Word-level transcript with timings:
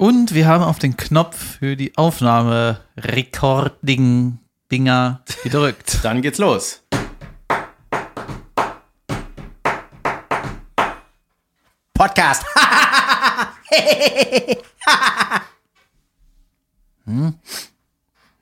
Und 0.00 0.32
wir 0.32 0.46
haben 0.46 0.64
auf 0.64 0.78
den 0.78 0.96
Knopf 0.96 1.58
für 1.58 1.76
die 1.76 1.94
Aufnahme 1.98 2.80
Recording 2.96 4.38
Dinger 4.72 5.22
gedrückt. 5.42 5.98
Dann 6.02 6.22
geht's 6.22 6.38
los. 6.38 6.82
Podcast. 11.92 12.46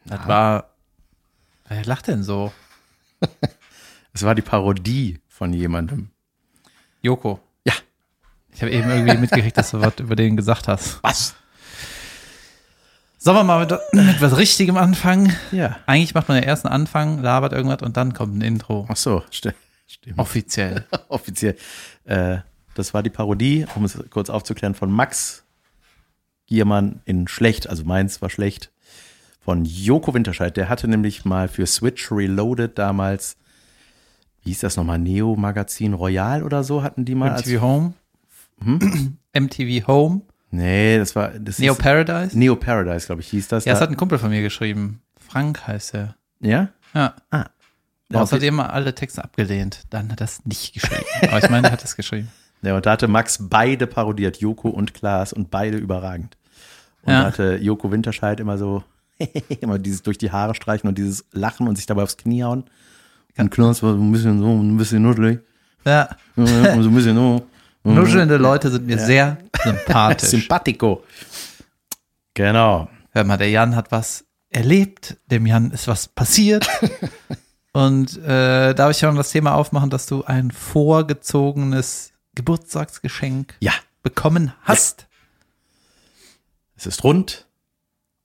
Das 0.05 0.29
war. 0.29 0.71
Wer 1.69 1.85
lacht 1.85 2.07
denn 2.07 2.23
so? 2.23 2.53
Es 4.13 4.23
war 4.23 4.37
die 4.37 4.43
Parodie 4.43 5.21
von 5.27 5.53
jemandem. 5.53 6.11
Joko. 7.03 7.41
Ja. 7.65 7.73
Ich 8.53 8.63
habe 8.63 8.71
eben 8.71 8.89
irgendwie 8.89 9.17
mitgekriegt, 9.17 9.57
dass 9.57 9.73
du 9.73 9.81
was 9.81 9.99
über 9.99 10.15
den 10.15 10.37
gesagt 10.37 10.69
hast. 10.69 11.03
Was? 11.03 11.35
Sollen 13.29 13.41
wir 13.41 13.45
mal 13.45 13.61
mit, 13.61 13.79
mit 13.93 14.23
was 14.23 14.39
Richtigem 14.39 14.79
anfangen? 14.79 15.37
Ja. 15.53 15.77
Eigentlich 15.85 16.15
macht 16.15 16.29
man 16.29 16.39
ja 16.39 16.45
erst 16.45 16.65
einen 16.65 16.73
Anfang, 16.73 17.21
labert 17.21 17.53
irgendwas 17.53 17.83
und 17.83 17.95
dann 17.99 18.15
kommt 18.15 18.39
ein 18.39 18.41
Intro. 18.41 18.87
Ach 18.89 18.97
so, 18.97 19.23
sti- 19.31 19.53
stimmt. 19.87 20.19
Offiziell. 20.19 20.87
Offiziell. 21.09 21.55
Äh, 22.07 22.39
das 22.75 22.95
war 22.95 23.03
die 23.03 23.11
Parodie, 23.11 23.67
um 23.75 23.85
es 23.85 23.99
kurz 24.09 24.31
aufzuklären, 24.31 24.75
von 24.75 24.91
Max 24.91 25.45
Giermann 26.47 27.03
in 27.05 27.29
Schlecht, 27.29 27.69
also 27.69 27.85
meins 27.85 28.23
war 28.23 28.31
schlecht, 28.31 28.71
von 29.45 29.67
Joko 29.67 30.15
Winterscheid. 30.15 30.57
Der 30.57 30.71
hatte 30.71 30.89
nämlich 30.89 31.27
mal 31.27 31.49
für 31.49 31.67
Switch 31.67 32.11
Reloaded 32.11 32.79
damals, 32.79 33.37
wie 34.43 34.49
hieß 34.49 34.61
das 34.61 34.79
nochmal, 34.79 35.01
Neo 35.01 35.37
Magazin 35.37 35.93
Royal 35.93 36.43
oder 36.43 36.65
so, 36.65 36.83
hatten 36.83 37.05
die 37.05 37.15
mal 37.15 37.33
als. 37.33 37.47
MTV 37.47 37.61
Home. 37.61 37.93
MTV 39.35 39.87
Home. 39.87 40.23
Nee, 40.51 40.99
das 40.99 41.15
war. 41.15 41.31
Das 41.31 41.59
Neo 41.59 41.73
ist, 41.75 41.79
Paradise. 41.81 42.39
Neo 42.39 42.57
Paradise, 42.57 43.07
glaube 43.07 43.21
ich, 43.21 43.29
hieß 43.29 43.49
das. 43.49 43.65
Ja, 43.65 43.73
das 43.73 43.81
da. 43.81 43.85
hat 43.85 43.91
ein 43.91 43.97
Kumpel 43.97 44.19
von 44.19 44.31
mir 44.31 44.43
geschrieben. 44.43 45.01
Frank 45.19 45.67
heißt 45.67 45.95
er. 45.95 46.15
ja? 46.41 46.69
Ja. 46.95 47.15
Ah. 47.31 47.45
Ja, 48.11 48.23
Ja, 48.25 48.31
hat 48.31 48.43
immer 48.43 48.73
alle 48.73 48.95
Texte 48.95 49.23
abgelehnt. 49.23 49.83
Dann 49.91 50.11
hat 50.11 50.23
er 50.23 50.25
es 50.25 50.45
nicht 50.47 50.73
geschrieben. 50.73 51.05
Aber 51.29 51.39
ich 51.45 51.51
meine, 51.51 51.69
er 51.69 51.73
hat 51.73 51.85
es 51.85 51.97
geschrieben. 51.97 52.29
Ja, 52.61 52.75
und 52.75 52.87
da 52.87 52.91
hatte 52.91 53.07
Max 53.07 53.39
beide 53.41 53.87
parodiert, 53.87 54.39
Joko 54.39 54.69
und 54.69 54.93
Klaas, 54.93 55.33
und 55.33 55.49
beide 55.49 55.77
überragend. 55.79 56.37
Und 57.03 57.13
Ja. 57.13 57.21
da 57.21 57.27
hatte 57.29 57.55
Joko 57.63 57.93
Winterscheid 57.93 58.41
immer 58.41 58.59
so, 58.59 58.83
immer 59.61 59.79
dieses 59.79 60.03
durch 60.03 60.19
die 60.19 60.33
Haare 60.33 60.57
streichen 60.57 60.89
und 60.89 60.99
dieses 60.99 61.25
Lachen 61.31 61.69
und 61.69 61.77
sich 61.77 61.87
dabei 61.87 62.03
aufs 62.03 62.17
Knie 62.17 62.43
hauen. 62.43 62.65
Und 63.37 63.51
Klaas 63.51 63.81
war 63.85 63.95
so 63.95 64.01
ein 64.03 64.11
bisschen 64.11 64.41
so, 64.41 64.49
ein 64.61 64.77
bisschen 64.77 65.03
nuddelig. 65.03 65.39
Ja. 65.85 66.09
Ja, 66.35 66.73
und 66.75 66.83
so 66.83 66.89
ein 66.89 66.95
bisschen 66.97 67.15
so. 67.15 67.47
Nuschelnde 67.95 68.37
Leute 68.37 68.71
sind 68.71 68.87
mir 68.87 68.99
sehr 68.99 69.39
sympathisch. 69.63 70.29
Sympathico. 70.31 71.03
Genau. 72.35 72.89
Hör 73.13 73.25
mal, 73.25 73.37
der 73.37 73.51
Jan 73.51 73.75
hat 73.77 73.91
was 73.91 74.25
erlebt, 74.51 75.17
dem 75.27 75.47
Jan 75.47 75.71
ist 75.71 75.89
was 75.89 76.09
passiert. 76.09 76.69
Und 77.73 78.17
äh, 78.25 78.75
darf 78.75 78.91
ich 78.93 78.99
schon 78.99 79.15
das 79.17 79.31
Thema 79.31 79.55
aufmachen, 79.55 79.91
dass 79.91 80.07
du 80.07 80.25
ein 80.25 80.51
vorgezogenes 80.51 82.13
Geburtstagsgeschenk 82.35 83.55
Ja, 83.61 83.73
bekommen 84.03 84.53
hast? 84.63 85.07
es 86.77 86.87
ist 86.87 87.03
rund 87.05 87.47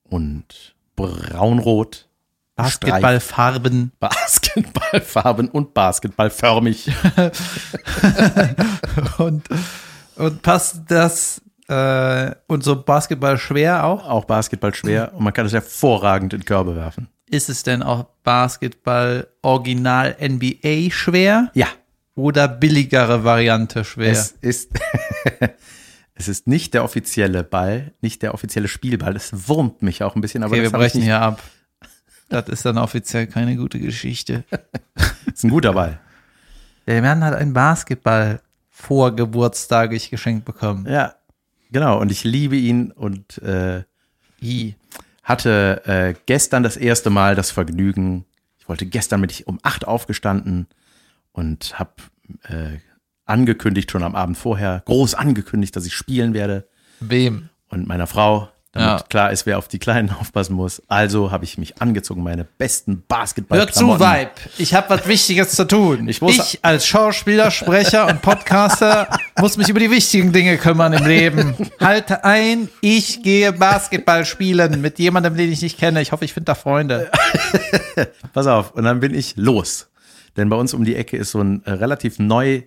und 0.03 0.75
braunrot. 0.95 2.08
Basketballfarben. 2.56 3.91
Basketballfarben 4.55 5.49
und 5.49 5.73
basketballförmig. 5.73 6.91
und, 9.17 9.43
und 10.15 10.41
passt 10.41 10.81
das 10.87 11.41
äh, 11.67 12.31
und 12.47 12.63
so 12.63 12.81
Basketball 12.81 13.37
schwer 13.37 13.85
auch? 13.85 14.07
Auch 14.07 14.25
Basketball 14.25 14.73
schwer 14.73 15.13
und 15.13 15.23
man 15.23 15.33
kann 15.33 15.45
es 15.45 15.53
hervorragend 15.53 16.33
in 16.33 16.45
Körbe 16.45 16.75
werfen. 16.75 17.07
Ist 17.29 17.49
es 17.49 17.63
denn 17.63 17.81
auch 17.81 18.05
Basketball 18.23 19.28
Original 19.41 20.16
NBA 20.22 20.91
schwer 20.91 21.49
Ja, 21.53 21.67
oder 22.16 22.47
billigere 22.47 23.23
Variante 23.23 23.83
schwer? 23.83 24.11
Es 24.11 24.35
ist, 24.41 24.72
es 26.16 26.28
ist 26.28 26.47
nicht 26.47 26.73
der 26.73 26.83
offizielle 26.83 27.44
Ball, 27.44 27.94
nicht 28.01 28.22
der 28.22 28.33
offizielle 28.33 28.67
Spielball. 28.67 29.16
Es 29.16 29.47
wurmt 29.47 29.81
mich 29.81 30.03
auch 30.03 30.16
ein 30.16 30.22
bisschen, 30.22 30.44
aber 30.44 30.53
okay, 30.53 30.63
wir 30.63 30.72
brechen 30.72 30.97
nicht. 30.97 31.07
hier 31.07 31.22
ab. 31.22 31.41
Das 32.33 32.49
ist 32.49 32.66
dann 32.66 32.79
offiziell 32.79 33.27
keine 33.27 33.55
gute 33.55 33.79
Geschichte. 33.79 34.44
ist 35.31 35.44
ein 35.44 35.51
guter 35.51 35.73
Ball. 35.73 35.99
Der 36.88 37.01
Mann 37.01 37.23
hat 37.23 37.35
ein 37.35 37.53
Basketball 37.53 38.41
vorgeburtstagig 38.71 40.09
geschenkt 40.09 40.43
bekommen. 40.43 40.88
Ja, 40.89 41.13
genau. 41.72 42.01
Und 42.01 42.11
ich 42.11 42.23
liebe 42.23 42.55
ihn 42.55 42.91
und 42.91 43.38
äh, 43.38 43.83
I. 44.41 44.75
hatte 45.22 45.81
äh, 45.85 46.16
gestern 46.25 46.63
das 46.63 46.75
erste 46.75 47.11
Mal 47.11 47.35
das 47.35 47.51
Vergnügen. 47.51 48.25
Ich 48.57 48.67
wollte 48.67 48.88
gestern 48.88 49.22
mit 49.22 49.31
ich 49.31 49.47
um 49.47 49.59
acht 49.61 49.85
aufgestanden 49.88 50.67
und 51.33 51.77
habe 51.77 51.91
äh, 52.43 52.79
angekündigt 53.25 53.91
schon 53.91 54.03
am 54.03 54.16
Abend 54.16 54.38
vorher, 54.38 54.81
groß 54.85 55.13
angekündigt, 55.13 55.75
dass 55.75 55.85
ich 55.85 55.93
spielen 55.93 56.33
werde 56.33 56.67
Wem? 56.99 57.49
und 57.69 57.88
meiner 57.88 58.07
Frau, 58.07 58.49
damit 58.73 58.89
Ja. 59.01 59.06
klar 59.07 59.31
ist, 59.31 59.45
wer 59.45 59.57
auf 59.59 59.67
die 59.67 59.79
Kleinen 59.79 60.09
aufpassen 60.19 60.56
muss. 60.56 60.81
Also 60.88 61.31
habe 61.31 61.45
ich 61.45 61.57
mich 61.57 61.81
angezogen, 61.81 62.23
meine 62.23 62.44
besten 62.44 63.03
Basketball. 63.07 63.59
Hör 63.59 63.67
zu, 63.72 63.88
Vibe. 64.00 64.31
Ich 64.57 64.73
habe 64.73 64.89
was 64.89 65.07
Wichtiges 65.07 65.51
zu 65.51 65.66
tun. 65.67 66.07
Ich 66.09 66.22
muss- 66.22 66.38
ich 66.38 66.59
als 66.63 66.85
Schauspieler, 66.88 67.51
Sprecher 67.51 68.07
und 68.07 68.22
Podcaster 68.22 69.07
muss 69.39 69.57
mich 69.57 69.69
über 69.69 69.79
die 69.79 69.91
wichtigen 69.91 70.34
Dinge 70.34 70.57
kümmern 70.57 70.91
im 70.94 71.06
Leben. 71.06 71.56
Halte 71.79 72.23
ein, 72.25 72.67
ich 72.81 73.22
gehe 73.23 73.53
Basketball 73.53 74.25
spielen 74.25 74.81
mit 74.81 74.97
jemandem, 75.00 75.38
den 75.38 75.51
ich 75.51 75.61
nicht 75.61 75.78
kenne. 75.79 76.01
Ich 76.01 76.11
hoffe, 76.11 76.25
ich 76.25 76.34
finde 76.34 76.45
da 76.45 76.55
Freunde. 76.55 77.11
Pass 78.34 78.47
auf, 78.47 78.72
und 78.73 78.84
dann 78.84 79.00
bin 79.00 79.13
ich 79.13 79.35
los. 79.38 79.88
Denn 80.35 80.50
bei 80.50 80.55
uns 80.55 80.73
um 80.73 80.84
die 80.84 80.95
Ecke 80.95 81.16
ist 81.16 81.29
so 81.31 81.41
ein 81.41 81.63
äh, 81.66 81.72
relativ 81.73 82.17
neu 82.17 82.63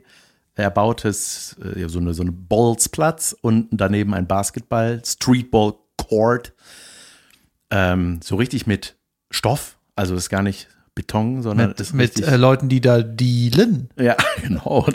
erbautes, 0.54 1.56
äh, 1.76 1.88
so 1.88 1.98
eine, 1.98 2.14
so 2.14 2.22
eine 2.22 2.32
Ballsplatz 2.32 3.36
und 3.40 3.68
daneben 3.72 4.14
ein 4.14 4.26
Basketball, 4.26 5.02
Streetball 5.04 5.74
Court. 5.96 6.54
Ähm, 7.70 8.20
so 8.22 8.36
richtig 8.36 8.66
mit 8.66 8.96
Stoff, 9.30 9.76
also 9.96 10.14
ist 10.14 10.28
gar 10.28 10.42
nicht 10.42 10.68
Beton, 10.94 11.42
sondern 11.42 11.68
Mit, 11.68 11.80
ist 11.80 11.92
mit 11.92 12.20
äh, 12.20 12.36
Leuten, 12.36 12.68
die 12.68 12.80
da 12.80 13.02
dealen. 13.02 13.90
ja, 13.98 14.16
genau. 14.42 14.86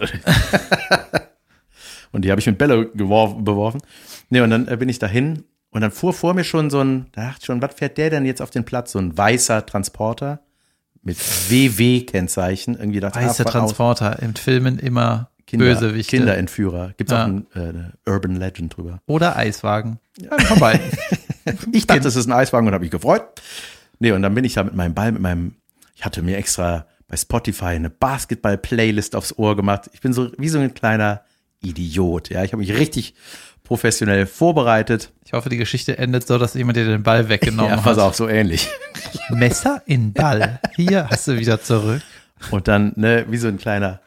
und 2.12 2.26
die 2.26 2.32
habe 2.32 2.42
ich 2.42 2.48
mit 2.48 2.58
Bälle 2.58 2.90
geworfen, 2.90 3.44
beworfen. 3.44 3.82
Nee, 4.30 4.42
und 4.42 4.50
dann 4.50 4.68
äh, 4.68 4.78
bin 4.78 4.90
ich 4.90 5.00
dahin 5.00 5.44
und 5.70 5.82
dann 5.82 5.92
fuhr 5.92 6.14
vor 6.14 6.34
mir 6.34 6.44
schon 6.44 6.70
so 6.70 6.82
ein, 6.82 7.08
da 7.14 7.26
dachte 7.28 7.40
ich 7.42 7.46
schon, 7.46 7.62
was 7.62 7.76
fährt 7.76 7.98
der 7.98 8.10
denn 8.10 8.26
jetzt 8.26 8.42
auf 8.42 8.50
den 8.50 8.66
Platz? 8.66 8.92
So 8.94 9.00
ein 9.00 9.18
weißer 9.18 9.66
Transporter 9.66 10.42
mit 11.02 11.18
WW-Kennzeichen. 11.18 12.76
Irgendwie 12.78 13.00
dachte 13.00 13.20
ich, 13.20 13.26
Weiße 13.26 13.46
ah. 13.46 13.50
Transporter. 13.50 14.22
Im 14.22 14.36
Filmen 14.36 14.80
immer 14.80 15.31
Kinder, 15.52 15.66
Bösewichte. 15.66 16.18
Kinderentführer. 16.18 16.94
Gibt 16.98 17.12
es 17.12 17.16
Ja. 17.16 17.24
auch 17.24 17.28
ein, 17.28 17.46
äh, 17.56 17.60
eine 17.60 17.94
Urban 18.06 18.36
Legend 18.36 18.76
drüber. 18.76 19.02
Oder 19.06 19.36
Eiswagen. 19.38 20.00
Ja, 20.20 20.38
vorbei. 20.40 20.80
Ich 21.72 21.88
dachte, 21.88 22.02
das 22.02 22.16
ist 22.16 22.28
ein 22.28 22.34
Eiswagen 22.34 22.68
und 22.68 22.74
habe 22.76 22.84
mich 22.84 22.92
gefreut. 22.92 23.24
Nee, 23.98 24.12
und 24.12 24.22
dann 24.22 24.36
bin 24.36 24.44
ich 24.46 24.54
da 24.54 24.64
mit 24.64 24.76
meinem 24.76 24.94
Ball, 24.94 25.12
mit 25.12 25.24
meinem, 25.24 25.56
ich 25.96 26.06
hatte 26.06 26.22
mir 26.22 26.38
extra 26.38 26.86
bei 27.08 27.18
Spotify 27.18 27.66
eine 27.66 27.90
Basketball-Playlist 27.90 29.16
aufs 29.16 29.36
Ohr 29.40 29.56
gemacht. 29.56 29.90
Ich 29.94 30.02
bin 30.02 30.14
so 30.14 30.32
wie 30.38 30.50
so 30.50 30.60
ein 30.60 30.74
kleiner 30.76 31.22
Idiot. 31.62 32.30
Ja, 32.30 32.44
ich 32.44 32.54
habe 32.54 32.62
mich 32.62 32.72
richtig 32.78 33.16
professionell 33.64 34.28
vorbereitet. 34.28 35.12
Ich 35.26 35.34
hoffe, 35.34 35.50
die 35.50 35.58
Geschichte 35.58 35.98
endet 35.98 36.28
so, 36.28 36.38
dass 36.38 36.54
jemand 36.54 36.78
dir 36.78 36.86
den 36.86 37.02
Ball 37.02 37.28
weggenommen 37.28 37.72
Ja, 37.76 37.78
pass 37.78 37.98
hat. 37.98 38.04
auf, 38.04 38.16
so 38.16 38.28
ähnlich. 38.28 38.70
Messer 39.32 39.82
in 39.88 40.14
Ball. 40.14 40.60
Hier 40.76 41.10
hast 41.10 41.28
du 41.28 41.38
wieder 41.40 41.60
zurück. 41.62 42.02
Und 42.52 42.68
dann, 42.68 42.94
ne, 42.98 43.26
wie 43.30 43.38
so 43.38 43.48
ein 43.48 43.58
kleiner 43.58 44.00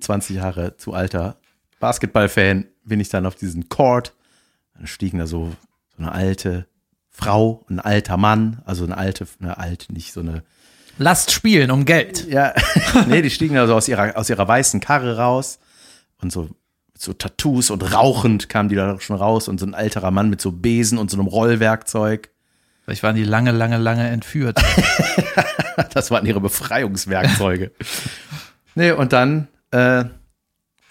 20 0.00 0.36
Jahre 0.36 0.76
zu 0.76 0.92
alter 0.92 1.36
Basketball-Fan, 1.78 2.66
bin 2.84 3.00
ich 3.00 3.08
dann 3.08 3.26
auf 3.26 3.34
diesen 3.34 3.68
Court. 3.68 4.14
Dann 4.74 4.86
stiegen 4.86 5.18
da 5.18 5.26
so, 5.26 5.52
so 5.96 6.02
eine 6.02 6.12
alte 6.12 6.66
Frau, 7.10 7.64
ein 7.68 7.80
alter 7.80 8.16
Mann, 8.16 8.62
also 8.64 8.84
eine 8.84 8.96
alte, 8.96 9.26
eine 9.40 9.58
alte, 9.58 9.92
nicht 9.92 10.12
so 10.12 10.20
eine 10.20 10.42
Lasst 10.98 11.30
spielen 11.30 11.70
um 11.70 11.86
Geld. 11.86 12.26
Ja, 12.28 12.52
nee, 13.08 13.22
die 13.22 13.30
stiegen 13.30 13.56
also 13.56 13.74
aus 13.74 13.88
ihrer, 13.88 14.18
aus 14.18 14.28
ihrer 14.28 14.46
weißen 14.46 14.80
Karre 14.80 15.16
raus 15.16 15.58
und 16.20 16.30
so, 16.30 16.50
so 16.96 17.14
Tattoos 17.14 17.70
und 17.70 17.94
rauchend 17.94 18.50
kamen 18.50 18.68
die 18.68 18.74
da 18.74 19.00
schon 19.00 19.16
raus 19.16 19.48
und 19.48 19.58
so 19.58 19.64
ein 19.64 19.72
älterer 19.72 20.10
Mann 20.10 20.28
mit 20.28 20.42
so 20.42 20.52
Besen 20.52 20.98
und 20.98 21.10
so 21.10 21.16
einem 21.16 21.26
Rollwerkzeug. 21.26 22.28
Vielleicht 22.84 23.02
waren 23.02 23.16
die 23.16 23.24
lange, 23.24 23.50
lange, 23.52 23.78
lange 23.78 24.08
entführt. 24.08 24.60
Das 25.94 26.10
waren 26.10 26.26
ihre 26.26 26.40
Befreiungswerkzeuge. 26.40 27.72
nee, 28.74 28.90
und 28.92 29.14
dann 29.14 29.48
äh, 29.70 30.04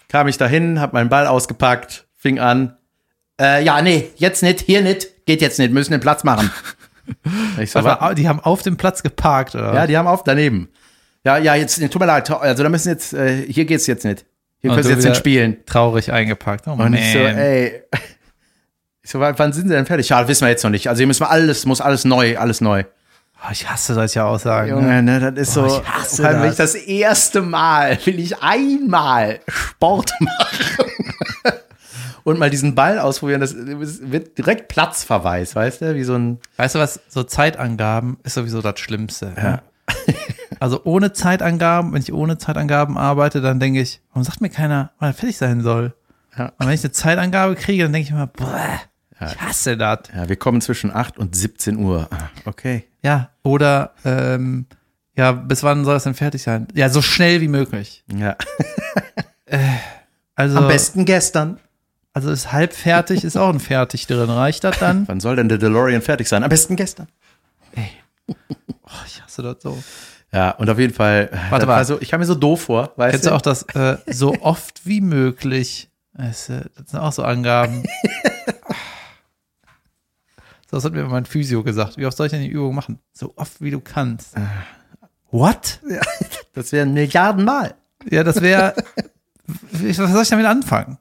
kam 0.08 0.28
ich 0.28 0.38
dahin, 0.38 0.80
hab 0.80 0.92
meinen 0.92 1.08
Ball 1.08 1.26
ausgepackt, 1.26 2.06
fing 2.16 2.38
an. 2.38 2.76
Äh, 3.40 3.64
ja, 3.64 3.80
nee, 3.82 4.10
jetzt 4.16 4.42
nicht, 4.42 4.60
hier 4.60 4.82
nicht, 4.82 5.26
geht 5.26 5.40
jetzt 5.40 5.58
nicht, 5.58 5.72
müssen 5.72 5.92
den 5.92 6.00
Platz 6.00 6.24
machen. 6.24 6.50
Ich 7.58 7.72
so, 7.72 7.80
Aber 7.80 8.14
die 8.14 8.28
haben 8.28 8.38
auf 8.38 8.62
dem 8.62 8.76
Platz 8.76 9.02
geparkt, 9.02 9.56
oder? 9.56 9.74
Ja, 9.74 9.86
die 9.88 9.98
haben 9.98 10.06
auf 10.06 10.22
daneben. 10.22 10.68
Ja, 11.24 11.38
ja, 11.38 11.56
jetzt, 11.56 11.80
nee, 11.80 11.88
tut 11.88 11.98
mir 11.98 12.06
leid, 12.06 12.30
also 12.30 12.62
da 12.62 12.68
müssen 12.68 12.88
jetzt, 12.88 13.12
äh, 13.12 13.46
hier 13.50 13.64
geht's 13.64 13.88
jetzt 13.88 14.04
nicht. 14.04 14.24
Hier 14.60 14.70
können 14.70 14.82
sie 14.84 14.90
jetzt 14.90 15.04
nicht 15.04 15.16
spielen. 15.16 15.56
traurig 15.66 16.12
eingepackt. 16.12 16.68
Oh 16.68 16.72
Und 16.72 16.94
ich 16.94 17.12
so, 17.12 17.18
ey. 17.18 17.82
Ich 19.02 19.10
so, 19.10 19.18
wann 19.18 19.52
sind 19.52 19.66
sie 19.66 19.74
denn 19.74 19.86
fertig? 19.86 20.10
Ja, 20.10 20.28
wissen 20.28 20.42
wir 20.42 20.50
jetzt 20.50 20.62
noch 20.62 20.70
nicht. 20.70 20.88
Also 20.88 21.00
hier 21.00 21.06
müssen 21.08 21.22
wir 21.22 21.30
alles, 21.30 21.66
muss 21.66 21.80
alles 21.80 22.04
neu, 22.04 22.38
alles 22.38 22.60
neu. 22.60 22.84
Oh, 23.42 23.50
ich 23.50 23.68
hasse 23.68 23.94
solche 23.94 24.24
Aussagen. 24.24 24.70
Junge, 24.70 25.02
ne, 25.02 25.32
das 25.32 25.48
ist 25.48 25.54
Boah, 25.54 25.70
so. 25.70 25.80
ich 25.80 25.88
hasse 25.88 26.26
allem, 26.26 26.42
wenn 26.42 26.54
das. 26.54 26.74
ich 26.74 26.82
das 26.82 26.88
erste 26.88 27.42
Mal, 27.42 27.98
will 28.04 28.18
ich 28.18 28.42
einmal 28.42 29.40
Sport 29.48 30.12
machen. 30.20 30.86
Und 32.22 32.38
mal 32.38 32.50
diesen 32.50 32.74
Ball 32.74 32.98
ausprobieren, 32.98 33.40
das 33.40 33.54
wird 33.56 34.36
direkt 34.36 34.68
Platzverweis, 34.68 35.56
weißt 35.56 35.80
du? 35.80 35.94
Wie 35.94 36.04
so 36.04 36.14
ein. 36.14 36.38
Weißt 36.58 36.74
du 36.74 36.78
was, 36.78 37.00
so 37.08 37.22
Zeitangaben 37.22 38.18
ist 38.24 38.34
sowieso 38.34 38.60
das 38.60 38.78
Schlimmste. 38.78 39.32
Ja. 39.36 39.62
Also 40.60 40.82
ohne 40.84 41.14
Zeitangaben, 41.14 41.94
wenn 41.94 42.02
ich 42.02 42.12
ohne 42.12 42.36
Zeitangaben 42.36 42.98
arbeite, 42.98 43.40
dann 43.40 43.60
denke 43.60 43.80
ich, 43.80 44.02
warum 44.10 44.24
sagt 44.24 44.42
mir 44.42 44.50
keiner, 44.50 44.90
wann 44.98 45.08
er 45.08 45.14
fertig 45.14 45.38
sein 45.38 45.62
soll? 45.62 45.94
Ja. 46.36 46.52
Und 46.58 46.66
wenn 46.66 46.74
ich 46.74 46.84
eine 46.84 46.92
Zeitangabe 46.92 47.54
kriege, 47.54 47.84
dann 47.84 47.94
denke 47.94 48.08
ich 48.08 48.12
immer, 48.12 48.26
boah, 48.26 48.80
ich 49.20 49.40
hasse 49.40 49.76
das. 49.76 50.00
Ja, 50.14 50.28
wir 50.28 50.36
kommen 50.36 50.60
zwischen 50.60 50.90
8 50.94 51.18
und 51.18 51.34
17 51.36 51.76
Uhr. 51.78 52.08
Ah, 52.10 52.28
Okay. 52.44 52.84
Ja, 53.02 53.30
oder 53.42 53.94
ähm, 54.04 54.66
ja, 55.16 55.32
bis 55.32 55.62
wann 55.62 55.84
soll 55.84 55.96
es 55.96 56.04
denn 56.04 56.14
fertig 56.14 56.42
sein? 56.42 56.68
Ja, 56.74 56.88
so 56.90 57.00
schnell 57.02 57.40
wie 57.40 57.48
möglich. 57.48 58.04
Ja. 58.14 58.36
Also, 60.34 60.58
Am 60.58 60.68
besten 60.68 61.04
gestern. 61.04 61.58
also 62.12 62.30
ist 62.30 62.52
halb 62.52 62.72
fertig, 62.72 63.24
ist 63.24 63.36
auch 63.36 63.48
ein 63.50 63.60
fertig 63.60 64.06
drin. 64.06 64.30
Reicht 64.30 64.64
das 64.64 64.78
dann? 64.78 65.06
Wann 65.08 65.20
soll 65.20 65.36
denn 65.36 65.48
der 65.48 65.58
DeLorean 65.58 66.02
fertig 66.02 66.28
sein? 66.28 66.42
Am 66.42 66.48
besten 66.50 66.76
gestern. 66.76 67.08
Oh, 68.26 69.04
ich 69.06 69.22
hasse 69.22 69.42
das 69.42 69.56
so. 69.60 69.82
Ja, 70.32 70.52
und 70.52 70.70
auf 70.70 70.78
jeden 70.78 70.94
Fall. 70.94 71.28
Warte 71.50 71.50
das 71.50 71.66
mal. 71.66 71.76
war 71.76 71.84
so, 71.84 72.00
ich 72.00 72.08
kam 72.10 72.20
mir 72.20 72.26
so 72.26 72.34
doof 72.36 72.62
vor, 72.62 72.92
weißt 72.96 73.12
Kennst 73.12 73.26
du 73.26 73.32
auch 73.34 73.42
das 73.42 73.62
äh, 73.74 73.96
so 74.06 74.34
oft 74.40 74.86
wie 74.86 75.00
möglich? 75.00 75.90
Das, 76.14 76.48
äh, 76.48 76.62
das 76.76 76.90
sind 76.90 77.00
auch 77.00 77.12
so 77.12 77.22
Angaben. 77.24 77.84
So, 80.70 80.76
das 80.76 80.84
hat 80.84 80.92
mir 80.92 81.04
mein 81.06 81.24
Physio 81.24 81.64
gesagt. 81.64 81.96
Wie 81.96 82.06
oft 82.06 82.16
soll 82.16 82.26
ich 82.26 82.32
denn 82.32 82.42
die 82.42 82.48
Übung 82.48 82.76
machen? 82.76 83.00
So 83.12 83.32
oft 83.34 83.60
wie 83.60 83.72
du 83.72 83.80
kannst. 83.80 84.34
What? 85.30 85.80
Das 86.52 86.72
wären 86.72 86.94
Milliarden 86.94 87.44
Mal. 87.44 87.76
Ja, 88.10 88.24
das 88.24 88.42
wäre. 88.42 88.74
was 89.46 89.96
soll 89.96 90.22
ich 90.22 90.28
damit 90.30 90.46
anfangen? 90.46 90.98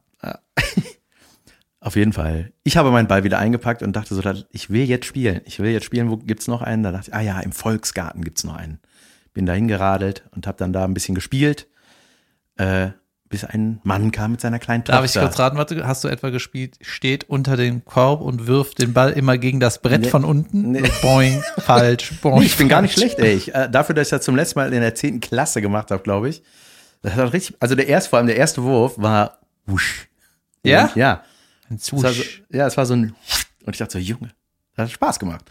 Auf 1.79 1.95
jeden 1.95 2.13
Fall. 2.13 2.53
Ich 2.63 2.77
habe 2.77 2.91
meinen 2.91 3.07
Ball 3.07 3.23
wieder 3.23 3.39
eingepackt 3.39 3.81
und 3.81 3.95
dachte 3.95 4.13
so, 4.13 4.21
ich 4.51 4.69
will 4.69 4.83
jetzt 4.83 5.07
spielen. 5.07 5.41
Ich 5.45 5.59
will 5.59 5.71
jetzt 5.71 5.85
spielen. 5.85 6.11
Wo 6.11 6.17
gibt's 6.17 6.47
noch 6.47 6.61
einen? 6.61 6.83
Da 6.83 6.91
dachte 6.91 7.09
ich, 7.09 7.15
ah 7.15 7.21
ja, 7.21 7.39
im 7.39 7.51
Volksgarten 7.51 8.23
gibt's 8.23 8.43
noch 8.43 8.55
einen. 8.55 8.79
Bin 9.33 9.47
da 9.47 9.53
hingeradelt 9.53 10.23
und 10.35 10.45
habe 10.45 10.57
dann 10.59 10.71
da 10.71 10.85
ein 10.85 10.93
bisschen 10.93 11.15
gespielt, 11.15 11.67
äh, 12.57 12.89
bis 13.29 13.43
ein 13.45 13.79
Mann 13.83 14.11
kam 14.11 14.31
mit 14.31 14.41
seiner 14.41 14.57
kleinen 14.59 14.83
Tochter. 14.83 15.01
Darf 15.01 15.05
ich 15.05 15.19
kurz 15.19 15.37
raten, 15.37 15.57
warte, 15.57 15.85
hast 15.87 16.03
du 16.03 16.07
etwa 16.07 16.29
gespielt, 16.29 16.77
steht 16.81 17.29
unter 17.29 17.55
dem 17.57 17.85
Korb 17.85 18.21
und 18.21 18.47
wirft 18.47 18.79
den 18.79 18.93
Ball 18.93 19.11
immer 19.11 19.37
gegen 19.37 19.59
das 19.59 19.81
Brett 19.81 20.01
Nee. 20.01 20.09
von 20.09 20.25
unten? 20.25 20.71
Nee. 20.71 20.81
Boing, 21.01 21.43
falsch, 21.59 22.13
boing. 22.21 22.39
Nee, 22.39 22.45
ich 22.47 22.57
bin 22.57 22.67
gar 22.69 22.81
nicht 22.81 22.95
falsch. 22.95 23.13
schlecht, 23.13 23.19
ey. 23.19 23.35
Ich, 23.35 23.53
äh, 23.53 23.69
dafür, 23.69 23.93
dass 23.95 24.07
ich 24.07 24.11
das 24.11 24.23
zum 24.25 24.35
letzten 24.35 24.59
Mal 24.59 24.73
in 24.73 24.81
der 24.81 24.95
10. 24.95 25.19
Klasse 25.19 25.61
gemacht 25.61 25.91
habe, 25.91 26.01
glaube 26.01 26.29
ich. 26.29 26.41
Das 27.03 27.13
hat 27.13 27.31
richtig, 27.31 27.55
also 27.59 27.75
der 27.75 27.87
erste, 27.87 28.09
vor 28.09 28.17
allem 28.17 28.27
der 28.27 28.35
erste 28.37 28.63
Wurf 28.63 28.93
war 28.97 29.37
wusch. 29.67 30.07
Ja? 30.63 30.85
Und, 30.87 30.95
ja. 30.95 31.23
Ein 31.69 31.79
war 31.79 31.99
so, 31.99 32.07
Zusch. 32.11 32.41
ja, 32.51 32.65
es 32.65 32.77
war 32.77 32.85
so 32.87 32.95
ein 32.95 33.15
und 33.65 33.73
ich 33.75 33.77
dachte 33.77 33.93
so, 33.93 33.99
Junge, 33.99 34.31
das 34.75 34.85
hat 34.85 34.91
Spaß 34.91 35.19
gemacht. 35.19 35.45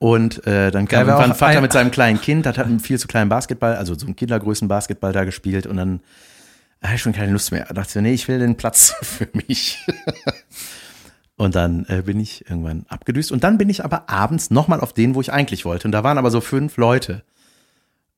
Und 0.00 0.46
äh, 0.46 0.70
dann 0.70 0.86
kam 0.88 1.08
auch 1.10 1.20
ein 1.20 1.34
Vater 1.34 1.60
mit 1.60 1.72
seinem 1.72 1.90
kleinen 1.90 2.20
Kind, 2.20 2.46
hat, 2.46 2.58
hat 2.58 2.66
einen 2.66 2.80
viel 2.80 2.98
zu 2.98 3.08
kleinen 3.08 3.28
Basketball, 3.28 3.76
also 3.76 3.94
so 3.94 4.06
einen 4.06 4.14
Kindergrößen 4.16 4.66
Basketball 4.68 5.12
da 5.12 5.24
gespielt 5.24 5.66
und 5.66 5.76
dann 5.76 6.00
hatte 6.82 6.94
ich 6.94 7.02
schon 7.02 7.12
keine 7.12 7.32
Lust 7.32 7.52
mehr. 7.52 7.64
Da 7.66 7.74
dachte 7.74 7.98
ich 7.98 8.02
nee, 8.02 8.12
ich 8.12 8.28
will 8.28 8.38
den 8.38 8.56
Platz 8.56 8.94
für 9.02 9.28
mich. 9.32 9.84
und 11.36 11.54
dann 11.54 11.84
äh, 11.88 12.02
bin 12.02 12.20
ich 12.20 12.48
irgendwann 12.48 12.86
abgedüst 12.88 13.32
und 13.32 13.44
dann 13.44 13.58
bin 13.58 13.68
ich 13.68 13.84
aber 13.84 14.08
abends 14.08 14.50
nochmal 14.50 14.80
auf 14.80 14.92
den, 14.92 15.14
wo 15.14 15.20
ich 15.20 15.32
eigentlich 15.32 15.64
wollte. 15.64 15.88
Und 15.88 15.92
da 15.92 16.04
waren 16.04 16.18
aber 16.18 16.30
so 16.30 16.40
fünf 16.40 16.76
Leute. 16.76 17.22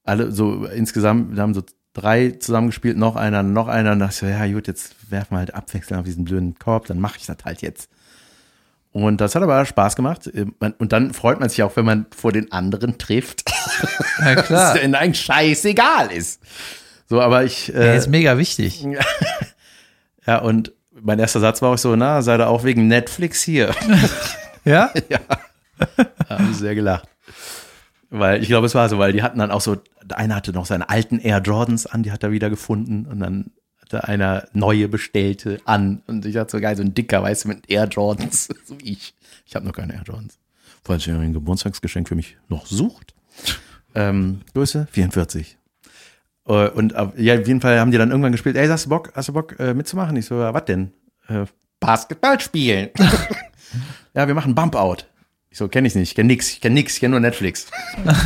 Alle 0.05 0.33
so 0.33 0.65
insgesamt, 0.65 1.37
wir 1.37 1.43
haben 1.43 1.55
so 1.55 1.63
drei 1.93 2.31
zusammengespielt, 2.31 2.97
noch 2.97 3.17
einer, 3.17 3.43
noch 3.43 3.69
einer. 3.69 3.93
Und 3.93 4.01
dachte 4.01 4.13
ich 4.13 4.19
so, 4.19 4.27
ja 4.27 4.47
gut, 4.53 4.67
jetzt 4.67 4.95
werfen 5.11 5.35
wir 5.35 5.39
halt 5.39 5.55
abwechselnd 5.55 6.01
auf 6.01 6.07
diesen 6.07 6.25
blöden 6.25 6.59
Korb, 6.59 6.87
dann 6.87 7.01
mache 7.01 7.19
ich 7.19 7.27
das 7.27 7.39
halt 7.45 7.63
jetzt. 7.63 7.89
Und 8.93 9.21
das 9.21 9.35
hat 9.35 9.43
aber 9.43 9.65
Spaß 9.65 9.95
gemacht. 9.95 10.29
Und 10.79 10.93
dann 10.93 11.15
freut 11.15 11.39
man 11.39 11.49
sich 11.49 11.63
auch, 11.63 11.77
wenn 11.77 11.85
man 11.85 12.07
vor 12.11 12.33
den 12.33 12.51
anderen 12.51 12.99
trifft. 12.99 13.45
Ja, 14.19 14.35
dass 14.35 14.47
klar. 14.47 14.75
es 14.75 14.81
denen 14.81 14.95
eigentlich 14.97 15.25
scheißegal 15.25 16.11
ist. 16.11 16.41
So, 17.11 17.21
aber 17.21 17.45
ich, 17.45 17.69
Ja, 17.69 17.75
äh, 17.75 17.99
ist 17.99 18.07
mega 18.07 18.39
wichtig. 18.39 18.87
ja, 20.27 20.39
und 20.39 20.73
mein 20.93 21.19
erster 21.19 21.41
Satz 21.41 21.61
war 21.61 21.75
auch 21.75 21.79
so, 21.79 21.97
na, 21.97 22.23
sei 22.23 22.37
da 22.37 22.47
auch 22.47 22.63
wegen 22.63 22.87
Netflix 22.89 23.43
hier. 23.43 23.75
Ja? 24.67 24.91
Da 26.29 26.39
haben 26.39 26.53
sie 26.53 26.61
sehr 26.61 26.75
gelacht. 26.75 27.09
Weil 28.11 28.43
ich 28.43 28.49
glaube, 28.49 28.67
es 28.67 28.75
war 28.75 28.91
so, 28.91 28.99
weil 28.99 29.13
die 29.13 29.23
hatten 29.23 29.39
dann 29.39 29.51
auch 29.51 29.63
so, 29.63 29.79
der 30.05 30.19
eine 30.19 30.35
hatte 30.35 30.53
noch 30.53 30.67
seine 30.67 30.91
alten 30.91 31.19
Air 31.19 31.39
Jordans 31.39 31.87
an, 31.87 32.03
die 32.03 32.13
hat 32.13 32.23
er 32.23 32.31
wieder 32.31 32.51
gefunden 32.51 33.07
und 33.07 33.21
dann 33.21 33.53
hatte 33.81 34.07
einer 34.07 34.47
neue 34.53 34.87
bestellte 34.89 35.59
an 35.65 36.03
und 36.07 36.27
ich 36.27 36.37
hatte 36.37 36.53
so 36.53 36.61
geil, 36.61 36.77
so 36.77 36.83
ein 36.83 36.93
dicker, 36.93 37.23
weißt 37.23 37.45
du, 37.45 37.49
mit 37.49 37.71
Air 37.71 37.87
Jordans, 37.87 38.49
so 38.67 38.79
wie 38.81 38.93
ich. 38.93 39.15
Ich 39.47 39.57
habe 39.57 39.65
noch 39.65 39.73
keine 39.73 39.95
Air 39.95 40.03
Jordans. 40.05 40.39
Falls 40.85 41.07
ihr 41.07 41.19
ein 41.19 41.33
Geburtstagsgeschenk 41.33 42.07
für 42.07 42.15
mich 42.15 42.37
noch 42.51 42.67
sucht. 42.67 43.15
Ähm, 43.95 44.43
Größe 44.53 44.87
44. 44.93 45.57
Äh, 46.51 46.69
Und 46.71 46.97
auf- 46.97 47.17
ja, 47.19 47.35
auf 47.39 47.47
jeden 47.47 47.61
Fall 47.61 47.79
haben 47.81 47.91
die 47.91 47.99
dann 47.99 48.11
irgendwann 48.11 48.33
gespielt, 48.33 48.57
ey, 48.57 48.67
hast 48.69 48.87
du 48.87 48.89
Bock, 48.91 49.13
hast 49.15 49.29
du 49.29 49.33
Bock 49.33 49.59
äh, 49.59 49.73
mitzumachen? 49.75 50.17
Ich 50.17 50.27
so, 50.27 50.35
ja, 50.41 50.53
was 50.53 50.65
denn? 50.65 50.93
Äh, 51.29 51.45
Basketball 51.79 52.39
spielen. 52.41 52.91
ja, 54.15 54.27
wir 54.27 54.35
machen 54.35 54.55
Bump 54.55 54.75
Out. 54.75 55.07
Ich 55.49 55.59
so, 55.59 55.69
kenne 55.69 55.89
ich 55.89 55.95
nicht, 55.95 56.11
ich 56.11 56.15
kenne 56.15 56.29
nix, 56.29 56.51
ich 56.51 56.61
kenne 56.61 56.75
nix, 56.75 56.95
ich 56.95 57.01
kenne 57.01 57.13
nur 57.13 57.21
Netflix. 57.21 57.67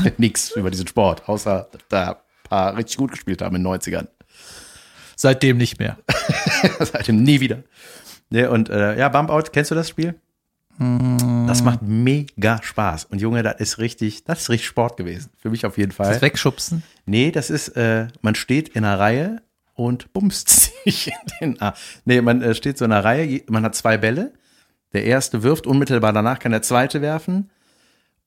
Kenn 0.03 0.13
nix 0.19 0.51
über 0.57 0.71
diesen 0.71 0.87
Sport, 0.87 1.29
außer 1.29 1.69
dass 1.73 1.83
da 1.89 2.11
ein 2.13 2.17
paar 2.49 2.77
richtig 2.77 2.97
gut 2.99 3.13
gespielt 3.13 3.41
haben 3.43 3.57
in 3.57 3.65
den 3.65 3.73
90ern. 3.73 4.09
Seitdem 5.17 5.57
nicht 5.57 5.79
mehr. 5.79 5.97
Seitdem 6.81 7.23
nie 7.23 7.41
wieder. 7.41 7.63
Ja, 8.31 8.51
und 8.51 8.69
äh, 8.69 8.99
ja, 8.99 9.09
Bump 9.09 9.31
Out, 9.31 9.53
kennst 9.53 9.71
du 9.71 9.75
das 9.75 9.89
Spiel? 9.89 10.17
Das 10.79 11.63
macht 11.63 11.83
mega 11.83 12.61
Spaß. 12.63 13.05
Und 13.05 13.21
Junge, 13.21 13.43
das 13.43 13.57
ist 13.61 13.79
richtig, 13.79 14.25
das 14.25 14.43
ist 14.43 14.51
richtig 14.51 14.67
Sport 14.67 14.97
gewesen. 14.97 15.31
Für 15.39 15.51
mich 15.51 15.65
auf 15.67 15.79
jeden 15.79 15.93
Fall. 15.93 16.13
Das 16.13 16.23
Wegschubsen. 16.23 16.83
Nee, 17.07 17.31
das 17.31 17.51
ist, 17.51 17.69
äh, 17.71 18.09
man 18.23 18.35
steht 18.35 18.71
in 18.71 18.85
einer 18.85 18.99
Reihe 18.99 19.43
und 19.75 20.13
bumst 20.13 20.49
sich 20.85 21.09
in 21.09 21.15
den 21.41 21.61
Arm. 21.61 21.75
Nee, 22.05 22.21
man 22.21 22.43
äh, 22.43 22.55
steht 22.55 22.79
so 22.79 22.85
in 22.85 22.93
einer 22.93 23.05
Reihe, 23.05 23.43
man 23.49 23.65
hat 23.65 23.75
zwei 23.75 23.99
Bälle. 23.99 24.33
Der 24.93 25.05
erste 25.05 25.43
wirft, 25.43 25.67
unmittelbar 25.67 26.13
danach 26.13 26.39
kann 26.39 26.53
der 26.53 26.63
zweite 26.63 27.01
werfen. 27.03 27.51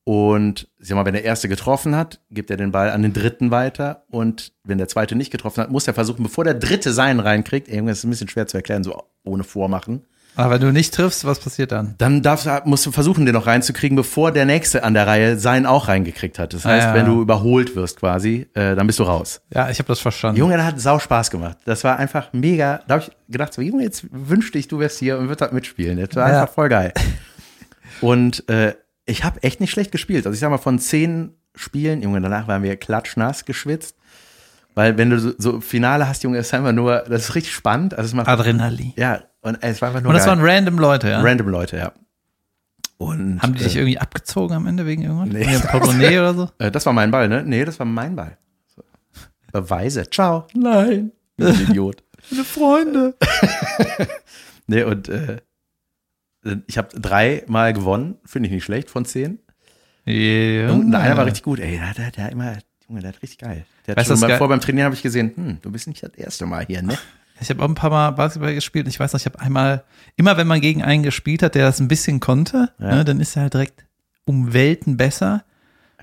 Und 0.04 0.68
sag 0.78 0.96
mal, 0.96 1.04
wenn 1.04 1.12
der 1.12 1.24
erste 1.24 1.50
getroffen 1.50 1.94
hat, 1.94 2.20
gibt 2.30 2.50
er 2.50 2.56
den 2.56 2.72
Ball 2.72 2.90
an 2.90 3.02
den 3.02 3.12
dritten 3.12 3.50
weiter. 3.50 4.04
Und 4.08 4.54
wenn 4.64 4.78
der 4.78 4.88
zweite 4.88 5.14
nicht 5.14 5.30
getroffen 5.30 5.62
hat, 5.62 5.70
muss 5.70 5.86
er 5.86 5.92
versuchen, 5.92 6.22
bevor 6.22 6.44
der 6.44 6.54
dritte 6.54 6.94
seinen 6.94 7.20
reinkriegt, 7.20 7.68
irgendwas 7.68 7.98
ist 7.98 8.04
ein 8.04 8.10
bisschen 8.10 8.28
schwer 8.28 8.46
zu 8.46 8.56
erklären, 8.56 8.84
so 8.84 9.02
ohne 9.24 9.44
Vormachen. 9.44 10.06
Aber 10.38 10.54
wenn 10.54 10.60
du 10.60 10.72
nicht 10.72 10.94
triffst, 10.94 11.24
was 11.24 11.40
passiert 11.40 11.72
dann? 11.72 11.94
Dann 11.98 12.22
darfst, 12.22 12.46
du- 12.46 12.60
musst 12.64 12.86
du 12.86 12.92
versuchen, 12.92 13.26
den 13.26 13.34
noch 13.34 13.46
reinzukriegen, 13.46 13.96
bevor 13.96 14.30
der 14.32 14.44
nächste 14.44 14.84
an 14.84 14.94
der 14.94 15.06
Reihe 15.06 15.36
seinen 15.38 15.66
auch 15.66 15.88
reingekriegt 15.88 16.38
hat. 16.38 16.54
Das 16.54 16.64
heißt, 16.64 16.86
Ah, 16.86 16.90
ja. 16.90 16.94
wenn 16.94 17.06
du 17.06 17.20
überholt 17.20 17.74
wirst 17.76 17.98
quasi, 17.98 18.46
äh, 18.54 18.74
dann 18.76 18.86
bist 18.86 18.98
du 19.00 19.02
raus. 19.02 19.40
Ja, 19.52 19.68
ich 19.68 19.78
habe 19.78 19.88
das 19.88 19.98
verstanden. 20.00 20.38
Junge, 20.38 20.56
das 20.56 20.64
hat 20.66 20.80
sau 20.80 20.98
Spaß 20.98 21.30
gemacht. 21.30 21.58
Das 21.64 21.82
war 21.84 21.98
einfach 21.98 22.32
mega. 22.32 22.80
Da 22.86 22.94
habe 22.94 23.04
ich 23.04 23.10
gedacht, 23.32 23.52
so, 23.52 23.60
Junge, 23.62 23.82
jetzt 23.82 24.04
wünschte 24.10 24.58
ich, 24.58 24.68
du 24.68 24.78
wärst 24.78 24.98
hier 24.98 25.18
und 25.18 25.24
würdest 25.24 25.40
halt 25.42 25.52
mitspielen. 25.52 25.98
Das 25.98 26.14
war 26.16 26.30
Ja. 26.30 26.42
einfach 26.42 26.54
voll 26.54 26.68
geil. 26.68 26.92
Und 28.00 28.48
äh, 28.48 28.74
ich 29.06 29.24
habe 29.24 29.42
echt 29.42 29.60
nicht 29.60 29.70
schlecht 29.70 29.90
gespielt. 29.92 30.26
Also 30.26 30.34
ich 30.34 30.40
sag 30.40 30.50
mal, 30.50 30.58
von 30.58 30.78
zehn 30.78 31.32
Spielen, 31.54 32.02
Junge, 32.02 32.20
danach 32.20 32.46
waren 32.46 32.62
wir 32.62 32.76
klatschnass 32.76 33.44
geschwitzt. 33.44 33.96
Weil 34.74 34.96
wenn 34.96 35.10
du 35.10 35.18
so, 35.18 35.32
so 35.38 35.60
Finale 35.60 36.06
hast, 36.08 36.22
Junge, 36.22 36.38
ist 36.38 36.54
einfach 36.54 36.72
nur, 36.72 37.04
das 37.08 37.22
ist 37.30 37.34
richtig 37.34 37.52
spannend. 37.52 37.94
Also 37.94 38.06
es 38.08 38.14
macht, 38.14 38.28
Adrenalin. 38.28 38.92
ja, 38.96 39.22
und 39.40 39.58
es 39.62 39.80
war 39.82 39.88
einfach 39.88 40.00
nur 40.02 40.10
Und 40.10 40.14
das 40.16 40.24
geil. 40.26 40.36
waren 40.38 40.44
random 40.44 40.78
Leute, 40.78 41.08
ja? 41.10 41.20
random 41.20 41.48
Leute, 41.48 41.76
ja. 41.76 41.92
Und 42.98 43.40
Haben 43.42 43.54
die 43.54 43.62
dich 43.62 43.76
äh, 43.76 43.80
irgendwie 43.80 43.98
abgezogen 43.98 44.54
am 44.56 44.66
Ende 44.66 44.84
wegen 44.86 45.02
irgendwas? 45.02 45.28
Nee. 45.28 45.58
Portemonnaie 45.70 46.18
oder 46.18 46.34
so? 46.34 46.50
äh, 46.58 46.70
das 46.70 46.84
war 46.86 46.92
mein 46.92 47.10
Ball, 47.10 47.28
ne? 47.28 47.44
Nee, 47.44 47.64
das 47.64 47.78
war 47.78 47.86
mein 47.86 48.16
Ball. 48.16 48.36
So. 48.74 48.82
Beweise. 49.52 50.08
Ciao. 50.10 50.46
Nein. 50.54 51.12
Du 51.36 51.46
Idiot. 51.48 52.02
Meine 52.30 52.44
Freunde. 52.44 53.14
Nee, 54.70 54.82
und 54.82 55.08
äh, 55.08 55.38
ich 56.66 56.76
habe 56.76 56.88
dreimal 57.00 57.72
gewonnen, 57.72 58.16
finde 58.26 58.48
ich 58.48 58.52
nicht 58.54 58.64
schlecht 58.64 58.90
von 58.90 59.06
zehn. 59.06 59.38
Ja. 60.04 60.70
Und 60.72 60.94
einer 60.94 61.16
war 61.16 61.24
richtig 61.24 61.42
gut, 61.42 61.58
ey, 61.58 61.78
der, 61.78 61.94
der, 61.94 62.10
der 62.10 62.24
hat 62.24 62.32
immer, 62.32 62.58
Junge, 62.86 63.00
der 63.00 63.08
hat 63.14 63.22
richtig 63.22 63.38
geil. 63.38 63.64
Der 63.86 63.92
hat 63.92 63.98
Weißt 63.98 64.08
schon 64.10 64.20
mal 64.20 64.28
geil- 64.28 64.36
vor 64.38 64.48
beim 64.48 64.60
Trainieren 64.60 64.84
habe 64.84 64.94
ich 64.94 65.02
gesehen, 65.02 65.32
hm, 65.34 65.58
du 65.62 65.70
bist 65.70 65.86
nicht 65.88 66.02
das 66.02 66.12
erste 66.16 66.44
Mal 66.44 66.66
hier, 66.66 66.82
ne? 66.82 66.98
Ich 67.40 67.50
habe 67.50 67.62
auch 67.62 67.68
ein 67.68 67.74
paar 67.74 67.90
Mal 67.90 68.10
Basketball 68.12 68.54
gespielt 68.54 68.86
und 68.86 68.90
ich 68.90 68.98
weiß 69.00 69.12
noch, 69.12 69.20
ich 69.20 69.26
habe 69.26 69.38
einmal, 69.40 69.84
immer 70.16 70.36
wenn 70.36 70.46
man 70.46 70.60
gegen 70.60 70.82
einen 70.82 71.02
gespielt 71.02 71.42
hat, 71.42 71.54
der 71.54 71.66
das 71.66 71.80
ein 71.80 71.88
bisschen 71.88 72.20
konnte, 72.20 72.70
Ja. 72.78 72.96
ne, 72.96 73.04
dann 73.04 73.20
ist 73.20 73.36
er 73.36 73.42
halt 73.42 73.54
direkt 73.54 73.84
um 74.24 74.52
Welten 74.52 74.96
besser. 74.96 75.44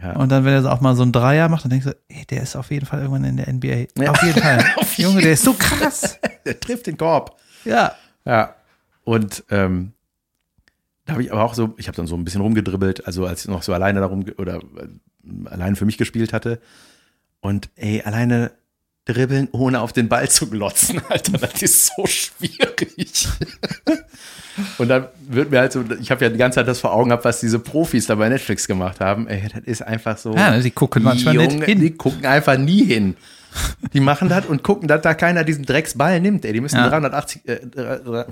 Ja. 0.02 0.14
Und 0.18 0.30
dann, 0.32 0.44
wenn 0.46 0.54
er 0.54 0.72
auch 0.72 0.82
mal 0.82 0.96
so 0.96 1.04
einen 1.04 1.12
Dreier 1.12 1.48
macht, 1.50 1.64
dann 1.64 1.70
denkst 1.72 1.86
du, 1.88 1.96
ey, 2.10 2.26
der 2.26 2.44
ist 2.44 2.56
auf 2.56 2.70
jeden 2.72 2.86
Fall 2.86 3.00
irgendwann 3.02 3.24
in 3.24 3.38
der 3.38 3.48
NBA. 3.52 3.88
Ja. 4.02 4.12
Auf 4.12 4.22
jeden 4.24 4.40
Fall. 4.42 4.64
Auf 4.78 4.98
Junge, 4.98 5.22
der 5.22 5.34
ist 5.34 5.44
so 5.44 5.54
krass. 5.54 6.20
Der 6.46 6.60
trifft 6.60 6.86
den 6.88 6.98
Korb. 6.98 7.40
ja. 7.64 7.94
Ja. 8.26 8.56
Und 9.04 9.44
ähm, 9.52 9.94
da 11.06 11.14
habe 11.14 11.24
ich 11.24 11.32
aber 11.32 11.44
auch 11.44 11.54
so, 11.54 11.76
ich 11.78 11.88
habe 11.88 11.96
dann 11.96 12.08
so 12.08 12.16
ein 12.16 12.24
bisschen 12.24 12.42
rumgedribbelt, 12.42 13.06
also 13.06 13.26
als 13.28 13.42
ich 13.42 13.48
noch 13.48 13.62
so 13.62 13.72
alleine 13.74 14.00
darum 14.00 14.26
oder 14.38 14.56
äh, 14.58 15.48
alleine 15.48 15.76
für 15.76 15.86
mich 15.86 15.98
gespielt 16.00 16.34
hatte. 16.34 16.60
Und 17.42 17.70
ey, 17.76 18.02
alleine 18.04 18.52
dribbeln, 19.06 19.48
ohne 19.52 19.82
auf 19.82 19.94
den 19.94 20.10
Ball 20.10 20.30
zu 20.30 20.50
glotzen, 20.50 21.02
Alter, 21.10 21.34
das 21.38 21.62
ist 21.62 21.92
so 21.96 22.06
schwierig. 22.06 23.28
Und 24.78 24.88
dann 24.88 25.08
wird 25.28 25.52
mir 25.52 25.60
halt 25.60 25.74
so, 25.74 25.84
ich 26.00 26.12
habe 26.12 26.24
ja 26.24 26.30
die 26.32 26.38
ganze 26.38 26.56
Zeit 26.56 26.68
das 26.68 26.80
vor 26.80 26.94
Augen 26.94 27.10
gehabt, 27.10 27.26
was 27.26 27.40
diese 27.42 27.60
Profis 27.60 28.08
da 28.08 28.16
bei 28.16 28.30
Netflix 28.30 28.68
gemacht 28.68 29.02
haben. 29.02 29.28
Ey, 29.28 29.48
das 29.54 29.64
ist 29.66 29.82
einfach 29.82 30.18
so. 30.18 30.34
Ja, 30.34 30.58
die 30.58 30.72
gucken 30.72 31.04
manchmal 31.04 31.36
Junge, 31.36 31.48
nicht 31.56 31.66
hin. 31.66 31.82
Die 31.82 31.92
gucken 31.92 32.26
einfach 32.26 32.58
nie 32.58 32.86
hin. 32.86 33.18
Die 33.94 34.00
machen 34.00 34.30
das 34.30 34.46
und 34.46 34.64
gucken, 34.64 34.88
dass 34.88 35.02
da 35.02 35.14
keiner 35.14 35.44
diesen 35.44 35.66
Drecksball 35.66 36.20
nimmt. 36.22 36.46
Ey, 36.46 36.54
die 36.54 36.62
müssen 36.62 36.78
Ja. 36.78 36.88
380, 36.90 37.48
äh, 37.48 37.60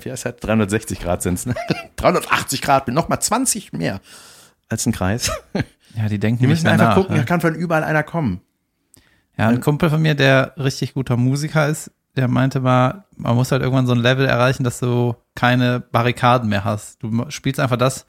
wie 0.02 0.10
heißt 0.10 0.26
das? 0.26 0.36
360 0.36 1.00
Grad 1.00 1.22
sind's, 1.22 1.44
ne? 1.46 1.54
380 1.96 2.62
Grad, 2.62 2.88
noch 2.88 3.08
mal 3.08 3.20
20 3.20 3.72
mehr 3.74 4.00
als 4.68 4.86
ein 4.86 4.92
Kreis. 4.92 5.30
Ja, 5.94 6.08
die 6.08 6.18
denken 6.18 6.40
Die 6.42 6.46
müssen 6.46 6.66
einfach 6.66 6.88
nach, 6.88 6.94
gucken, 6.96 7.14
ne? 7.16 7.20
da 7.20 7.26
kann 7.26 7.40
von 7.42 7.54
überall 7.54 7.84
einer 7.84 8.02
kommen. 8.02 8.40
Ja, 9.36 9.48
ein 9.48 9.60
Kumpel 9.60 9.90
von 9.90 10.00
mir, 10.00 10.14
der 10.14 10.54
richtig 10.56 10.94
guter 10.94 11.16
Musiker 11.16 11.68
ist, 11.68 11.90
der 12.16 12.28
meinte 12.28 12.60
mal, 12.60 13.04
man 13.16 13.34
muss 13.34 13.50
halt 13.50 13.62
irgendwann 13.62 13.86
so 13.86 13.92
ein 13.92 14.00
Level 14.00 14.26
erreichen, 14.26 14.62
dass 14.62 14.78
du 14.78 15.16
keine 15.34 15.80
Barrikaden 15.80 16.48
mehr 16.48 16.64
hast. 16.64 17.02
Du 17.02 17.26
spielst 17.30 17.58
einfach 17.58 17.76
das, 17.76 18.06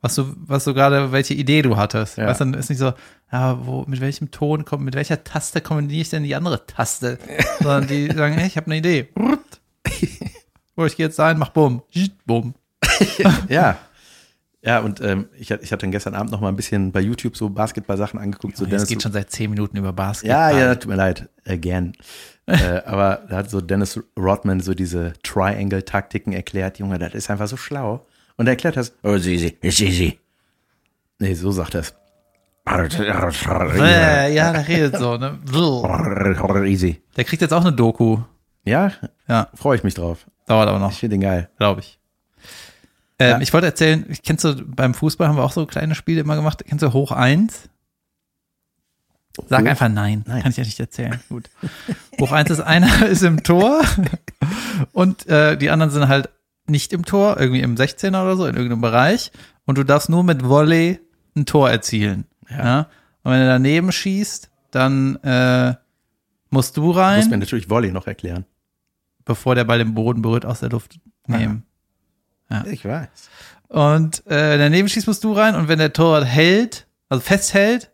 was 0.00 0.14
du, 0.14 0.34
was 0.36 0.64
du 0.64 0.74
gerade, 0.74 1.12
welche 1.12 1.34
Idee 1.34 1.62
du 1.62 1.76
hattest. 1.76 2.18
Ja. 2.18 2.26
Weißt 2.26 2.40
du, 2.40 2.44
dann 2.44 2.54
ist 2.54 2.68
nicht 2.68 2.78
so, 2.78 2.92
ja, 3.32 3.66
wo, 3.66 3.84
mit 3.86 4.00
welchem 4.00 4.30
Ton 4.30 4.64
kommt, 4.64 4.84
mit 4.84 4.94
welcher 4.94 5.24
Taste 5.24 5.60
kombiniere 5.60 6.02
ich 6.02 6.10
denn 6.10 6.22
die 6.22 6.34
andere 6.34 6.66
Taste? 6.66 7.18
Sondern 7.60 7.86
die 7.86 8.08
sagen, 8.08 8.34
hey, 8.34 8.46
ich 8.46 8.56
habe 8.56 8.66
eine 8.66 8.76
Idee. 8.76 9.08
Wo 10.76 10.84
ich 10.84 10.96
gehe 10.96 11.06
jetzt 11.06 11.18
ein, 11.18 11.38
mach 11.38 11.48
Bumm. 11.48 11.82
Bumm. 12.26 12.54
Ja. 13.48 13.78
Ja, 14.62 14.80
und 14.80 15.00
ähm, 15.00 15.28
ich, 15.38 15.50
ich 15.52 15.70
hatte 15.72 15.78
dann 15.82 15.92
gestern 15.92 16.14
Abend 16.14 16.32
noch 16.32 16.40
mal 16.40 16.48
ein 16.48 16.56
bisschen 16.56 16.90
bei 16.90 17.00
YouTube 17.00 17.36
so 17.36 17.48
Basketball-Sachen 17.48 18.18
angeguckt. 18.18 18.56
So 18.56 18.64
Das 18.64 18.70
Dennis- 18.70 18.88
geht 18.88 19.02
schon 19.02 19.12
seit 19.12 19.30
zehn 19.30 19.50
Minuten 19.50 19.76
über 19.76 19.92
Basketball. 19.92 20.52
Ja, 20.52 20.58
ja, 20.58 20.74
tut 20.74 20.90
mir 20.90 20.96
leid. 20.96 21.28
Again. 21.46 21.92
äh, 22.46 22.80
aber 22.84 23.22
da 23.28 23.36
hat 23.36 23.50
so 23.50 23.60
Dennis 23.60 24.00
Rodman 24.18 24.58
so 24.60 24.74
diese 24.74 25.12
Triangle-Taktiken 25.22 26.32
erklärt. 26.32 26.78
Junge, 26.80 26.98
das 26.98 27.14
ist 27.14 27.30
einfach 27.30 27.46
so 27.46 27.56
schlau. 27.56 28.04
Und 28.36 28.46
er 28.46 28.50
erklärt 28.52 28.76
das. 28.76 28.92
Oh, 29.04 29.14
it's 29.14 29.26
easy, 29.26 29.56
it's 29.62 29.80
easy. 29.80 30.18
Nee, 31.20 31.34
so 31.34 31.50
sagt 31.52 31.74
er 31.74 31.80
es. 31.82 31.94
Äh, 32.66 34.34
ja, 34.34 34.52
der 34.52 34.68
redet 34.68 34.96
so, 34.98 35.16
ne? 35.16 35.38
Easy. 36.66 37.02
Der 37.16 37.24
kriegt 37.24 37.42
jetzt 37.42 37.52
auch 37.52 37.62
eine 37.62 37.72
Doku. 37.72 38.18
Ja, 38.64 38.92
Ja, 39.28 39.48
freue 39.54 39.76
ich 39.76 39.84
mich 39.84 39.94
drauf. 39.94 40.26
dauert 40.46 40.68
aber 40.68 40.78
noch. 40.78 40.92
Ich 40.92 40.98
finde 40.98 41.14
den 41.14 41.22
geil. 41.22 41.48
glaube 41.58 41.80
ich. 41.80 41.98
Ähm, 43.18 43.30
Ja. 43.30 43.40
Ich 43.40 43.52
wollte 43.52 43.66
erzählen, 43.66 44.06
kennst 44.24 44.44
du, 44.44 44.54
beim 44.64 44.94
Fußball 44.94 45.28
haben 45.28 45.36
wir 45.36 45.44
auch 45.44 45.52
so 45.52 45.66
kleine 45.66 45.94
Spiele 45.94 46.20
immer 46.20 46.36
gemacht. 46.36 46.64
Kennst 46.66 46.82
du 46.82 46.92
Hoch 46.92 47.12
1? 47.12 47.68
Sag 49.48 49.62
Hoch? 49.62 49.66
einfach 49.68 49.88
nein. 49.88 50.24
Nein. 50.26 50.42
Kann 50.42 50.50
ich 50.50 50.56
ja 50.56 50.64
nicht 50.64 50.80
erzählen. 50.80 51.20
Gut. 51.28 51.48
Hoch 52.20 52.32
1 52.32 52.50
ist 52.50 52.60
einer 52.60 53.06
ist 53.06 53.22
im 53.22 53.42
Tor 53.44 53.82
und 54.92 55.26
äh, 55.28 55.56
die 55.56 55.70
anderen 55.70 55.92
sind 55.92 56.08
halt 56.08 56.28
nicht 56.66 56.92
im 56.92 57.04
Tor, 57.04 57.38
irgendwie 57.40 57.60
im 57.62 57.76
16er 57.76 58.22
oder 58.22 58.36
so, 58.36 58.46
in 58.46 58.54
irgendeinem 58.56 58.82
Bereich. 58.82 59.30
Und 59.64 59.78
du 59.78 59.84
darfst 59.84 60.08
nur 60.08 60.22
mit 60.24 60.44
Volley 60.44 60.98
ein 61.36 61.46
Tor 61.46 61.70
erzielen. 61.70 62.24
Ja. 62.50 62.88
Und 63.22 63.32
wenn 63.32 63.40
du 63.40 63.46
daneben 63.46 63.92
schießt, 63.92 64.50
dann 64.70 65.16
äh, 65.22 65.74
musst 66.50 66.76
du 66.76 66.82
Muss 66.86 66.96
rein, 66.96 67.30
mir 67.30 67.38
natürlich 67.38 67.70
Volley 67.70 67.92
noch 67.92 68.06
erklären. 68.06 68.44
bevor 69.24 69.54
der 69.54 69.64
Ball 69.64 69.78
den 69.78 69.94
Boden 69.94 70.20
berührt, 70.20 70.44
aus 70.46 70.60
der 70.60 70.70
Luft 70.70 70.98
nehmen. 71.26 71.62
Ich 72.66 72.84
weiß. 72.84 73.08
Und 73.68 74.26
äh, 74.26 74.56
daneben 74.58 74.88
schießt 74.88 75.06
musst 75.06 75.24
du 75.24 75.32
rein 75.32 75.54
und 75.54 75.68
wenn 75.68 75.78
der 75.78 75.92
Torwart 75.92 76.24
hält, 76.24 76.86
also 77.08 77.20
festhält, 77.20 77.90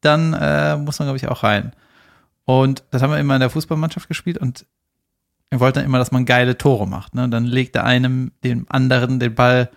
dann 0.00 0.34
äh, 0.34 0.76
muss 0.76 0.98
man, 0.98 1.06
glaube 1.06 1.16
ich, 1.16 1.28
auch 1.28 1.42
rein. 1.42 1.72
Und 2.44 2.84
das 2.90 3.02
haben 3.02 3.10
wir 3.10 3.18
immer 3.18 3.34
in 3.34 3.40
der 3.40 3.50
Fußballmannschaft 3.50 4.08
gespielt 4.08 4.36
und 4.38 4.66
wir 5.50 5.60
wollten 5.60 5.76
dann 5.76 5.84
immer, 5.86 5.98
dass 5.98 6.12
man 6.12 6.26
geile 6.26 6.58
Tore 6.58 6.86
macht. 6.86 7.14
Ne? 7.14 7.24
Und 7.24 7.30
dann 7.30 7.44
legt 7.44 7.74
der 7.74 7.84
einem 7.84 8.32
dem 8.42 8.66
anderen 8.68 9.20
den 9.20 9.34
Ball 9.34 9.70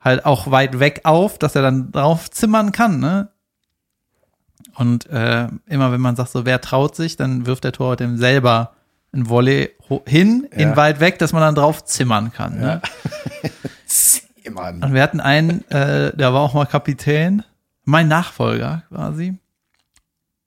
halt 0.00 0.24
auch 0.24 0.50
weit 0.50 0.78
weg 0.80 1.02
auf, 1.04 1.38
dass 1.38 1.54
er 1.54 1.62
dann 1.62 1.92
drauf 1.92 2.30
zimmern 2.30 2.72
kann. 2.72 3.00
Ne? 3.00 3.30
Und 4.74 5.06
äh, 5.06 5.48
immer 5.66 5.92
wenn 5.92 6.00
man 6.00 6.16
sagt, 6.16 6.30
so 6.30 6.44
wer 6.44 6.60
traut 6.60 6.96
sich, 6.96 7.16
dann 7.16 7.46
wirft 7.46 7.64
der 7.64 7.72
Torwart 7.72 8.00
dem 8.00 8.16
selber 8.16 8.74
ein 9.12 9.28
Volley 9.28 9.70
hin, 10.06 10.46
in 10.52 10.70
Ja. 10.70 10.76
weit 10.76 11.00
weg, 11.00 11.18
dass 11.18 11.32
man 11.32 11.42
dann 11.42 11.54
drauf 11.54 11.84
zimmern 11.84 12.32
kann. 12.32 12.58
Ne? 12.60 12.80
Mann. 14.50 14.82
Und 14.82 14.94
wir 14.94 15.02
hatten 15.02 15.20
einen, 15.20 15.68
äh, 15.70 16.16
der 16.16 16.32
war 16.32 16.40
auch 16.40 16.54
mal 16.54 16.66
Kapitän, 16.66 17.44
mein 17.84 18.08
Nachfolger 18.08 18.82
quasi. 18.88 19.38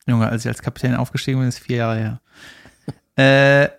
Junge, 0.06 0.28
als 0.28 0.44
ich 0.44 0.50
als 0.50 0.62
Kapitän 0.62 0.96
aufgestiegen 0.96 1.40
bin, 1.40 1.48
ist 1.48 1.60
vier 1.60 1.78
Jahre 1.78 1.98
her. 1.98 2.20
Äh, 3.16 3.70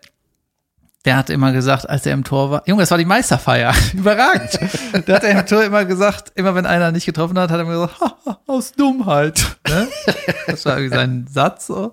der 1.05 1.17
hat 1.17 1.29
immer 1.29 1.51
gesagt, 1.51 1.89
als 1.91 2.07
er 2.07 2.13
im 2.13 2.23
Tor 2.23 2.53
war, 2.53 2.63
Junge, 2.67 2.83
das 2.83 2.91
war 2.93 2.99
die 2.99 3.05
Meisterfeier, 3.05 3.75
überragend. 3.93 4.61
Der 5.09 5.17
hat 5.17 5.25
im 5.25 5.45
Tor 5.45 5.65
immer 5.65 5.85
gesagt, 5.85 6.31
immer 6.37 6.55
wenn 6.55 6.67
einer 6.67 6.93
nicht 6.93 7.05
getroffen 7.05 7.37
hat, 7.41 7.51
hat 7.51 7.59
er 7.59 7.63
immer 7.63 7.73
gesagt, 7.73 8.01
ha, 8.01 8.39
aus 8.47 8.71
Dummheit. 8.73 9.57
Ne? 9.69 9.89
Das 10.47 10.65
war 10.67 10.79
irgendwie 10.79 10.97
sein 10.97 11.27
Satz. 11.29 11.67
So. 11.67 11.91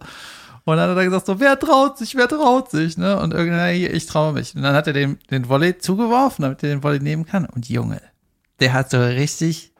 Und 0.63 0.77
dann 0.77 0.89
hat 0.89 0.97
er 0.97 1.05
gesagt, 1.05 1.25
so, 1.25 1.39
wer 1.39 1.57
traut 1.57 1.97
sich, 1.97 2.15
wer 2.15 2.27
traut 2.27 2.69
sich, 2.69 2.97
ne? 2.97 3.19
Und 3.19 3.33
irgendwann, 3.33 3.69
ich 3.69 4.05
traue 4.05 4.33
mich. 4.33 4.55
Und 4.55 4.61
dann 4.61 4.75
hat 4.75 4.87
er 4.87 4.93
den, 4.93 5.17
den 5.31 5.49
Volley 5.49 5.77
zugeworfen, 5.77 6.43
damit 6.43 6.61
er 6.63 6.69
den 6.69 6.83
Volley 6.83 6.99
nehmen 6.99 7.25
kann. 7.25 7.45
Und 7.45 7.67
Junge, 7.67 8.01
der 8.59 8.73
hat 8.73 8.91
so 8.91 8.99
richtig, 8.99 9.73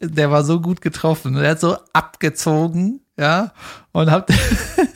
der 0.00 0.30
war 0.30 0.44
so 0.44 0.60
gut 0.60 0.80
getroffen. 0.80 1.34
Der 1.34 1.50
hat 1.50 1.60
so 1.60 1.76
abgezogen, 1.92 3.00
ja, 3.18 3.52
und 3.92 4.10
hat, 4.10 4.30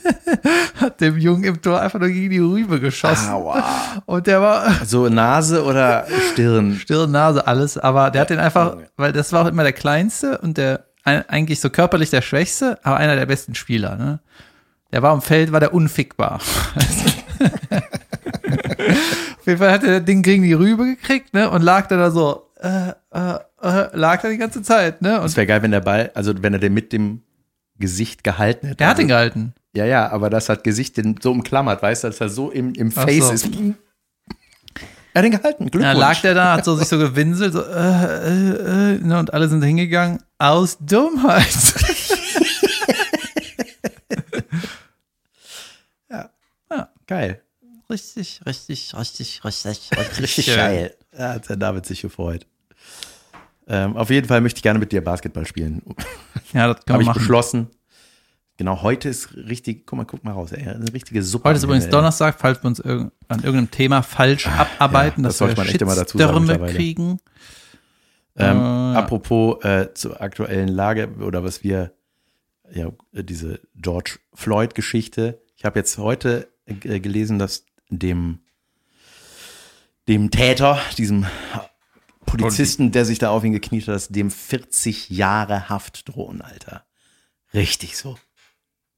hat 0.75 1.01
dem 1.01 1.17
Jungen 1.17 1.43
im 1.43 1.61
Tor 1.61 1.81
einfach 1.81 1.99
nur 1.99 2.09
gegen 2.09 2.29
die 2.29 2.39
Rübe 2.39 2.79
geschossen. 2.79 3.29
Aua. 3.29 3.63
Und 4.05 4.25
der 4.25 4.41
war 4.41 4.71
So 4.85 5.09
Nase 5.09 5.63
oder 5.65 6.05
Stirn? 6.31 6.75
Stirn, 6.75 7.11
Nase, 7.11 7.45
alles, 7.45 7.77
aber 7.77 8.09
der 8.11 8.21
hat 8.21 8.29
den 8.29 8.39
einfach, 8.39 8.77
weil 8.95 9.11
das 9.11 9.33
war 9.33 9.43
auch 9.43 9.49
immer 9.49 9.63
der 9.63 9.73
kleinste 9.73 10.37
und 10.37 10.57
der 10.57 10.85
eigentlich 11.03 11.59
so 11.59 11.69
körperlich 11.69 12.09
der 12.09 12.21
schwächste, 12.21 12.77
aber 12.83 12.97
einer 12.97 13.15
der 13.15 13.25
besten 13.25 13.55
Spieler, 13.55 13.95
ne? 13.95 14.19
Der 14.91 15.01
war 15.03 15.11
am 15.11 15.21
Feld, 15.21 15.51
war 15.51 15.59
der 15.59 15.73
unfickbar. 15.73 16.35
Auf 19.39 19.45
jeden 19.45 19.57
Fall 19.59 19.71
hat 19.71 19.83
er 19.83 19.97
das 19.99 20.05
Ding 20.05 20.21
gegen 20.23 20.43
die 20.43 20.53
Rübe 20.53 20.85
gekriegt, 20.85 21.33
ne? 21.33 21.49
Und 21.49 21.61
lag 21.61 21.87
dann 21.87 21.99
da 21.99 22.11
so, 22.11 22.49
äh, 22.59 22.89
äh, 23.11 23.35
äh, 23.61 23.89
lag 23.93 24.21
da 24.21 24.29
die 24.29 24.37
ganze 24.37 24.61
Zeit, 24.61 25.01
ne? 25.01 25.19
Und 25.19 25.25
Es 25.27 25.37
wäre 25.37 25.47
geil, 25.47 25.61
wenn 25.61 25.71
der 25.71 25.81
Ball, 25.81 26.11
also 26.13 26.33
wenn 26.41 26.53
er 26.53 26.59
den 26.59 26.73
mit 26.73 26.91
dem 26.93 27.21
Gesicht 27.77 28.23
gehalten 28.23 28.67
hätte. 28.67 28.77
der 28.77 28.87
hat 28.87 28.99
ihn 28.99 29.07
gehalten. 29.07 29.53
Ja, 29.73 29.85
ja, 29.85 30.09
aber 30.11 30.29
das 30.29 30.49
hat 30.49 30.63
Gesicht 30.63 30.97
den 30.97 31.15
so 31.21 31.31
umklammert, 31.31 31.81
weißt 31.81 32.03
du, 32.03 32.07
dass 32.07 32.19
er 32.19 32.29
so 32.29 32.49
im, 32.51 32.73
im 32.73 32.91
Ach 32.95 33.03
Face 33.03 33.27
so. 33.27 33.33
ist. 33.33 33.49
Er 35.13 35.19
hat 35.21 35.25
ihn 35.25 35.31
gehalten. 35.31 35.63
Ja, 35.65 35.69
Glückwunsch. 35.69 35.97
lag 35.97 36.21
der 36.21 36.33
da, 36.33 36.53
hat 36.53 36.65
so 36.65 36.75
sich 36.75 36.87
so 36.87 36.97
gewinselt, 36.97 37.53
so, 37.53 37.61
äh, 37.63 37.67
äh, 37.73 38.95
äh, 38.95 38.99
ne? 38.99 39.19
Und 39.19 39.33
alle 39.33 39.47
sind 39.47 39.63
hingegangen, 39.63 40.19
aus 40.37 40.77
Dummheit. 40.79 41.45
Geil. 47.09 47.41
Richtig, 47.89 48.41
richtig, 48.45 48.93
richtig, 48.95 49.43
richtig, 49.43 49.89
Richtig 50.19 50.45
geil. 50.45 50.95
Da 51.11 51.33
hat 51.33 51.49
der 51.49 51.57
David 51.57 51.87
sich 51.87 52.03
gefreut. 52.03 52.45
Ähm, 53.67 53.97
auf 53.97 54.11
jeden 54.11 54.27
Fall 54.27 54.41
möchte 54.41 54.59
ich 54.59 54.61
gerne 54.63 54.77
mit 54.77 54.91
dir 54.91 55.03
Basketball 55.03 55.45
spielen. 55.45 55.81
Ja, 56.53 56.73
das 56.73 56.85
kann 56.85 56.93
Habe 56.93 57.03
ich 57.03 57.07
machen. 57.07 57.19
beschlossen. 57.19 57.67
Genau, 58.57 58.81
heute 58.83 59.09
ist 59.09 59.35
richtig, 59.35 59.85
guck 59.87 59.97
mal, 59.97 60.05
guck 60.05 60.23
mal 60.23 60.31
raus, 60.31 60.51
ey, 60.51 60.67
eine 60.67 60.91
richtige 60.93 61.21
Suppe. 61.23 61.49
Heute 61.49 61.57
ist 61.57 61.63
übrigens 61.63 61.85
ey. 61.85 61.91
Donnerstag, 61.91 62.39
falls 62.39 62.61
wir 62.63 62.67
uns 62.67 62.79
irg 62.79 63.11
an 63.27 63.39
irgendeinem 63.39 63.71
Thema 63.71 64.01
falsch 64.03 64.47
abarbeiten, 64.47 65.23
das 65.23 65.33
dass 65.33 65.37
sollte 65.39 65.57
wir 65.57 65.63
man 65.63 65.67
echt 65.69 65.81
immer 65.81 65.95
dazu 65.95 66.17
sagen 66.17 66.47
kriegen. 66.67 67.19
Ähm, 68.35 68.57
Äh. 68.57 68.97
apropos 68.97 69.63
äh, 69.63 69.93
zur 69.93 70.21
aktuellen 70.21 70.69
Lage 70.69 71.09
oder 71.21 71.43
was 71.43 71.63
wir, 71.63 71.93
ja, 72.71 72.91
diese 73.13 73.61
George 73.75 74.17
Floyd-Geschichte. 74.33 75.41
Ich 75.55 75.65
habe 75.65 75.79
jetzt 75.79 75.97
heute 75.97 76.47
äh, 76.69 76.99
gelesen, 76.99 77.39
dass 77.39 77.65
dem, 77.89 78.39
dem 80.07 80.31
Täter, 80.31 80.79
diesem 80.97 81.25
Polizisten, 82.25 82.91
der 82.91 83.05
sich 83.05 83.19
da 83.19 83.29
auf 83.29 83.43
ihn 83.43 83.53
gekniet 83.53 83.87
hat, 83.87 83.95
dass 83.95 84.09
dem 84.09 84.31
40 84.31 85.09
Jahre 85.09 85.69
Haft 85.69 86.07
drohen, 86.07 86.41
Alter. 86.41 86.85
Richtig 87.53 87.97
so. 87.97 88.17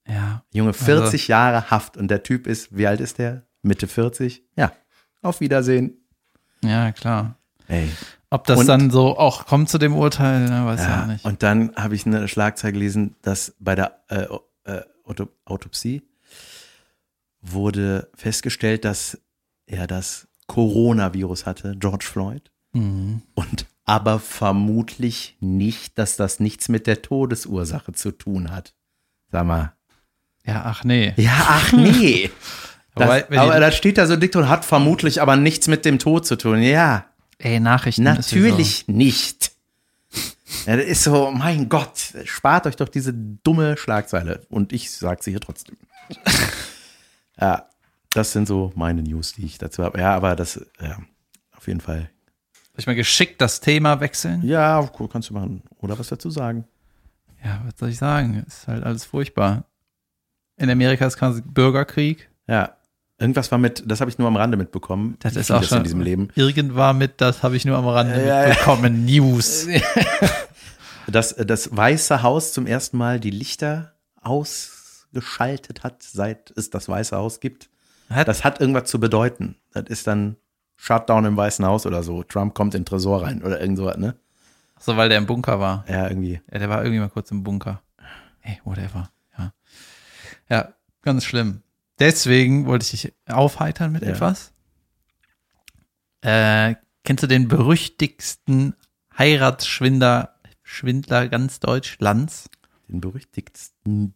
Ja, 0.08 0.44
Junge, 0.52 0.74
40 0.74 1.28
Jahre 1.28 1.70
Haft 1.72 1.96
und 1.96 2.10
der 2.10 2.24
Typ 2.24 2.48
ist, 2.48 2.76
wie 2.76 2.88
alt 2.88 3.00
ist 3.00 3.18
der? 3.20 3.46
Mitte 3.62 3.88
40? 3.88 4.44
Ja. 4.58 4.72
Auf 5.22 5.40
Wiedersehen. 5.40 5.98
ja, 6.64 6.92
klar. 6.92 7.38
Ey. 7.68 7.90
Ob 8.32 8.46
das 8.48 8.60
Und- 8.60 8.68
dann 8.68 8.92
so 8.92 9.18
auch 9.18 9.46
kommt 9.46 9.70
zu 9.70 9.78
dem 9.78 9.96
Urteil, 9.96 10.50
ne, 10.50 10.66
weiß 10.66 10.80
ja, 10.82 10.90
Ja, 11.02 11.06
nicht. 11.08 11.24
und 11.26 11.44
dann 11.44 11.76
habe 11.76 11.96
ich 11.96 12.06
eine 12.06 12.28
Schlagzeile 12.28 12.74
gelesen, 12.74 13.16
dass 13.22 13.56
bei 13.60 13.76
der 13.76 14.04
äh, 14.10 14.26
äh, 14.66 14.82
Auto 15.06 15.28
Autopsie 15.46 16.02
wurde 17.42 18.10
festgestellt, 18.16 18.86
dass 18.86 19.20
er 19.66 19.88
das 19.88 20.28
Coronavirus 20.48 21.46
hatte, 21.46 21.76
George 21.78 22.06
Floyd. 22.06 22.52
Mhm. 22.74 23.22
Und 23.36 23.66
aber 23.86 24.20
vermutlich 24.20 25.38
nicht, 25.40 25.98
dass 25.98 26.16
das 26.16 26.40
nichts 26.40 26.70
mit 26.70 26.88
der 26.88 27.02
Todesursache 27.02 27.94
zu 27.94 28.12
tun 28.12 28.52
hat. 28.52 28.74
Sag 29.32 29.46
mal. 29.46 29.74
Ja, 30.46 30.64
ach 30.66 30.84
nee. 30.84 31.14
Ja, 31.18 31.46
ach 31.48 31.72
nee. 31.74 32.30
Das, 32.94 33.10
Aber 33.10 33.40
aber 33.40 33.60
da 33.62 33.72
steht 33.72 33.98
da 33.98 34.06
so 34.06 34.18
dick 34.18 34.36
und 34.36 34.50
hat 34.50 34.66
vermutlich 34.66 35.22
aber 35.22 35.38
nichts 35.38 35.70
mit 35.70 35.86
dem 35.86 35.98
Tod 35.98 36.28
zu 36.28 36.36
tun. 36.36 36.62
Ja, 36.62 37.06
Ey, 37.38 37.62
Nachrichten. 37.62 38.04
natürlich 38.04 38.86
nicht. 38.90 39.54
Ja, 40.66 40.76
das 40.76 40.86
ist 40.86 41.04
so, 41.04 41.32
mein 41.32 41.70
Gott, 41.70 42.14
spart 42.26 42.68
euch 42.68 42.76
doch 42.76 42.90
diese 42.90 43.14
dumme 43.14 43.78
Schlagzeile. 43.78 44.46
Und 44.50 44.74
ich 44.74 44.92
sag 44.92 45.24
sie 45.24 45.32
hier 45.32 45.40
trotzdem. 45.40 45.78
ja, 47.42 47.68
das 48.14 48.32
sind 48.32 48.48
so 48.48 48.72
meine 48.76 49.02
News, 49.04 49.34
die 49.34 49.46
ich 49.46 49.58
dazu 49.58 49.84
habe. 49.84 50.00
Ja, 50.00 50.16
aber 50.16 50.36
das, 50.36 50.66
ja, 50.82 50.98
auf 51.58 51.68
jeden 51.68 51.82
Fall. 51.82 52.10
So. 52.54 52.60
Soll 52.72 52.80
ich 52.80 52.88
mal 52.88 52.96
geschickt 52.96 53.42
das 53.42 53.60
Thema 53.60 54.00
wechseln? 54.00 54.42
Ja, 54.44 54.90
cool, 55.00 55.10
kannst 55.10 55.30
du 55.30 55.34
machen. 55.34 55.64
Oder 55.80 55.98
was 56.00 56.08
dazu 56.08 56.30
sagen? 56.30 56.66
Ja, 57.44 57.62
was 57.66 57.74
soll 57.80 57.90
ich 57.90 57.98
sagen? 57.98 58.44
Ist 58.48 58.68
halt 58.68 58.84
alles 58.84 59.04
furchtbar. 59.06 59.66
In 60.58 60.70
Amerika 60.70 61.06
ist 61.06 61.18
quasi 61.18 61.42
Bürgerkrieg. 61.42 62.30
Ja, 62.48 62.78
irgendwas 63.18 63.52
war 63.52 63.58
mit, 63.58 63.84
das 63.90 64.00
habe 64.00 64.12
ich 64.12 64.18
nur 64.18 64.28
am 64.28 64.36
Rande 64.36 64.58
mitbekommen. 64.58 65.16
Das 65.20 65.36
ist 65.36 65.52
auch 65.52 65.64
schon 65.64 65.80
in 65.80 65.84
diesem 65.84 66.02
Leben. 66.02 66.30
Irgendwann 66.36 66.98
mit, 66.98 67.20
das 67.20 67.44
habe 67.44 67.56
ich 67.56 67.66
nur 67.66 67.78
am 67.78 67.88
Rande 67.88 68.26
Ja, 68.26 68.44
ja. 68.44 68.50
mitbekommen. 68.50 69.06
News. 69.06 69.68
Dass 71.08 71.32
äh, 71.34 71.46
das 71.46 71.76
Weiße 71.76 72.22
Haus 72.24 72.54
zum 72.54 72.68
ersten 72.68 72.98
Mal 72.98 73.20
die 73.20 73.32
Lichter 73.32 73.94
ausgeschaltet 75.14 75.84
hat, 75.84 76.04
seit 76.04 76.52
es 76.52 76.70
das 76.70 76.88
Weiße 76.88 77.16
Haus 77.16 77.40
gibt. 77.40 77.70
Hat, 78.10 78.28
Das 78.28 78.44
hat 78.44 78.60
irgendwas 78.60 78.90
zu 78.90 79.00
bedeuten. 79.00 79.56
Das 79.72 79.86
ist 79.88 80.08
dann 80.08 80.38
Shutdown 80.78 81.26
im 81.26 81.38
Weißen 81.38 81.66
Haus 81.66 81.86
oder 81.86 82.04
so. 82.04 82.24
Trump 82.24 82.54
kommt 82.54 82.74
in 82.76 82.82
den 82.82 82.86
Tresor 82.86 83.24
rein 83.24 83.44
oder 83.44 83.60
irgend 83.62 83.78
sowas, 83.78 83.98
ne? 83.98 84.16
so, 84.80 84.98
weil 84.98 85.10
der 85.10 85.20
im 85.20 85.28
Bunker 85.28 85.60
war. 85.60 85.86
Ja, 85.88 86.08
irgendwie. 86.08 86.42
Ja, 86.52 86.58
der 86.58 86.68
war 86.70 86.80
irgendwie 86.84 87.00
mal 87.00 87.10
kurz 87.10 87.30
im 87.30 87.44
Bunker. 87.44 87.82
Hey, 88.40 88.60
whatever. 88.64 89.12
Ja. 89.38 89.54
Ja, 90.50 90.74
ganz 91.04 91.24
schlimm. 91.24 91.62
Deswegen 92.00 92.66
wollte 92.66 92.84
ich 92.86 93.02
dich 93.02 93.14
aufheitern 93.28 93.92
mit 93.92 94.02
Ja. 94.02 94.10
etwas. 94.10 94.52
Äh, 96.22 96.76
kennst 97.04 97.22
du 97.24 97.28
den 97.28 97.48
berüchtigsten 97.48 98.74
Heiratsschwindler 99.18 100.36
Schwindler 100.64 101.28
ganz 101.28 101.60
Deutschlands? 101.60 102.50
Den 102.88 103.02
berüchtigsten 103.02 104.16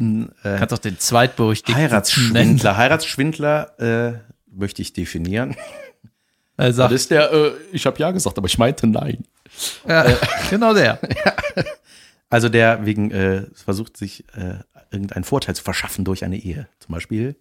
äh, 0.00 0.56
Kannst 0.58 0.72
auch 0.74 0.78
den 0.78 0.98
zweitberüchtigsten 0.98 1.76
nennen. 1.82 1.90
Heiratsschwindler. 1.92 2.76
Heiratsschwindler 2.76 3.80
äh, 3.80 4.18
möchte 4.50 4.82
ich 4.82 4.92
definieren. 4.92 5.56
Er 6.56 6.72
sagt, 6.72 6.92
ist 6.92 7.10
der, 7.10 7.32
äh, 7.32 7.52
ich 7.72 7.86
habe 7.86 7.98
ja 7.98 8.10
gesagt, 8.10 8.38
aber 8.38 8.46
ich 8.46 8.58
meinte 8.58 8.86
nein. 8.86 9.24
ja, 9.88 10.04
genau 10.50 10.74
der. 10.74 10.98
Also 12.30 12.48
der 12.48 12.86
wegen 12.86 13.10
äh, 13.10 13.42
versucht 13.52 13.98
sich 13.98 14.24
äh, 14.34 14.54
irgendeinen 14.90 15.22
Vorteil 15.24 15.54
zu 15.54 15.62
verschaffen 15.62 16.02
durch 16.06 16.24
eine 16.24 16.38
Ehe. 16.38 16.66
Zum 16.78 16.94
Beispiel 16.94 17.36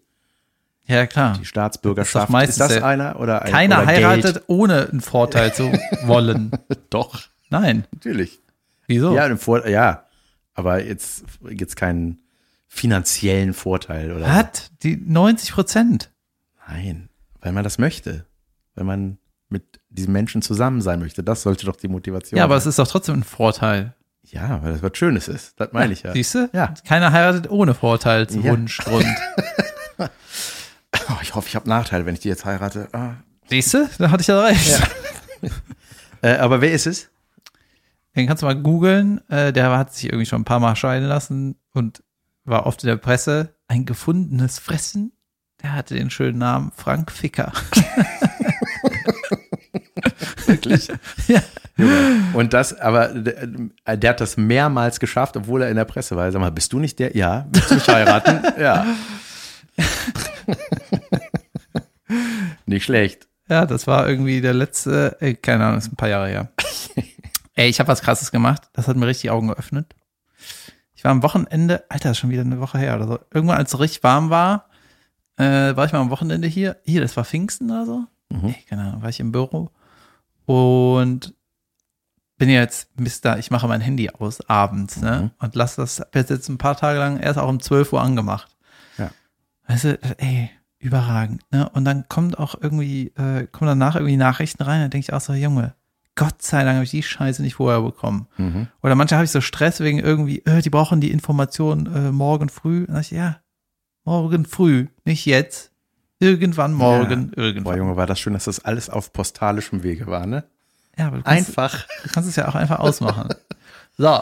Ja, 0.85 1.05
klar. 1.07 1.37
die 1.39 1.45
Staatsbürgerschaft. 1.45 2.13
Das 2.15 2.21
ist 2.23 2.27
doch 2.27 2.33
meistens 2.33 2.57
das 2.57 2.83
einer 2.83 3.17
oder 3.17 3.41
ein, 3.41 3.51
Keiner 3.53 3.77
oder 3.77 3.87
heiratet, 3.87 4.33
Geld? 4.33 4.43
ohne 4.47 4.89
einen 4.89 4.99
Vorteil 4.99 5.53
zu 5.53 5.71
wollen. 6.03 6.51
Doch, 6.89 7.21
Nein. 7.49 7.85
natürlich. 7.93 8.41
Wieso? 8.85 9.15
Ja, 9.15 9.29
ja, 9.69 10.03
aber 10.53 10.83
jetzt 10.83 11.23
jetzt 11.49 11.75
keinen 11.75 12.19
finanziellen 12.67 13.53
Vorteil 13.53 14.11
oder 14.11 14.31
Hat 14.33 14.71
die 14.83 14.95
90 14.97 15.51
Prozent. 15.53 16.11
nein, 16.67 17.09
weil 17.41 17.51
man 17.51 17.63
das 17.63 17.77
möchte, 17.77 18.25
weil 18.75 18.85
man 18.85 19.17
mit 19.49 19.81
diesem 19.89 20.13
Menschen 20.13 20.41
zusammen 20.41 20.81
sein 20.81 20.99
möchte. 20.99 21.23
Das 21.23 21.41
sollte 21.41 21.65
doch 21.65 21.75
die 21.75 21.89
Motivation 21.89 22.37
Ja, 22.37 22.45
aber 22.45 22.55
es 22.55 22.63
sein. 22.63 22.69
ist 22.69 22.79
doch 22.79 22.87
trotzdem 22.87 23.15
ein 23.19 23.23
Vorteil. 23.23 23.93
ja, 24.23 24.63
weil 24.63 24.71
das 24.73 24.81
was 24.81 24.97
Schönes 24.97 25.27
ist. 25.27 25.59
Das 25.59 25.73
meine 25.73 25.91
ich 25.91 26.03
ja. 26.03 26.13
Siehst 26.13 26.35
du? 26.35 26.49
Ja. 26.53 26.73
Keiner 26.87 27.11
heiratet 27.11 27.49
ohne 27.49 27.73
Vorteilswunschgrund. 27.73 29.05
Oh, 29.97 30.07
ich 31.21 31.35
hoffe, 31.35 31.47
ich 31.49 31.55
habe 31.55 31.67
Nachteile, 31.67 32.05
wenn 32.05 32.13
ich 32.13 32.21
die 32.21 32.29
jetzt 32.29 32.45
heirate. 32.45 32.87
Ah. 32.93 33.15
Siehst 33.49 33.73
du? 33.73 33.89
Da 33.97 34.11
hatte 34.11 34.21
ich 34.21 34.27
ja 34.27 34.41
recht. 34.41 34.81
Äh, 36.23 36.35
aber 36.37 36.61
wer 36.61 36.71
ist 36.71 36.85
es? 36.85 37.09
Den 38.15 38.27
kannst 38.27 38.43
du 38.43 38.47
mal 38.47 38.55
googeln. 38.55 39.21
Äh, 39.29 39.53
der 39.53 39.77
hat 39.77 39.93
sich 39.93 40.05
irgendwie 40.05 40.25
schon 40.25 40.41
ein 40.41 40.45
paar 40.45 40.59
Mal 40.59 40.75
scheiden 40.75 41.07
lassen 41.07 41.55
und 41.73 42.03
war 42.43 42.65
oft 42.65 42.83
in 42.83 42.87
der 42.87 42.97
Presse. 42.97 43.55
Ein 43.67 43.85
gefundenes 43.85 44.59
Fressen. 44.59 45.13
Der 45.61 45.73
hatte 45.73 45.93
den 45.95 46.09
schönen 46.09 46.39
Namen 46.39 46.71
Frank 46.75 47.11
Ficker. 47.11 47.53
Wirklich? 50.45 50.89
ja. 51.27 51.41
Und 52.33 52.53
das, 52.53 52.77
aber 52.79 53.07
der, 53.09 53.47
der 53.97 54.09
hat 54.09 54.21
das 54.21 54.37
mehrmals 54.37 54.99
geschafft, 54.99 55.37
obwohl 55.37 55.61
er 55.61 55.69
in 55.69 55.77
der 55.77 55.85
Presse 55.85 56.15
war. 56.15 56.31
Sag 56.31 56.39
mal, 56.39 56.51
bist 56.51 56.73
du 56.73 56.79
nicht 56.79 56.99
der? 56.99 57.15
Ja. 57.15 57.47
Willst 57.51 57.71
du 57.71 57.75
mich 57.75 57.87
heiraten? 57.87 58.41
ja. 58.59 58.85
nicht 62.65 62.83
schlecht. 62.83 63.27
Ja, 63.49 63.65
das 63.65 63.87
war 63.87 64.07
irgendwie 64.07 64.41
der 64.41 64.53
letzte, 64.53 65.17
ey, 65.19 65.35
keine 65.35 65.65
Ahnung, 65.65 65.75
das 65.77 65.87
ist 65.87 65.93
ein 65.93 65.97
paar 65.97 66.09
Jahre 66.09 66.27
her. 66.27 66.49
Ey, 67.61 67.69
ich 67.69 67.79
habe 67.79 67.89
was 67.89 68.01
krasses 68.01 68.31
gemacht. 68.31 68.69
Das 68.73 68.87
hat 68.87 68.97
mir 68.97 69.07
richtig 69.07 69.23
die 69.23 69.29
Augen 69.29 69.47
geöffnet. 69.47 69.95
Ich 70.95 71.03
war 71.03 71.11
am 71.11 71.23
Wochenende, 71.23 71.83
Alter, 71.89 72.13
schon 72.15 72.31
wieder 72.31 72.41
eine 72.41 72.59
Woche 72.59 72.79
her 72.79 72.95
oder 72.95 73.07
so. 73.07 73.19
Irgendwann, 73.31 73.57
als 73.57 73.73
es 73.73 73.79
richtig 73.79 74.03
warm 74.03 74.29
war, 74.29 74.69
äh, 75.37 75.75
war 75.75 75.85
ich 75.85 75.93
mal 75.93 75.99
am 75.99 76.09
Wochenende 76.09 76.47
hier. 76.47 76.77
Hier, 76.83 77.01
das 77.01 77.15
war 77.17 77.25
Pfingsten 77.25 77.69
oder 77.69 77.85
so. 77.85 78.05
Ey, 78.29 78.55
keine 78.67 78.83
Ahnung, 78.83 79.01
war 79.01 79.09
ich 79.09 79.19
im 79.19 79.31
Büro. 79.31 79.69
Und 80.45 81.35
bin 82.37 82.49
jetzt, 82.49 82.99
Mister, 82.99 83.37
ich 83.37 83.51
mache 83.51 83.67
mein 83.67 83.81
Handy 83.81 84.09
aus 84.09 84.41
abends, 84.49 84.99
ne? 84.99 85.31
Und 85.37 85.55
lass 85.55 85.75
das 85.75 85.99
hab 85.99 86.15
jetzt, 86.15 86.31
jetzt 86.31 86.49
ein 86.49 86.57
paar 86.57 86.75
Tage 86.75 86.97
lang 86.97 87.19
erst 87.19 87.37
auch 87.37 87.47
um 87.49 87.59
12 87.59 87.93
Uhr 87.93 88.01
angemacht. 88.01 88.57
Ja. 88.97 89.11
Weißt 89.67 89.83
du, 89.83 89.99
ey, 90.17 90.49
überragend, 90.79 91.43
ne? 91.51 91.69
Und 91.69 91.85
dann 91.85 92.07
kommt 92.09 92.39
auch 92.39 92.55
irgendwie, 92.59 93.09
äh, 93.09 93.45
kommen 93.45 93.67
danach 93.67 93.95
irgendwie 93.95 94.17
Nachrichten 94.17 94.63
rein, 94.63 94.81
dann 94.81 94.89
denke 94.89 95.05
ich 95.05 95.13
auch 95.13 95.21
so, 95.21 95.33
Junge, 95.33 95.75
Gott 96.15 96.41
sei 96.41 96.63
Dank 96.63 96.75
habe 96.75 96.83
ich 96.83 96.91
die 96.91 97.03
Scheiße 97.03 97.41
nicht 97.41 97.55
vorher 97.55 97.81
bekommen. 97.81 98.27
Mhm. 98.37 98.67
Oder 98.83 98.95
manchmal 98.95 99.19
habe 99.19 99.25
ich 99.25 99.31
so 99.31 99.41
Stress 99.41 99.79
wegen 99.79 99.99
irgendwie, 99.99 100.39
äh, 100.45 100.61
die 100.61 100.69
brauchen 100.69 101.01
die 101.01 101.11
Information 101.11 101.87
äh, 101.93 102.11
morgen 102.11 102.49
früh. 102.49 102.81
Und 102.81 102.89
dann 102.89 103.01
ich, 103.01 103.11
ja, 103.11 103.39
morgen 104.03 104.45
früh, 104.45 104.87
nicht 105.05 105.25
jetzt. 105.25 105.71
Irgendwann 106.19 106.73
morgen, 106.73 107.31
Boah, 107.31 107.41
irgendwann. 107.41 107.77
Junge, 107.77 107.95
war 107.95 108.05
das 108.05 108.19
schön, 108.19 108.33
dass 108.33 108.43
das 108.45 108.63
alles 108.63 108.89
auf 108.89 109.11
postalischem 109.13 109.83
Wege 109.83 110.05
war, 110.07 110.27
ne? 110.27 110.43
Ja, 110.97 111.07
aber 111.07 111.17
du 111.17 111.23
kannst, 111.23 111.49
Einfach. 111.49 111.87
du 112.03 112.09
kannst 112.09 112.29
es 112.29 112.35
ja 112.35 112.47
auch 112.47 112.55
einfach 112.55 112.79
ausmachen. 112.79 113.29
so. 113.97 114.21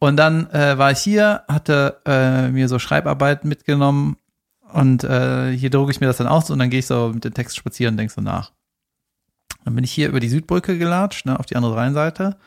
Und 0.00 0.16
dann 0.16 0.48
äh, 0.50 0.78
war 0.78 0.92
ich 0.92 0.98
hier, 0.98 1.42
hatte 1.48 2.00
äh, 2.06 2.48
mir 2.48 2.68
so 2.68 2.78
Schreibarbeiten 2.78 3.48
mitgenommen 3.48 4.16
und 4.72 5.04
äh, 5.04 5.52
hier 5.56 5.70
drucke 5.70 5.90
ich 5.90 6.00
mir 6.00 6.06
das 6.06 6.18
dann 6.18 6.26
aus 6.26 6.50
und 6.50 6.58
dann 6.58 6.70
gehe 6.70 6.78
ich 6.80 6.86
so 6.86 7.10
mit 7.12 7.24
dem 7.24 7.34
Text 7.34 7.56
spazieren 7.56 7.94
und 7.94 7.98
denk 7.98 8.10
so 8.10 8.20
nach. 8.20 8.52
Dann 9.68 9.74
bin 9.74 9.84
ich 9.84 9.92
hier 9.92 10.08
über 10.08 10.18
die 10.18 10.30
Südbrücke 10.30 10.78
gelatscht, 10.78 11.26
ne, 11.26 11.38
auf 11.38 11.44
die 11.44 11.54
andere 11.54 11.76
Rheinseite. 11.76 12.38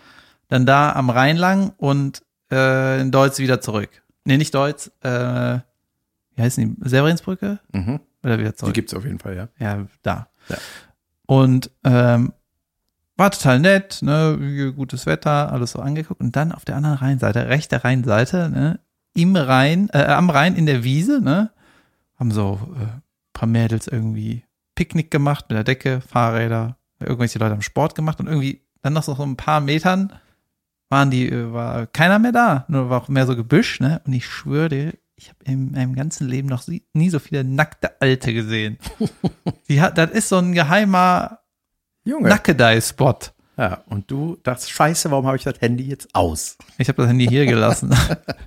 Dann 0.47 0.65
da 0.65 0.91
am 0.93 1.11
Rhein 1.11 1.37
lang 1.37 1.71
und 1.77 2.23
äh, 2.51 2.99
in 2.99 3.11
Deutz 3.11 3.37
wieder 3.37 3.61
zurück. 3.61 3.89
Nee, 4.25 4.37
nicht 4.37 4.55
Deutz, 4.55 4.87
äh, 5.01 5.59
wie 6.35 6.41
heißt 6.41 6.57
die? 6.57 6.75
Severinsbrücke? 6.81 7.59
Mhm. 7.73 7.99
Oder 8.23 8.39
wieder 8.39 8.49
Die 8.49 8.55
zurück? 8.55 8.73
gibt's 8.73 8.95
auf 8.95 9.05
jeden 9.05 9.19
Fall, 9.19 9.35
ja. 9.35 9.49
Ja, 9.59 9.85
da. 10.01 10.29
Ja. 10.49 10.57
Und 11.27 11.69
ähm, 11.83 12.33
war 13.17 13.29
total 13.29 13.59
nett, 13.59 13.99
ne, 14.01 14.73
gutes 14.75 15.05
Wetter, 15.05 15.51
alles 15.53 15.73
so 15.73 15.79
angeguckt. 15.79 16.21
Und 16.21 16.35
dann 16.35 16.51
auf 16.51 16.65
der 16.65 16.75
anderen 16.75 16.97
Rheinseite, 16.97 17.49
rechte 17.49 17.83
Rheinseite, 17.83 18.49
ne, 18.49 18.79
im 19.13 19.35
Rhein, 19.35 19.89
äh, 19.93 20.05
am 20.05 20.31
Rhein 20.31 20.55
in 20.55 20.65
der 20.65 20.83
Wiese, 20.83 21.21
ne, 21.21 21.51
haben 22.17 22.31
so 22.31 22.59
äh, 22.79 22.99
paar 23.33 23.47
Mädels 23.47 23.87
irgendwie 23.87 24.43
Picknick 24.73 25.11
gemacht 25.11 25.45
mit 25.49 25.55
der 25.57 25.63
Decke, 25.63 26.01
Fahrräder, 26.01 26.77
irgendwelche 27.01 27.39
Leute 27.39 27.51
haben 27.51 27.61
Sport 27.61 27.95
gemacht 27.95 28.19
und 28.19 28.27
irgendwie 28.27 28.61
dann 28.81 28.93
noch 28.93 29.03
so 29.03 29.15
ein 29.21 29.37
paar 29.37 29.61
Metern 29.61 30.13
waren 30.89 31.09
die, 31.09 31.29
äh, 31.29 31.53
war 31.53 31.87
keiner 31.87 32.19
mehr 32.19 32.31
da, 32.31 32.65
nur 32.67 32.89
war 32.89 33.01
auch 33.01 33.07
mehr 33.07 33.25
so 33.25 33.35
Gebüsch, 33.35 33.79
ne? 33.79 34.01
Und 34.05 34.13
ich 34.13 34.25
schwöre 34.25 34.69
dir, 34.69 34.93
ich 35.15 35.29
habe 35.29 35.39
in 35.45 35.71
meinem 35.71 35.95
ganzen 35.95 36.27
Leben 36.27 36.47
noch 36.47 36.63
nie 36.93 37.09
so 37.09 37.19
viele 37.19 37.43
nackte 37.43 38.01
Alte 38.01 38.33
gesehen. 38.33 38.77
Die 39.69 39.79
hat, 39.79 39.97
das 39.97 40.11
ist 40.11 40.29
so 40.29 40.37
ein 40.37 40.53
geheimer 40.53 41.39
Junge. 42.03 42.29
Nackedei-Spot. 42.29 43.19
Ja, 43.57 43.83
und 43.85 44.09
du 44.09 44.37
dachtest, 44.41 44.71
scheiße, 44.71 45.11
warum 45.11 45.27
habe 45.27 45.37
ich 45.37 45.43
das 45.43 45.61
Handy 45.61 45.83
jetzt 45.83 46.09
aus? 46.13 46.57
Ich 46.79 46.87
habe 46.87 47.03
das 47.03 47.09
Handy 47.09 47.27
hier 47.27 47.45
gelassen. 47.45 47.95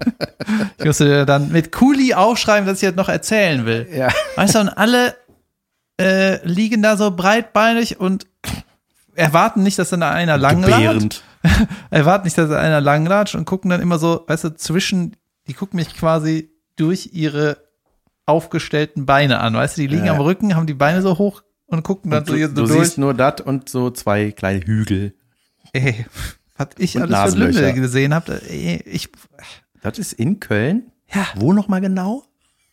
ich 0.78 0.84
musste 0.84 1.04
dir 1.04 1.24
dann 1.24 1.52
mit 1.52 1.70
Kuli 1.70 2.14
aufschreiben, 2.14 2.66
dass 2.66 2.82
ich 2.82 2.88
das 2.88 2.96
noch 2.96 3.08
erzählen 3.08 3.64
will. 3.64 3.88
Ja. 3.94 4.08
Weißt 4.34 4.56
du, 4.56 4.60
und 4.60 4.68
alle 4.70 5.14
äh, 6.00 6.44
liegen 6.44 6.82
da 6.82 6.96
so 6.96 7.12
breitbeinig 7.12 8.00
und 8.00 8.26
erwarten 9.16 9.62
nicht, 9.62 9.78
dass 9.78 9.90
dann 9.90 10.00
da 10.00 10.10
einer 10.10 10.36
langlatscht. 10.38 11.22
Erwarten 11.90 12.24
nicht, 12.24 12.38
dass 12.38 12.48
da 12.50 12.58
einer 12.58 12.80
langlatscht 12.80 13.34
und 13.34 13.44
gucken 13.44 13.70
dann 13.70 13.80
immer 13.80 13.98
so, 13.98 14.24
weißt 14.26 14.44
du, 14.44 14.54
zwischen, 14.56 15.16
die 15.46 15.54
gucken 15.54 15.76
mich 15.76 15.94
quasi 15.96 16.50
durch 16.76 17.10
ihre 17.12 17.58
aufgestellten 18.26 19.04
Beine 19.06 19.40
an, 19.40 19.54
weißt 19.54 19.76
du, 19.76 19.82
die 19.82 19.86
liegen 19.88 20.06
Ja. 20.06 20.14
am 20.14 20.20
Rücken, 20.20 20.56
haben 20.56 20.66
die 20.66 20.74
Beine 20.74 21.02
so 21.02 21.18
hoch 21.18 21.42
und 21.66 21.82
gucken 21.82 22.10
dann 22.10 22.20
Und 22.20 22.26
so 22.28 22.36
so 22.36 22.48
du 22.48 22.54
durch. 22.66 22.72
siehst 22.72 22.98
nur 22.98 23.12
das 23.14 23.40
und 23.42 23.68
so 23.68 23.90
zwei 23.90 24.30
kleine 24.32 24.60
Hügel. 24.64 25.14
ey, 25.72 26.06
was 26.56 26.68
ich 26.78 26.96
Und 26.96 27.12
alles 27.12 27.34
für. 27.34 27.40
Lümmel 27.40 27.72
gesehen 27.74 28.14
habe, 28.14 28.38
ich, 28.48 29.10
Das 29.82 29.98
ist 29.98 30.14
in 30.14 30.40
Köln? 30.40 30.90
Ja. 31.12 31.26
Wo 31.36 31.52
nochmal 31.52 31.80
genau? 31.80 32.24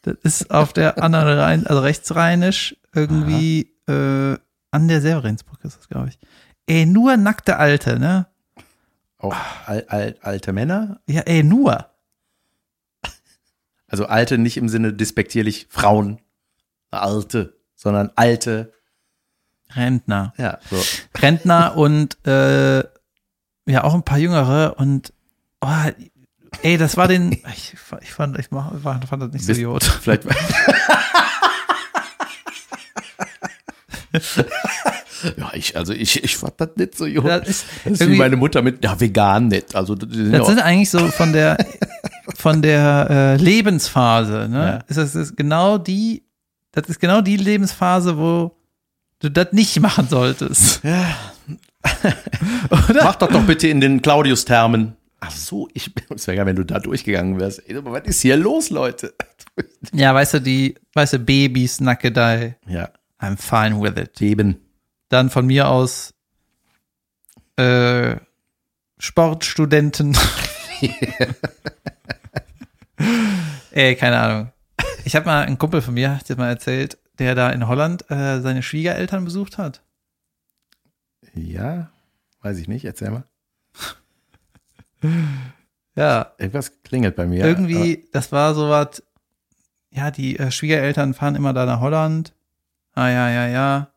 das 0.03 0.15
ist 0.23 0.51
auf 0.51 0.73
der 0.73 1.03
anderen 1.03 1.27
Rhein, 1.37 1.67
also 1.67 1.81
rechtsrheinisch, 1.81 2.75
irgendwie 2.95 3.71
äh, 3.87 4.35
an 4.71 4.87
der 4.87 5.01
Severinsbrücke 5.01 5.67
ist 5.67 5.77
das, 5.77 5.87
glaube 5.89 6.09
ich. 6.09 6.19
Ey, 6.65 6.85
nur 6.85 7.17
nackte 7.17 7.57
Alte, 7.57 7.99
ne? 7.99 8.27
Auch 9.17 9.35
al 9.65 9.85
al 9.87 10.15
alte 10.21 10.53
Männer? 10.53 10.99
Ja, 11.07 11.21
ey, 11.21 11.43
nur. 11.43 11.87
Also 13.87 14.05
alte 14.05 14.37
nicht 14.37 14.55
im 14.55 14.69
Sinne 14.69 14.93
despektierlich 14.93 15.67
Frauen, 15.69 16.21
alte, 16.91 17.57
sondern 17.75 18.09
alte. 18.15 18.71
Rentner. 19.71 20.33
Ja, 20.37 20.59
so. 20.69 20.81
Rentner 21.19 21.75
und 21.75 22.17
äh, 22.25 22.79
ja, 23.65 23.83
auch 23.83 23.93
ein 23.93 24.03
paar 24.03 24.17
Jüngere 24.17 24.75
und 24.77 25.11
oh, 25.59 25.67
ey, 26.61 26.77
das 26.77 26.95
war 26.95 27.09
den. 27.09 27.33
Ich, 27.33 27.73
ich 28.01 28.11
fand, 28.13 28.39
ich 28.39 28.49
mach, 28.51 28.71
fand 28.81 29.03
fand 29.09 29.23
das 29.23 29.31
nicht 29.33 29.41
so 29.43 29.47
Bist- 29.47 29.59
idiot. 29.59 29.83
Vielleicht. 29.83 30.23
ja, 35.37 35.51
ich, 35.53 35.75
also 35.75 35.93
ich, 35.93 36.23
ich 36.23 36.37
fand 36.37 36.53
das 36.57 36.69
nicht 36.75 36.97
so 36.97 37.05
gut. 37.05 37.25
Das 37.25 37.47
ist 37.47 37.65
Das 37.83 38.01
ist 38.01 38.09
wie 38.09 38.17
meine 38.17 38.35
Mutter 38.35 38.61
mit, 38.61 38.83
ja, 38.83 38.99
vegan 38.99 39.47
nicht. 39.47 39.75
Also, 39.75 39.95
das 39.95 40.09
sind 40.11 40.31
Das 40.31 40.47
sind 40.47 40.59
eigentlich 40.59 40.89
so 40.89 40.99
von 41.07 41.33
der 41.33 41.57
von 42.35 42.61
der 42.61 43.07
äh, 43.09 43.35
Lebensphase, 43.37 44.47
ne? 44.49 44.57
Ja. 44.57 44.75
Ist 44.87 44.97
das 44.97 45.15
ist 45.15 45.37
genau 45.37 45.77
die, 45.77 46.23
das 46.71 46.87
ist 46.89 46.99
genau 46.99 47.21
die 47.21 47.37
Lebensphase, 47.37 48.17
wo 48.17 48.57
du 49.19 49.29
das 49.29 49.53
nicht 49.53 49.79
machen 49.79 50.07
solltest. 50.09 50.83
Ja. 50.83 51.15
Mach 52.69 53.15
doch 53.15 53.29
doch 53.29 53.43
bitte 53.43 53.67
in 53.67 53.81
den 53.81 54.01
Claudius-Termen. 54.01 54.95
Ach 55.19 55.31
so, 55.31 55.67
ich 55.73 55.91
es 56.09 56.27
wäre 56.27 56.37
geil, 56.37 56.45
wenn 56.47 56.55
du 56.55 56.63
da 56.65 56.79
durchgegangen 56.79 57.39
wärst. 57.39 57.61
Ey, 57.67 57.77
aber 57.77 57.91
was 57.91 58.03
ist 58.05 58.21
hier 58.21 58.37
los, 58.37 58.71
Leute? 58.71 59.13
Ja, 59.93 60.13
weißt 60.15 60.35
du, 60.35 60.41
die, 60.41 60.75
weißt 60.93 61.13
du, 61.13 61.19
Babys, 61.19 61.79
Nackedei, 61.79 62.57
Ja, 62.67 62.89
I'm 63.21 63.37
fine 63.37 63.81
with 63.81 63.97
it. 64.01 64.19
eben. 64.21 64.57
Dann 65.09 65.29
von 65.29 65.45
mir 65.45 65.67
aus 65.69 66.13
äh, 67.57 68.15
Sportstudenten. 68.97 70.17
Ey, 73.71 73.95
keine 73.95 74.19
Ahnung. 74.19 74.51
Ich 75.05 75.15
habe 75.15 75.25
mal 75.25 75.43
einen 75.45 75.57
Kumpel 75.57 75.81
von 75.81 75.93
mir, 75.93 76.17
hat 76.17 76.29
dir 76.29 76.35
mal 76.35 76.49
erzählt, 76.49 76.97
der 77.19 77.35
da 77.35 77.49
in 77.49 77.67
Holland 77.67 78.09
äh, 78.11 78.41
seine 78.41 78.63
Schwiegereltern 78.63 79.25
besucht 79.25 79.57
hat. 79.57 79.81
Ja, 81.33 81.91
weiß 82.41 82.57
ich 82.57 82.67
nicht, 82.67 82.85
erzähl 82.85 83.11
mal. 83.11 83.23
Ja, 85.95 86.33
Irgendwas 86.37 86.83
klingelt 86.83 87.15
bei 87.15 87.25
mir. 87.25 87.43
irgendwie, 87.45 88.07
das 88.11 88.31
war 88.31 88.53
so 88.53 88.69
was, 88.69 89.03
ja, 89.91 90.11
die 90.11 90.37
äh, 90.37 90.51
Schwiegereltern 90.51 91.13
fahren 91.13 91.35
immer 91.35 91.53
da 91.53 91.65
nach 91.65 91.79
Holland. 91.79 92.33
Ah, 92.93 93.09
ja, 93.09 93.29
ja, 93.29 93.47
ja. 93.47 93.87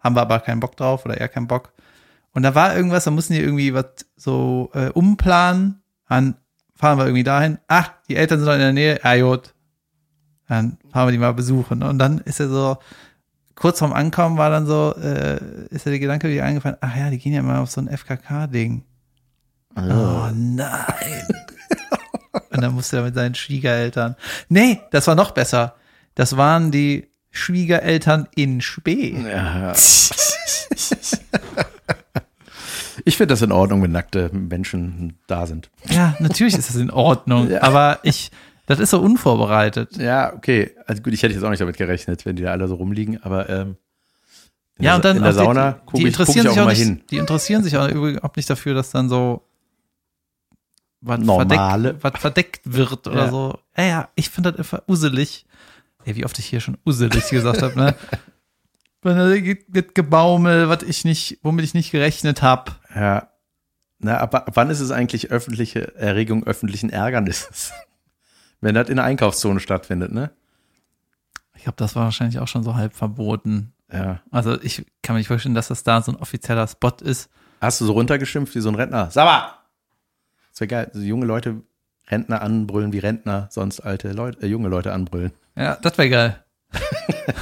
Haben 0.00 0.16
wir 0.16 0.22
aber 0.22 0.40
keinen 0.40 0.60
Bock 0.60 0.76
drauf 0.76 1.04
oder 1.04 1.18
eher 1.18 1.28
keinen 1.28 1.46
Bock. 1.46 1.72
Und 2.32 2.42
da 2.42 2.54
war 2.54 2.74
irgendwas, 2.74 3.04
da 3.04 3.10
mussten 3.10 3.34
die 3.34 3.40
irgendwie 3.40 3.74
was 3.74 3.86
so 4.16 4.70
äh, 4.74 4.88
umplanen. 4.88 5.82
Dann 6.08 6.36
fahren 6.74 6.98
wir 6.98 7.04
irgendwie 7.04 7.24
dahin. 7.24 7.58
Ach, 7.68 7.92
die 8.08 8.16
Eltern 8.16 8.38
sind 8.38 8.46
doch 8.46 8.54
in 8.54 8.60
der 8.60 8.72
Nähe. 8.72 9.00
Ja, 9.02 9.20
gut. 9.22 9.54
Dann 10.48 10.78
fahren 10.90 11.08
wir 11.08 11.12
die 11.12 11.18
mal 11.18 11.34
besuchen. 11.34 11.82
Und 11.82 11.98
dann 11.98 12.18
ist 12.18 12.40
er 12.40 12.48
so, 12.48 12.78
kurz 13.54 13.78
vorm 13.78 13.92
Ankommen 13.92 14.38
war 14.38 14.50
dann 14.50 14.66
so, 14.66 14.94
äh, 14.96 15.38
ist 15.70 15.86
er 15.86 15.90
der 15.90 15.98
Gedanke 15.98 16.28
wieder 16.28 16.44
eingefallen, 16.44 16.78
ach 16.80 16.96
ja, 16.96 17.10
die 17.10 17.18
gehen 17.18 17.32
ja 17.32 17.42
mal 17.42 17.58
auf 17.58 17.70
so 17.70 17.80
ein 17.80 17.88
FKK-Ding. 17.88 18.84
aber, 19.74 19.88
Oh 19.88 20.30
nein. 20.34 21.28
Und 22.50 22.60
dann 22.62 22.74
musste 22.74 22.98
er 22.98 23.04
mit 23.04 23.14
seinen 23.14 23.34
Schwiegereltern. 23.34 24.16
Nee, 24.48 24.80
das 24.90 25.06
war 25.06 25.14
noch 25.14 25.30
besser. 25.30 25.76
Das 26.14 26.36
waren 26.36 26.70
die 26.70 27.11
Schwiegereltern 27.32 28.28
in 28.36 28.60
Spee. 28.60 29.16
ja. 29.20 29.72
Ich 33.04 33.16
finde 33.16 33.32
das 33.32 33.42
in 33.42 33.52
Ordnung, 33.52 33.82
wenn 33.82 33.90
nackte 33.92 34.30
Menschen 34.32 35.18
da 35.26 35.46
sind. 35.46 35.70
Ja, 35.88 36.14
natürlich 36.20 36.54
ist 36.56 36.68
das 36.68 36.76
in 36.76 36.90
Ordnung, 36.90 37.50
Ja. 37.50 37.62
aber 37.62 37.98
ich, 38.02 38.30
das 38.66 38.78
ist 38.78 38.90
so 38.90 39.00
unvorbereitet. 39.00 39.96
Ja, 39.96 40.32
okay. 40.34 40.72
Also 40.86 41.02
gut, 41.02 41.12
ich 41.14 41.22
hätte 41.22 41.34
jetzt 41.34 41.42
auch 41.42 41.50
nicht 41.50 41.60
damit 41.60 41.76
gerechnet, 41.78 42.24
wenn 42.26 42.36
die 42.36 42.42
da 42.42 42.52
alle 42.52 42.68
so 42.68 42.74
rumliegen, 42.76 43.20
aber 43.22 43.48
ähm, 43.48 43.76
in 44.78 44.84
Ja, 44.84 44.90
der, 44.90 44.96
und 44.96 45.04
dann 45.06 45.16
in 45.16 45.22
der 45.22 45.32
Sauna 45.32 45.72
gucke 45.72 46.06
ich, 46.06 46.14
guck 46.16 46.26
interessieren 46.26 46.44
ich 46.46 46.50
auch 46.50 46.52
sich 46.54 46.60
auch 46.60 46.64
mal 46.66 46.70
nicht, 46.72 46.78
hin. 46.82 47.02
die 47.10 47.16
interessieren 47.16 47.62
sich 47.64 47.76
auch 47.76 47.88
überhaupt 47.88 48.36
nicht 48.36 48.48
dafür, 48.50 48.74
dass 48.74 48.90
dann 48.90 49.08
so 49.08 49.42
was 51.00 51.18
Normale. 51.18 51.94
verdeckt, 51.94 52.04
was 52.04 52.20
verdeckt 52.20 52.60
wird 52.64 53.06
oder 53.08 53.24
Ja. 53.24 53.30
so. 53.30 53.58
Ja, 53.76 53.84
ja, 53.84 54.08
ich 54.14 54.28
finde 54.30 54.52
das 54.52 54.58
einfach 54.60 54.82
uselig. 54.86 55.46
Ey, 56.04 56.16
wie 56.16 56.24
oft 56.24 56.38
ich 56.38 56.46
hier 56.46 56.60
schon 56.60 56.78
uselig 56.84 57.28
gesagt 57.30 57.62
habe, 57.62 57.78
ne? 57.78 57.94
Wird 59.02 59.94
Gebaumel, 59.94 60.68
was 60.68 60.82
ich 60.84 61.04
nicht, 61.04 61.38
womit 61.42 61.64
ich 61.64 61.74
nicht 61.74 61.90
gerechnet 61.90 62.42
habe. 62.42 62.72
Ja. 62.94 63.28
Na, 63.98 64.18
aber 64.18 64.46
wann 64.54 64.70
ist 64.70 64.80
es 64.80 64.90
eigentlich 64.90 65.30
öffentliche 65.30 65.94
Erregung 65.96 66.44
öffentlichen 66.44 66.90
Ärgernisses? 66.90 67.72
Wenn 68.60 68.74
das 68.74 68.88
in 68.88 68.96
der 68.96 69.04
Einkaufszone 69.04 69.60
stattfindet, 69.60 70.12
ne? 70.12 70.30
Ich 71.56 71.64
glaube, 71.64 71.76
das 71.76 71.96
war 71.96 72.04
wahrscheinlich 72.04 72.38
auch 72.38 72.48
schon 72.48 72.62
so 72.62 72.74
halb 72.74 72.94
verboten. 72.94 73.72
Ja. 73.92 74.20
Also 74.30 74.60
ich 74.62 74.84
kann 75.02 75.14
mir 75.14 75.20
nicht 75.20 75.28
vorstellen, 75.28 75.54
dass 75.54 75.68
das 75.68 75.82
da 75.82 76.00
so 76.02 76.12
ein 76.12 76.16
offizieller 76.16 76.66
Spot 76.66 76.94
ist. 77.00 77.28
Hast 77.60 77.80
du 77.80 77.86
so 77.86 77.92
runtergeschimpft 77.92 78.54
wie 78.54 78.60
so 78.60 78.68
ein 78.68 78.74
Rentner? 78.74 79.10
Sabba! 79.10 79.58
Das 80.50 80.60
wäre 80.60 80.68
geil. 80.68 80.90
So 80.92 81.00
junge 81.00 81.26
Leute 81.26 81.62
Rentner 82.08 82.42
anbrüllen 82.42 82.92
wie 82.92 82.98
Rentner, 82.98 83.48
sonst 83.50 83.80
alte 83.80 84.12
Leute, 84.12 84.42
äh, 84.42 84.46
junge 84.46 84.68
Leute 84.68 84.92
anbrüllen. 84.92 85.32
Ja, 85.56 85.76
das 85.76 85.98
wäre 85.98 86.08
geil. 86.10 86.44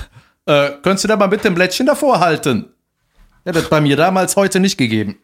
Äh, 0.46 0.70
könntest 0.82 1.04
du 1.04 1.08
da 1.08 1.16
mal 1.16 1.28
bitte 1.28 1.46
ein 1.46 1.54
Blättchen 1.54 1.86
davor 1.86 2.18
halten? 2.18 2.70
Ja, 3.44 3.52
das 3.52 3.68
bei 3.68 3.80
mir 3.80 3.94
damals 3.96 4.34
heute 4.34 4.58
nicht 4.58 4.78
gegeben. 4.78 5.16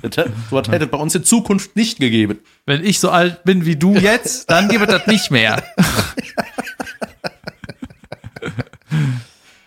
das 0.00 0.14
das 0.50 0.68
hätte 0.68 0.86
bei 0.86 0.96
uns 0.96 1.14
in 1.14 1.24
Zukunft 1.24 1.76
nicht 1.76 1.98
gegeben. 1.98 2.38
Wenn 2.64 2.84
ich 2.84 3.00
so 3.00 3.10
alt 3.10 3.44
bin 3.44 3.66
wie 3.66 3.76
du 3.76 3.96
jetzt, 3.96 4.50
dann 4.50 4.68
gibt 4.68 4.88
es 4.88 4.96
das 4.96 5.06
nicht 5.08 5.30
mehr. 5.30 5.62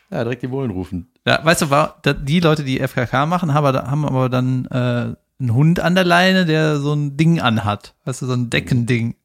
Ja, 0.10 0.24
direkt 0.24 0.44
die 0.44 0.48
Bullen 0.48 0.72
rufen. 0.72 1.08
Ja, 1.26 1.40
weißt 1.44 1.62
du, 1.62 1.70
war, 1.70 2.02
die 2.04 2.40
Leute, 2.42 2.64
die 2.66 2.80
FKK 2.86 3.26
machen, 3.28 3.54
haben, 3.54 3.66
aber- 3.66 3.90
haben 3.90 4.06
aber 4.06 4.28
dann 4.30 4.66
äh, 4.66 5.16
einen 5.40 5.54
Hund 5.54 5.80
an 5.80 5.96
der 5.96 6.04
Leine, 6.04 6.46
der 6.46 6.78
so 6.80 6.94
ein 6.94 7.16
Ding 7.16 7.40
anhat. 7.40 7.94
Weißt 8.04 8.22
du, 8.22 8.26
so 8.26 8.34
ein 8.34 8.50
Deckending. 8.50 9.16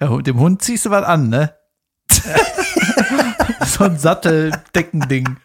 Dem 0.00 0.38
Hund 0.38 0.62
ziehst 0.62 0.86
du 0.86 0.90
was 0.90 1.04
an, 1.04 1.28
ne? 1.30 1.52
so 3.66 3.84
ein 3.84 3.98
Satteldeckending. 3.98 5.36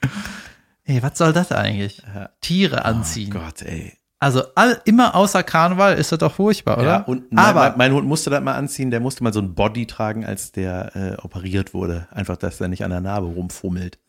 Ey, 0.86 1.02
was 1.04 1.18
soll 1.18 1.34
das 1.34 1.52
eigentlich? 1.52 2.02
Tiere 2.42 2.86
anziehen. 2.86 3.32
Oh 3.36 3.40
Gott, 3.40 3.62
ey. 3.62 3.94
also 4.20 4.44
all, 4.56 4.82
immer 4.86 5.16
außer 5.16 5.44
Karneval 5.44 5.96
ist 5.98 6.12
das 6.12 6.20
doch 6.20 6.34
furchtbar, 6.34 6.78
oder? 6.78 6.86
Ja, 6.86 7.00
und 7.02 7.32
mein, 7.32 7.46
aber 7.46 7.70
mein, 7.70 7.78
mein 7.78 7.94
Hund 7.94 8.08
musste 8.08 8.30
das 8.30 8.42
mal 8.42 8.56
anziehen, 8.56 8.92
der 8.92 9.00
musste 9.00 9.24
mal 9.24 9.34
so 9.34 9.40
ein 9.40 9.54
Body 9.54 9.86
tragen, 9.86 10.26
als 10.26 10.52
der 10.52 10.96
äh, 10.96 11.16
operiert 11.22 11.74
wurde. 11.74 12.08
Einfach, 12.12 12.38
dass 12.38 12.60
er 12.60 12.68
nicht 12.68 12.84
an 12.84 12.92
der 12.92 13.02
Narbe 13.02 13.28
rumfummelt. 13.28 14.00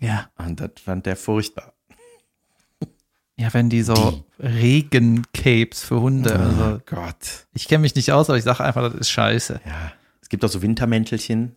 ja, 0.00 0.26
Und 0.38 0.60
das 0.60 0.70
fand 0.84 1.06
der 1.06 1.16
furchtbar. 1.16 1.72
ja, 3.36 3.52
wenn 3.54 3.68
die 3.70 3.82
so 3.82 4.24
Regencapes 4.38 5.82
für 5.82 6.00
Hunde. 6.00 6.38
Also, 6.38 6.80
Gott. 6.86 7.46
ich 7.54 7.66
kenne 7.68 7.80
mich 7.82 7.94
nicht 7.94 8.12
aus, 8.12 8.28
aber 8.28 8.38
ich 8.38 8.44
sage 8.44 8.62
einfach, 8.62 8.82
das 8.82 8.94
ist 8.94 9.10
scheiße. 9.10 9.60
Ja. 9.64 9.92
Es 10.20 10.28
gibt 10.28 10.44
auch 10.44 10.48
so 10.48 10.62
Wintermäntelchen 10.62 11.56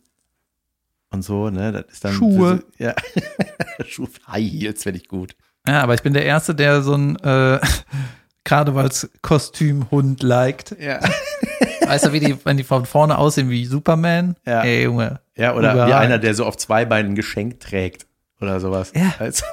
und 1.12 1.22
so, 1.24 1.50
ne? 1.50 1.72
Das 1.72 1.86
ist 1.92 2.06
dann. 2.06 2.14
Schuhe. 2.14 2.64
So, 2.78 2.84
ja. 2.84 2.94
Schuhe. 3.88 4.10
High 4.28 4.52
Heels 4.52 4.84
finde 4.84 5.00
ich 5.00 5.08
gut. 5.08 5.36
Ja, 5.68 5.82
aber 5.82 5.94
ich 5.96 6.02
bin 6.04 6.14
der 6.14 6.26
Erste, 6.26 6.54
der 6.56 6.82
so 6.82 6.94
ein 6.96 7.16
äh, 7.24 7.60
Karnevalskostüm-Hund 8.44 10.22
liked. 10.24 10.76
Ja. 10.80 11.00
Weißt 11.88 12.06
du, 12.06 12.14
wie 12.14 12.20
die, 12.20 12.38
wenn 12.46 12.58
die 12.58 12.64
von 12.64 12.86
vorne 12.86 13.18
aussehen 13.18 13.50
wie 13.50 13.66
Superman? 13.66 14.36
Ja. 14.46 14.62
Ey, 14.64 14.84
Junge. 14.84 15.20
Ja, 15.36 15.54
oder 15.56 15.70
wie 15.74 15.78
Überall. 15.78 15.94
einer, 15.94 16.18
der 16.20 16.34
so 16.34 16.46
auf 16.46 16.58
zwei 16.58 16.86
Beinen 16.86 17.12
ein 17.12 17.16
Geschenk 17.16 17.60
trägt. 17.60 18.06
Oder 18.42 18.60
sowas. 18.60 18.92
Ja. 18.96 19.14
Also, 19.20 19.46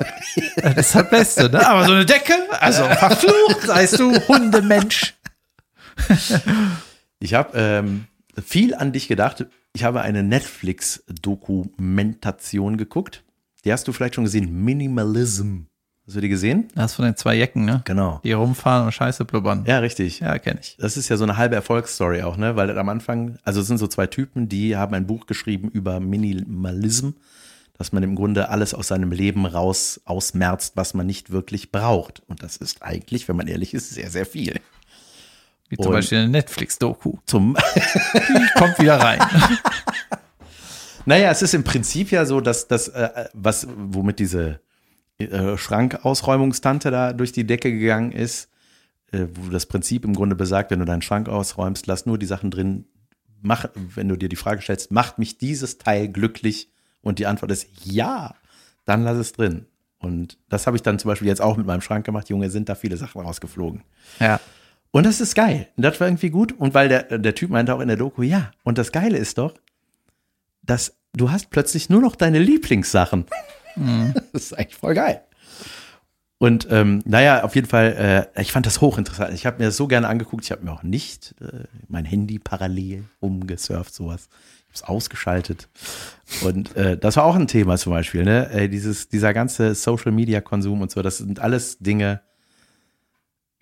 Das 0.57 0.77
ist 0.77 0.95
das 0.95 1.11
Beste, 1.11 1.51
ne? 1.51 1.67
Aber 1.67 1.85
so 1.87 1.93
eine 1.93 2.05
Decke, 2.05 2.35
also 2.61 2.85
verflucht, 2.85 3.63
seist 3.65 3.99
du 3.99 4.13
Hundemensch. 4.29 5.15
ich 7.21 7.35
habe 7.35 7.57
ähm, 7.59 8.07
viel 8.45 8.75
an 8.75 8.93
dich 8.93 9.09
gedacht. 9.09 9.47
Ich 9.75 9.85
habe 9.85 10.03
eine 10.03 10.23
Netflix-Dokumentation 10.23 12.77
geguckt. 12.77 13.25
Die 13.65 13.73
hast 13.73 13.89
du 13.89 13.93
vielleicht 13.93 14.17
schon 14.17 14.25
gesehen. 14.25 14.65
Minimalism. 14.65 15.61
Hast 16.07 16.17
du 16.17 16.21
die 16.21 16.29
gesehen? 16.29 16.69
Das 16.75 16.91
ist 16.91 16.97
von 16.97 17.07
den 17.07 17.17
zwei 17.17 17.37
Jecken, 17.37 17.65
ne? 17.65 17.81
Genau. 17.87 18.21
Die 18.23 18.33
rumfahren 18.33 18.85
und 18.87 18.93
Scheiße 18.93 19.25
blubbern. 19.25 19.65
Ja, 19.67 19.79
richtig. 19.79 20.21
Ja, 20.21 20.39
kenne 20.39 20.61
ich. 20.61 20.77
Das 20.79 20.99
ist 20.99 21.09
ja 21.09 21.17
so 21.17 21.25
eine 21.25 21.39
halbe 21.39 21.55
Erfolgsstory 21.55 22.21
auch, 22.23 22.37
ne? 22.37 22.55
Weil 22.57 22.67
das 22.67 22.77
am 22.77 22.91
Anfang, 22.91 23.39
also 23.45 23.63
es 23.63 23.67
sind 23.67 23.79
so 23.79 23.87
zwei 23.87 24.07
Typen, 24.09 24.47
die 24.49 24.77
haben 24.77 24.93
ein 24.95 25.07
Buch 25.07 25.25
geschrieben 25.27 25.71
über 25.71 26.01
Minimalism. 26.01 27.11
dass 27.79 27.93
man 27.93 28.03
im 28.03 28.15
Grunde 28.15 28.51
alles 28.51 28.75
aus 28.75 28.89
seinem 28.89 29.11
Leben 29.11 29.47
raus 29.47 30.03
ausmerzt, 30.05 30.77
was 30.77 30.93
man 30.93 31.07
nicht 31.07 31.31
wirklich 31.31 31.73
braucht. 31.73 32.23
Und 32.29 32.43
das 32.43 32.59
ist 32.59 32.83
eigentlich, 32.83 33.27
wenn 33.27 33.37
man 33.37 33.47
ehrlich 33.49 33.73
ist, 33.73 33.89
sehr, 33.91 34.11
sehr 34.11 34.27
viel. 34.27 34.61
Wie 35.73 35.77
zum 35.79 35.87
Und- 35.87 35.93
Beispiel 35.93 36.19
eine 36.19 36.29
Netflix-Doku. 36.29 37.15
Zum 37.25 37.57
Die 37.75 38.59
kommt 38.59 38.79
wieder 38.79 39.01
rein. 39.01 39.19
Naja, 41.05 41.31
es 41.33 41.43
ist 41.43 41.53
im 41.55 41.65
Prinzip 41.65 42.13
ja 42.13 42.25
so, 42.25 42.41
dass 42.41 42.69
das, 42.69 42.87
äh, 42.89 43.29
was, 43.33 43.67
womit 43.69 44.21
diese 44.21 44.61
äh, 45.19 45.57
Schrankausräumungstante 45.57 46.93
da 46.93 47.13
durch 47.13 47.33
die 47.33 47.45
Decke 47.45 47.73
gegangen 47.73 48.13
ist, 48.13 48.49
äh, 49.11 49.27
wo 49.35 49.51
das 49.51 49.67
Prinzip 49.67 50.05
im 50.05 50.15
Grunde 50.15 50.37
besagt, 50.37 50.71
wenn 50.71 50.79
du 50.79 50.85
deinen 50.85 51.03
Schrank 51.03 51.29
ausräumst, 51.29 51.89
lass 51.89 52.07
nur 52.07 52.19
die 52.19 52.27
Sachen 52.27 52.53
drin, 52.53 52.85
mach, 53.41 53.65
wenn 53.75 54.09
du 54.09 54.15
dir 54.17 54.29
die 54.29 54.37
Frage 54.37 54.63
stellst, 54.63 54.93
macht 54.93 55.19
mich 55.19 55.39
dieses 55.39 55.79
Teil 55.79 56.09
glücklich? 56.09 56.71
Und 57.01 57.19
die 57.19 57.27
Antwort 57.27 57.51
ist 57.51 57.67
ja, 57.83 58.37
dann 58.85 59.03
lass 59.03 59.17
es 59.17 59.33
drin. 59.33 59.67
Und 59.99 60.39
das 60.49 60.69
habe 60.69 60.77
ich 60.77 60.83
dann 60.85 61.01
zum 61.01 61.09
Beispiel 61.09 61.27
jetzt 61.27 61.41
auch 61.43 61.57
mit 61.57 61.67
meinem 61.67 61.81
Schrank 61.81 62.07
gemacht. 62.07 62.29
Junge, 62.29 62.49
sind 62.49 62.69
da 62.69 62.77
viele 62.77 62.97
Sachen 62.97 63.23
rausgeflogen. 63.23 63.83
Ja. 64.21 64.39
Und 64.93 65.05
das 65.05 65.21
ist 65.21 65.35
geil. 65.35 65.69
Und 65.77 65.83
das 65.83 65.99
war 66.01 66.07
irgendwie 66.07 66.31
gut. 66.31 66.53
Und 66.53 66.75
weil 66.75 66.89
der, 66.89 67.19
der 67.19 67.35
Typ 67.35 67.51
meinte 67.51 67.75
auch 67.75 67.81
in 67.81 67.89
der 67.89 67.97
Doku, 67.97 68.23
ja. 68.23 68.53
Und 68.63 68.79
das 68.79 68.93
Geile 68.93 69.17
ist 69.19 69.39
doch, 69.39 69.55
dass 70.63 70.95
du 71.15 71.31
hast 71.31 71.51
plötzlich 71.51 71.89
nur 71.91 72.01
noch 72.01 72.15
deine 72.15 72.39
Lieblingssachen. 72.39 73.27
Das 73.75 74.43
ist 74.43 74.53
eigentlich 74.53 74.77
voll 74.77 74.93
geil. 74.93 75.23
Und 76.37 76.67
ähm, 76.71 77.01
naja, 77.07 77.43
auf 77.43 77.55
jeden 77.55 77.69
Fall, 77.69 78.29
äh, 78.37 78.41
ich 78.43 78.53
fand 78.53 78.67
das 78.67 78.83
hochinteressant. 78.83 79.33
Ich 79.33 79.47
habe 79.47 79.61
mir 79.61 79.65
das 79.65 79.79
so 79.79 79.87
gerne 79.87 80.09
angeguckt. 80.09 80.45
Ich 80.45 80.51
habe 80.51 80.63
mir 80.63 80.73
auch 80.73 80.83
nicht 80.83 81.35
äh, 81.41 81.65
mein 81.89 82.05
Handy 82.05 82.39
parallel 82.39 83.05
umgesurft, 83.19 83.95
sowas. 83.95 84.29
Ich 84.29 84.65
habe 84.65 84.75
es 84.75 84.83
ausgeschaltet. 84.83 85.71
Und 86.43 86.77
äh, 86.77 86.99
das 86.99 87.17
war 87.17 87.25
auch 87.25 87.37
ein 87.37 87.47
Thema 87.47 87.79
zum 87.79 87.93
Beispiel, 87.93 88.25
ne? 88.25 88.51
Äh, 88.51 88.69
dieses, 88.69 89.09
dieser 89.09 89.33
ganze 89.33 89.75
Social-Media-Konsum 89.75 90.83
und 90.83 90.91
so, 90.91 91.01
das 91.01 91.17
sind 91.17 91.41
alles 91.41 91.79
Dinge, 91.79 92.21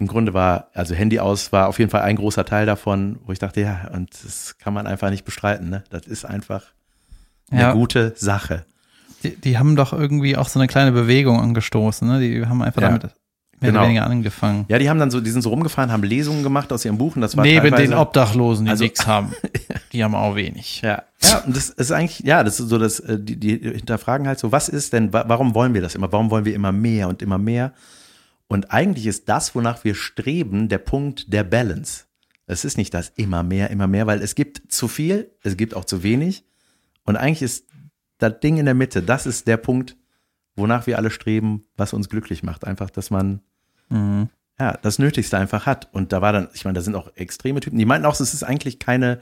im 0.00 0.06
Grunde 0.08 0.34
war, 0.34 0.68
also 0.74 0.94
Handy 0.94 1.20
aus 1.20 1.52
war 1.52 1.68
auf 1.68 1.78
jeden 1.78 1.90
Fall 1.90 2.02
ein 2.02 2.16
großer 2.16 2.44
Teil 2.44 2.66
davon, 2.66 3.18
wo 3.26 3.32
ich 3.32 3.38
dachte, 3.38 3.60
ja, 3.60 3.88
und 3.94 4.10
das 4.24 4.56
kann 4.58 4.74
man 4.74 4.86
einfach 4.88 5.10
nicht 5.10 5.24
bestreiten, 5.24 5.68
ne? 5.70 5.84
Das 5.90 6.06
ist 6.06 6.24
einfach 6.24 6.64
eine 7.50 7.60
Ja. 7.60 7.72
gute 7.72 8.14
Sache. 8.16 8.64
Die, 9.22 9.36
die 9.36 9.58
haben 9.58 9.76
doch 9.76 9.92
irgendwie 9.92 10.36
auch 10.36 10.48
so 10.48 10.58
eine 10.58 10.66
kleine 10.66 10.90
Bewegung 10.92 11.38
angestoßen, 11.40 12.08
ne? 12.08 12.18
Die 12.20 12.44
haben 12.46 12.62
einfach 12.62 12.80
Ja. 12.82 12.88
damit 12.88 13.02
mehr 13.04 13.12
Genau. 13.60 13.80
oder 13.80 13.88
weniger 13.88 14.06
angefangen. 14.06 14.64
Ja, 14.68 14.78
die 14.78 14.88
haben 14.88 14.98
dann 14.98 15.10
so, 15.10 15.20
die 15.20 15.28
sind 15.30 15.42
so 15.42 15.50
rumgefahren, 15.50 15.92
haben 15.92 16.02
Lesungen 16.02 16.42
gemacht 16.42 16.72
aus 16.72 16.82
ihrem 16.86 16.96
Buch 16.96 17.14
und 17.16 17.20
das 17.20 17.36
war 17.36 17.44
Neben 17.44 17.76
den 17.76 17.92
Obdachlosen, 17.92 18.64
die 18.64 18.70
Also- 18.70 18.84
nichts 18.84 19.06
haben. 19.06 19.34
Die 19.92 20.04
haben 20.04 20.14
auch 20.14 20.36
wenig. 20.36 20.82
Ja, 20.82 21.02
ja, 21.20 21.38
und 21.44 21.56
das 21.56 21.68
ist 21.68 21.90
eigentlich, 21.90 22.20
ja, 22.20 22.44
das 22.44 22.60
ist 22.60 22.68
so, 22.68 22.78
dass 22.78 23.00
äh, 23.00 23.18
die, 23.18 23.34
die 23.36 23.58
hinterfragen 23.58 24.28
halt 24.28 24.38
so, 24.38 24.52
was 24.52 24.68
ist 24.68 24.92
denn, 24.92 25.12
wa- 25.12 25.24
warum 25.26 25.52
wollen 25.56 25.74
wir 25.74 25.82
das 25.82 25.96
immer? 25.96 26.12
Warum 26.12 26.30
wollen 26.30 26.44
wir 26.44 26.54
immer 26.54 26.70
mehr 26.70 27.08
und 27.08 27.20
immer 27.22 27.38
mehr? 27.38 27.72
Und 28.50 28.72
eigentlich 28.72 29.06
ist 29.06 29.28
das, 29.28 29.54
wonach 29.54 29.84
wir 29.84 29.94
streben, 29.94 30.68
der 30.68 30.78
Punkt 30.78 31.32
der 31.32 31.44
Balance. 31.44 32.06
Es 32.46 32.64
ist 32.64 32.76
nicht 32.76 32.92
das 32.92 33.10
immer 33.14 33.44
mehr, 33.44 33.70
immer 33.70 33.86
mehr, 33.86 34.08
weil 34.08 34.20
es 34.22 34.34
gibt 34.34 34.72
zu 34.72 34.88
viel, 34.88 35.30
es 35.44 35.56
gibt 35.56 35.72
auch 35.72 35.84
zu 35.84 36.02
wenig. 36.02 36.44
Und 37.04 37.14
eigentlich 37.14 37.42
ist 37.42 37.68
das 38.18 38.40
Ding 38.40 38.56
in 38.56 38.64
der 38.64 38.74
Mitte, 38.74 39.04
das 39.04 39.24
ist 39.24 39.46
der 39.46 39.56
Punkt, 39.56 39.96
wonach 40.56 40.88
wir 40.88 40.98
alle 40.98 41.12
streben, 41.12 41.64
was 41.76 41.92
uns 41.92 42.08
glücklich 42.08 42.42
macht. 42.42 42.66
Einfach, 42.66 42.90
dass 42.90 43.10
man 43.10 43.40
ja, 44.58 44.76
das 44.82 44.98
Nötigste 44.98 45.38
einfach 45.38 45.66
hat. 45.66 45.88
Und 45.92 46.12
da 46.12 46.20
war 46.20 46.32
dann, 46.32 46.48
ich 46.52 46.64
meine, 46.64 46.74
da 46.74 46.80
sind 46.80 46.96
auch 46.96 47.14
extreme 47.14 47.60
Typen, 47.60 47.78
die 47.78 47.84
meinten 47.84 48.04
auch, 48.04 48.18
es 48.18 48.34
ist 48.34 48.42
eigentlich 48.42 48.80
keine 48.80 49.20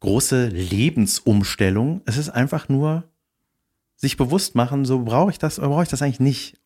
große 0.00 0.48
Lebensumstellung. 0.48 2.00
Es 2.06 2.16
ist 2.16 2.30
einfach 2.30 2.70
nur 2.70 3.04
sich 3.96 4.16
bewusst 4.16 4.54
machen, 4.54 4.86
so 4.86 5.04
brauche 5.04 5.30
ich 5.30 5.38
das 5.38 5.58
oder 5.58 5.68
brauche 5.68 5.82
ich 5.82 5.90
das 5.90 6.00
eigentlich 6.00 6.20
nicht. 6.20 6.63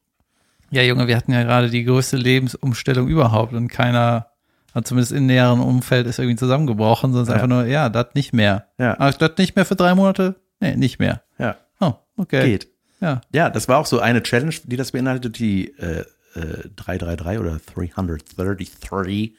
Ja, 0.70 0.82
Junge, 0.82 1.06
wir 1.06 1.16
hatten 1.16 1.32
ja 1.32 1.42
gerade 1.42 1.70
die 1.70 1.84
größte 1.84 2.16
Lebensumstellung 2.16 3.08
überhaupt 3.08 3.52
und 3.54 3.68
keiner, 3.68 4.26
hat 4.74 4.86
zumindest 4.86 5.12
im 5.12 5.26
näheren 5.26 5.60
Umfeld, 5.60 6.06
ist 6.06 6.18
irgendwie 6.18 6.36
zusammengebrochen, 6.36 7.12
sondern 7.12 7.22
es 7.22 7.28
ist 7.28 7.30
Ja. 7.30 7.34
einfach 7.42 7.48
nur, 7.48 7.64
ja, 7.66 7.88
das 7.88 8.08
nicht 8.14 8.32
mehr. 8.34 8.66
Ja. 8.78 8.98
Aber 9.00 9.10
das 9.12 9.32
nicht 9.38 9.56
mehr 9.56 9.64
für 9.64 9.76
drei 9.76 9.94
Monate? 9.94 10.34
Nee, 10.60 10.76
nicht 10.76 10.98
mehr. 10.98 11.22
Ja, 11.38 11.56
Oh, 11.80 11.94
okay. 12.16 12.44
geht. 12.44 12.68
Ja. 13.00 13.20
Ja, 13.32 13.48
das 13.48 13.68
war 13.68 13.78
auch 13.78 13.86
so 13.86 14.00
eine 14.00 14.22
Challenge, 14.22 14.54
die 14.64 14.76
das 14.76 14.92
beinhaltet, 14.92 15.38
die 15.38 15.68
äh, 15.78 16.00
äh, 16.34 16.68
333 16.76 17.38
oder 17.40 17.58
333 17.74 19.34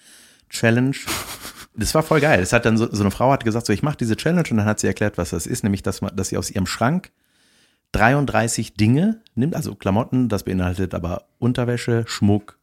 Challenge. 0.50 0.96
Das 1.76 1.94
war 1.94 2.02
voll 2.04 2.22
geil. 2.22 2.42
Es 2.42 2.54
hat 2.54 2.66
dann 2.66 2.78
so, 2.78 2.88
so 2.92 3.02
eine 3.02 3.12
Frau 3.12 3.32
hat 3.32 3.44
gesagt, 3.44 3.66
so 3.68 3.74
ich 3.74 3.84
mache 3.84 3.98
diese 3.98 4.16
Challenge 4.16 4.44
und 4.50 4.58
dann 4.58 4.66
hat 4.66 4.80
sie 4.80 4.88
erklärt, 4.88 5.18
was 5.18 5.30
das 5.30 5.46
ist, 5.46 5.64
nämlich 5.64 5.84
dass 5.84 6.02
man, 6.02 6.16
dass 6.16 6.30
sie 6.30 6.38
aus 6.38 6.50
ihrem 6.50 6.66
Schrank 6.66 7.12
33 7.92 8.74
Dinge 8.76 9.22
nimmt, 9.36 9.56
also 9.56 9.76
Klamotten, 9.76 10.30
das 10.30 10.44
beinhaltet 10.44 10.94
aber 10.94 11.24
Unterwäsche, 11.40 12.04
Schmuck, 12.08 12.60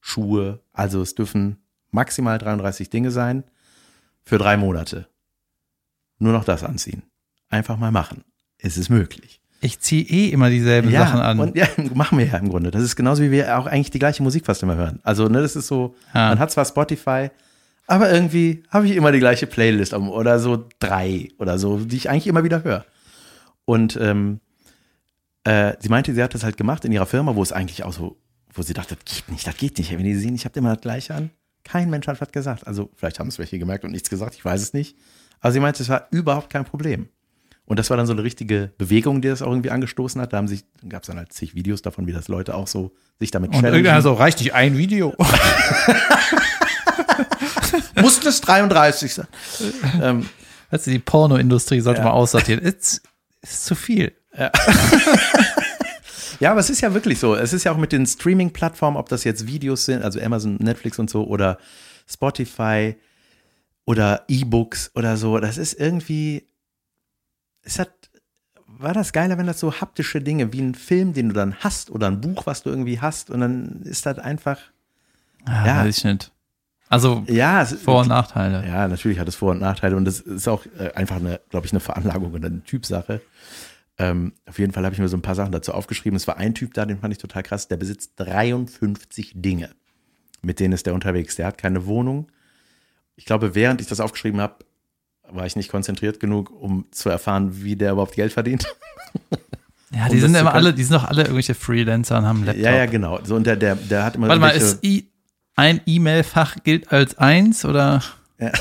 Schuhe, 0.00 0.60
also 0.72 1.02
es 1.02 1.14
dürfen 1.14 1.58
maximal 1.90 2.38
33 2.38 2.88
Dinge 2.90 3.10
sein 3.10 3.44
für 4.22 4.38
drei 4.38 4.56
Monate. 4.56 5.08
Nur 6.18 6.32
noch 6.32 6.44
das 6.44 6.62
anziehen. 6.64 7.02
Einfach 7.48 7.76
mal 7.76 7.90
machen. 7.90 8.24
Es 8.58 8.76
ist 8.76 8.88
möglich. 8.88 9.40
Ich 9.60 9.80
ziehe 9.80 10.04
eh 10.04 10.28
immer 10.28 10.50
dieselben 10.50 10.90
Sachen 10.92 11.20
an. 11.20 11.40
Und 11.40 11.56
ja, 11.56 11.66
machen 11.94 12.18
wir 12.18 12.26
ja 12.26 12.36
im 12.38 12.48
Grunde. 12.48 12.70
Das 12.70 12.82
ist 12.82 12.94
genauso 12.94 13.22
wie 13.22 13.30
wir 13.30 13.58
auch 13.58 13.66
eigentlich 13.66 13.90
die 13.90 13.98
gleiche 13.98 14.22
Musik 14.22 14.46
fast 14.46 14.62
immer 14.62 14.76
hören. 14.76 15.00
Also, 15.02 15.28
ne, 15.28 15.40
das 15.42 15.56
ist 15.56 15.66
so, 15.66 15.96
Ja. 16.14 16.28
man 16.28 16.38
hat 16.38 16.50
zwar 16.52 16.64
Spotify, 16.64 17.30
aber 17.86 18.12
irgendwie 18.12 18.62
habe 18.70 18.86
ich 18.86 18.94
immer 18.94 19.10
die 19.10 19.18
gleiche 19.18 19.46
Playlist 19.46 19.94
oder 19.94 20.38
so 20.38 20.68
drei 20.78 21.28
oder 21.38 21.58
so, 21.58 21.78
die 21.78 21.96
ich 21.96 22.10
eigentlich 22.10 22.26
immer 22.28 22.44
wieder 22.44 22.62
höre. 22.62 22.84
Und 23.64 23.98
ähm, 24.00 24.40
äh, 25.48 25.76
sie 25.80 25.88
meinte, 25.88 26.14
sie 26.14 26.22
hat 26.22 26.34
das 26.34 26.44
halt 26.44 26.58
gemacht 26.58 26.84
in 26.84 26.92
ihrer 26.92 27.06
Firma, 27.06 27.34
wo 27.34 27.42
es 27.42 27.52
eigentlich 27.52 27.82
auch 27.84 27.92
so, 27.94 28.18
wo 28.52 28.60
sie 28.60 28.74
dachte, 28.74 28.96
das 29.02 29.14
geht 29.14 29.30
nicht, 29.30 29.46
das 29.46 29.56
geht 29.56 29.78
nicht. 29.78 29.90
Wenn 29.90 30.04
die 30.04 30.14
sehen, 30.14 30.34
ich 30.34 30.44
habe 30.44 30.58
immer 30.58 30.74
das 30.74 30.82
gleiche 30.82 31.14
an. 31.14 31.30
Kein 31.64 31.88
Mensch 31.88 32.06
hat 32.06 32.20
was 32.20 32.30
gesagt. 32.32 32.66
Also 32.66 32.90
vielleicht 32.96 33.18
haben 33.18 33.28
es 33.28 33.38
welche 33.38 33.58
gemerkt 33.58 33.84
und 33.84 33.92
nichts 33.92 34.10
gesagt, 34.10 34.34
ich 34.34 34.44
weiß 34.44 34.60
es 34.60 34.74
nicht. 34.74 34.96
Aber 35.40 35.52
sie 35.52 35.60
meinte, 35.60 35.82
es 35.82 35.88
war 35.88 36.06
überhaupt 36.10 36.50
kein 36.50 36.64
Problem. 36.66 37.08
Und 37.64 37.78
das 37.78 37.88
war 37.90 37.96
dann 37.96 38.06
so 38.06 38.12
eine 38.12 38.22
richtige 38.22 38.72
Bewegung, 38.78 39.22
die 39.22 39.28
das 39.28 39.40
auch 39.42 39.48
irgendwie 39.48 39.70
angestoßen 39.70 40.20
hat. 40.20 40.32
Da 40.32 40.38
haben 40.38 40.48
sich, 40.48 40.64
gab 40.88 41.02
es 41.02 41.06
dann 41.08 41.16
halt 41.16 41.32
zig 41.32 41.54
Videos 41.54 41.80
davon, 41.82 42.06
wie 42.06 42.12
das 42.12 42.28
Leute 42.28 42.54
auch 42.54 42.66
so 42.66 42.94
sich 43.18 43.30
damit 43.30 43.54
Und 43.54 43.64
irgendeiner 43.64 44.02
so, 44.02 44.12
reicht 44.14 44.40
nicht 44.40 44.54
ein 44.54 44.76
Video? 44.76 45.14
Musste 48.00 48.28
es 48.28 48.40
33 48.40 49.14
sein. 49.14 49.26
ähm, 50.02 50.28
du, 50.70 50.78
die 50.90 50.98
Pornoindustrie 50.98 51.80
sollte 51.80 52.00
Ja. 52.00 52.06
mal 52.06 52.12
aussortieren. 52.12 52.60
Ist, 52.60 53.02
ist 53.42 53.64
zu 53.64 53.74
viel. 53.74 54.12
ja, 56.40 56.50
aber 56.50 56.60
es 56.60 56.70
ist 56.70 56.80
ja 56.80 56.94
wirklich 56.94 57.18
so. 57.18 57.34
Es 57.34 57.52
ist 57.52 57.64
ja 57.64 57.72
auch 57.72 57.76
mit 57.76 57.92
den 57.92 58.06
Streaming-Plattformen, 58.06 58.96
ob 58.96 59.08
das 59.08 59.24
jetzt 59.24 59.46
Videos 59.46 59.84
sind, 59.84 60.02
also 60.02 60.20
Amazon, 60.20 60.56
Netflix 60.56 60.98
und 60.98 61.10
so, 61.10 61.26
oder 61.26 61.58
Spotify 62.06 62.96
oder 63.84 64.24
E-Books 64.28 64.92
oder 64.94 65.16
so. 65.16 65.38
Das 65.38 65.58
ist 65.58 65.74
irgendwie, 65.78 66.46
es 67.62 67.78
hat, 67.78 67.90
war 68.66 68.92
das 68.94 69.12
geiler, 69.12 69.38
wenn 69.38 69.46
das 69.46 69.60
so 69.60 69.80
haptische 69.80 70.20
Dinge 70.20 70.52
wie 70.52 70.60
ein 70.60 70.74
Film, 70.74 71.12
den 71.14 71.28
du 71.28 71.34
dann 71.34 71.56
hast 71.60 71.90
oder 71.90 72.06
ein 72.06 72.20
Buch, 72.20 72.46
was 72.46 72.62
du 72.62 72.70
irgendwie 72.70 73.00
hast 73.00 73.30
und 73.30 73.40
dann 73.40 73.82
ist 73.82 74.06
das 74.06 74.18
einfach, 74.18 74.58
Ah, 75.44 75.66
Ja. 75.66 75.84
Weiß 75.84 75.98
ich 75.98 76.04
nicht. 76.04 76.32
Also 76.90 77.22
ja, 77.26 77.62
es, 77.62 77.72
Vor- 77.74 78.00
und 78.00 78.08
Nachteile. 78.08 78.66
Ja, 78.66 78.88
natürlich 78.88 79.18
hat 79.18 79.28
es 79.28 79.36
Vor- 79.36 79.52
und 79.52 79.60
Nachteile 79.60 79.96
und 79.96 80.04
das 80.04 80.20
ist 80.20 80.48
auch 80.48 80.64
äh, 80.78 80.90
einfach 80.94 81.16
eine, 81.16 81.40
glaube 81.50 81.66
ich, 81.66 81.72
eine 81.72 81.80
Veranlagung 81.80 82.32
oder 82.32 82.46
eine 82.46 82.62
Typsache. 82.64 83.20
Ähm, 83.98 84.32
auf 84.46 84.58
jeden 84.58 84.72
Fall 84.72 84.84
habe 84.84 84.94
ich 84.94 85.00
mir 85.00 85.08
so 85.08 85.16
ein 85.16 85.22
paar 85.22 85.34
Sachen 85.34 85.50
dazu 85.50 85.72
aufgeschrieben. 85.72 86.16
Es 86.16 86.28
war 86.28 86.36
ein 86.36 86.54
Typ 86.54 86.74
da, 86.74 86.86
den 86.86 87.00
fand 87.00 87.12
ich 87.12 87.18
total 87.18 87.42
krass, 87.42 87.66
der 87.66 87.76
besitzt 87.76 88.12
53 88.16 89.32
Dinge. 89.34 89.70
Mit 90.40 90.60
denen 90.60 90.72
ist 90.72 90.86
der 90.86 90.94
unterwegs. 90.94 91.34
Der 91.34 91.46
hat 91.46 91.58
keine 91.58 91.86
Wohnung. 91.86 92.30
Ich 93.16 93.24
glaube, 93.24 93.56
während 93.56 93.80
ich 93.80 93.88
das 93.88 93.98
aufgeschrieben 93.98 94.40
habe, 94.40 94.64
war 95.28 95.46
ich 95.46 95.56
nicht 95.56 95.70
konzentriert 95.70 96.20
genug, 96.20 96.50
um 96.50 96.86
zu 96.92 97.10
erfahren, 97.10 97.64
wie 97.64 97.74
der 97.74 97.92
überhaupt 97.92 98.14
Geld 98.14 98.32
verdient. 98.32 98.66
Ja, 99.90 100.04
Um 100.04 100.10
die 100.10 100.20
sind 100.20 100.34
immer 100.34 100.52
alle, 100.52 100.74
die 100.74 100.84
sind 100.84 100.96
doch 100.96 101.04
alle 101.04 101.22
irgendwelche 101.22 101.54
Freelancer 101.54 102.18
und 102.18 102.26
haben 102.26 102.36
einen 102.36 102.44
Laptop. 102.44 102.62
Ja, 102.62 102.76
ja, 102.76 102.84
genau. 102.84 103.20
So, 103.24 103.36
und 103.36 103.46
der, 103.46 103.56
der, 103.56 103.74
der 103.74 104.04
hat 104.04 104.16
immer 104.16 104.28
Warte 104.28 104.38
mal, 104.38 104.50
ist 104.50 104.84
I, 104.84 105.10
ein 105.56 105.80
E-Mail-Fach 105.86 106.56
gilt 106.62 106.92
als 106.92 107.16
eins 107.16 107.64
oder? 107.64 108.02
Ja. 108.38 108.52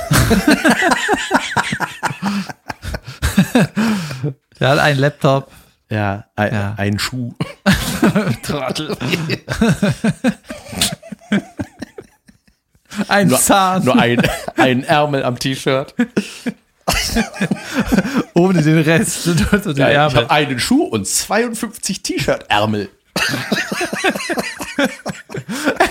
Der 4.60 4.70
hat 4.70 4.80
einen 4.80 5.00
Laptop. 5.00 5.52
ja, 5.90 6.26
ein, 6.36 6.54
Ja. 6.54 6.74
ein 6.78 7.00
Schuh. 7.00 7.34
Trottel. 8.44 8.96
ein 13.08 13.28
Nur, 13.28 13.40
Zahn. 13.40 13.86
nur 13.86 14.00
ein, 14.00 14.22
ein 14.56 14.84
Ärmel 14.84 15.24
am 15.24 15.38
T-Shirt. 15.40 15.94
ohne 18.34 18.62
den 18.64 18.80
Rest. 18.80 19.28
Und 19.28 19.40
den 19.66 19.78
Ja, 19.78 19.90
ich 19.90 19.96
Ärmel. 19.96 20.16
habe 20.18 20.32
einen 20.32 20.60
Schuh 20.60 20.84
und 20.86 21.06
52 21.08 22.02
T-Shirt-Ärmel. 22.04 22.90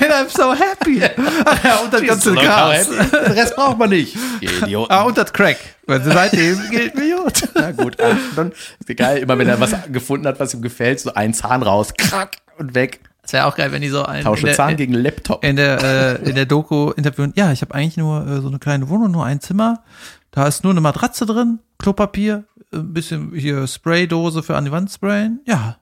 And 0.07 0.15
I'm 0.15 0.29
so 0.31 0.55
happy. 0.55 1.03
Ach 1.45 1.65
ja, 1.65 1.77
und 1.79 1.93
das 1.93 2.03
ganze 2.03 2.31
Ist 2.31 2.37
doch 2.37 2.43
Gras. 2.43 2.89
Den 2.89 3.33
Rest 3.33 3.57
braucht 3.57 3.79
man 3.79 3.91
nicht. 3.91 4.17
Ihr 4.41 4.63
Idioten. 4.63 4.93
Ah, 4.93 5.03
und 5.03 5.19
das 5.19 5.33
Crack. 5.33 5.57
Weil 5.87 6.03
seitdem 6.03 6.61
gilt 6.71 6.95
mir 6.95 7.17
gut. 7.17 7.49
Na 7.55 7.73
gut, 7.73 8.01
ah, 8.01 8.17
dann 8.37 8.53
ist 8.53 8.97
geil, 8.97 9.19
immer 9.19 9.37
wenn 9.39 9.49
er 9.49 9.61
was 9.61 9.75
gefunden 9.91 10.27
hat, 10.27 10.39
was 10.39 10.55
ihm 10.55 10.63
gefällt, 10.63 11.01
so 11.01 11.13
ein 11.15 11.35
Zahn 11.35 11.63
raus, 11.63 11.93
krack 11.97 12.37
und 12.59 12.75
weg. 12.75 13.01
Das 13.23 13.33
wäre 13.33 13.47
auch 13.47 13.57
geil, 13.57 13.73
wenn 13.73 13.83
die 13.83 13.89
so 13.89 14.05
einen 14.05 14.23
Tausche 14.23 14.47
der, 14.47 14.55
Zahn 14.55 14.77
gegen 14.77 14.95
Laptop. 14.95 15.43
in 15.43 15.57
der, 15.57 16.21
äh, 16.23 16.29
in 16.29 16.37
der 16.37 16.47
Doku 16.47 16.93
interviewen. 16.93 17.33
Ja, 17.35 17.51
ich 17.51 17.61
habe 17.63 17.75
eigentlich 17.75 17.97
nur 17.97 18.25
äh, 18.25 18.41
so 18.41 18.47
eine 18.49 18.61
kleine 18.61 18.89
Wohnung, 18.89 19.11
nur 19.11 19.25
ein 19.25 19.41
Zimmer. 19.41 19.83
Da 20.31 20.47
ist 20.47 20.63
nur 20.63 20.73
eine 20.73 20.81
Matratze 20.81 21.27
drin, 21.27 21.59
Klopapier, 21.79 22.45
ein 22.73 22.93
bisschen 22.93 23.33
hier 23.35 23.67
Spraydose 23.67 24.45
für 24.45 24.57
an 24.57 24.65
die 24.67 24.71
Wand 24.71 24.91
sprayen. 24.93 25.41
Ja. 25.47 25.77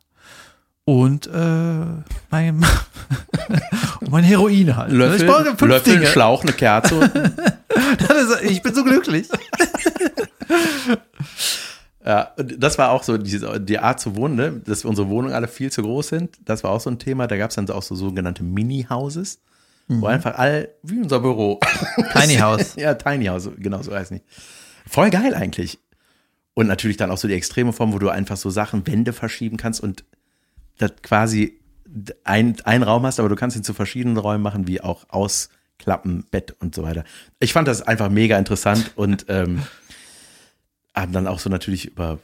Und 0.87 1.27
äh, 1.27 1.31
mein, 2.31 2.63
und 4.01 4.11
mein 4.11 4.25
Heroin 4.25 4.77
halt. 4.77 4.93
Löffel, 4.93 5.29
ich 5.29 5.59
fünf 5.59 5.61
Löffel, 5.63 5.95
Dinge. 5.95 6.07
Schlauch, 6.07 6.43
eine 6.43 6.53
Kerze. 6.53 6.97
Ist, 7.71 8.43
ich 8.43 8.63
bin 8.63 8.75
so 8.75 8.85
glücklich. 8.85 9.29
Ja, 12.07 12.33
das 12.37 12.77
war 12.77 12.91
auch 12.91 13.03
so 13.03 13.17
diese, 13.17 13.59
die 13.59 13.79
Art 13.79 13.99
zu 13.99 14.15
wohnen, 14.15 14.37
ne? 14.37 14.61
dass 14.67 14.85
unsere 14.85 15.09
Wohnungen 15.09 15.35
alle 15.35 15.49
viel 15.49 15.73
zu 15.73 15.81
groß 15.81 16.09
sind. 16.09 16.37
Das 16.45 16.63
war 16.63 16.71
auch 16.71 16.81
so 16.81 16.91
ein 16.91 16.99
Thema. 16.99 17.27
Da 17.27 17.39
gab 17.39 17.49
es 17.49 17.57
dann 17.57 17.67
auch 17.71 17.83
so 17.83 17.95
sogenannte 17.95 18.43
Mini-Houses, 18.43 19.41
wo 19.89 20.05
einfach 20.05 20.37
all, 20.37 20.69
wie 20.83 20.99
unser 20.99 21.21
Büro. 21.21 21.61
Tiny 22.13 22.37
House. 22.37 22.77
ja, 22.77 22.93
Tiny 22.93 23.25
House, 23.25 23.49
genau 23.57 23.81
so 23.81 23.95
heißt 23.95 24.13
nicht. 24.13 24.27
Voll 24.87 25.09
geil 25.09 25.35
eigentlich. 25.35 25.79
Und 26.53 26.67
natürlich 26.67 26.99
dann 26.99 27.11
auch 27.11 27.17
so 27.17 27.27
die 27.27 27.33
extreme 27.33 27.73
Form, 27.73 27.95
wo 27.95 27.99
du 27.99 28.11
einfach 28.11 28.37
so 28.37 28.51
Sachen, 28.51 28.87
Wände 28.87 29.15
verschieben 29.15 29.57
kannst 29.57 29.81
und 29.81 30.05
das 30.79 30.93
quasi 31.03 31.61
ein, 32.25 32.57
ein 32.65 32.83
Raum 32.83 33.07
hast, 33.07 33.21
aber 33.21 33.29
du 33.29 33.37
kannst 33.37 33.57
ihn 33.57 33.65
zu 33.65 33.75
verschiedenen 33.75 34.17
Räumen 34.17 34.43
machen, 34.43 34.67
wie 34.67 34.81
auch 34.81 35.07
Ausklappen, 35.09 36.25
Bett 36.31 36.55
und 36.61 36.75
so 36.75 36.83
weiter. 36.83 37.05
Ich 37.39 37.53
fand 37.53 37.69
das 37.69 37.83
einfach 37.83 38.11
mega 38.11 38.39
interessant 38.39 38.93
und 38.97 39.27
ähm, 39.29 39.63
haben 40.95 41.13
dann 41.13 41.27
auch 41.27 41.39
so 41.39 41.51
natürlich 41.51 41.87
über, 41.87 42.19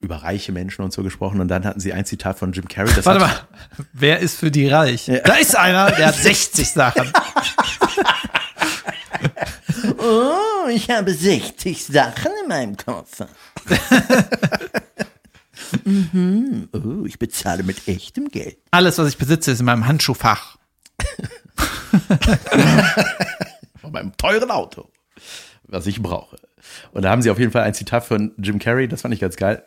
über 0.00 0.16
reiche 0.16 0.52
Menschen 0.52 0.82
und 0.82 0.92
so 0.92 1.02
gesprochen. 1.02 1.40
Und 1.40 1.48
dann 1.48 1.64
hatten 1.64 1.80
sie 1.80 1.92
ein 1.92 2.04
Zitat 2.04 2.38
von 2.38 2.52
Jim 2.52 2.68
Carrey. 2.68 2.92
Das 2.94 3.06
Warte 3.06 3.20
mal, 3.20 3.48
wer 3.92 4.20
ist 4.20 4.36
für 4.36 4.50
die 4.50 4.68
reich? 4.68 5.10
Da 5.24 5.34
ist 5.34 5.56
einer, 5.56 5.90
der 5.92 6.08
hat 6.08 6.16
60 6.16 6.68
Sachen. 6.68 7.12
Oh, 9.98 10.68
ich 10.68 10.90
habe 10.90 11.12
60 11.12 11.84
Sachen 11.84 12.30
in 12.42 12.48
meinem 12.48 12.76
Koffer. 12.76 13.28
mhm. 15.84 16.68
Oh, 16.72 17.04
ich 17.04 17.18
bezahle 17.18 17.62
mit 17.62 17.88
echtem 17.88 18.28
Geld. 18.28 18.58
Alles, 18.70 18.98
was 18.98 19.08
ich 19.08 19.18
besitze, 19.18 19.52
ist 19.52 19.60
in 19.60 19.66
meinem 19.66 19.86
Handschuhfach. 19.86 20.56
von 23.80 23.92
meinem 23.92 24.16
teuren 24.16 24.50
Auto, 24.50 24.90
was 25.64 25.86
ich 25.86 26.02
brauche. 26.02 26.38
Und 26.92 27.02
da 27.02 27.10
haben 27.10 27.22
sie 27.22 27.30
auf 27.30 27.38
jeden 27.38 27.52
Fall 27.52 27.62
ein 27.62 27.74
Zitat 27.74 28.04
von 28.04 28.34
Jim 28.38 28.58
Carrey, 28.58 28.88
das 28.88 29.02
fand 29.02 29.14
ich 29.14 29.20
ganz 29.20 29.36
geil, 29.36 29.64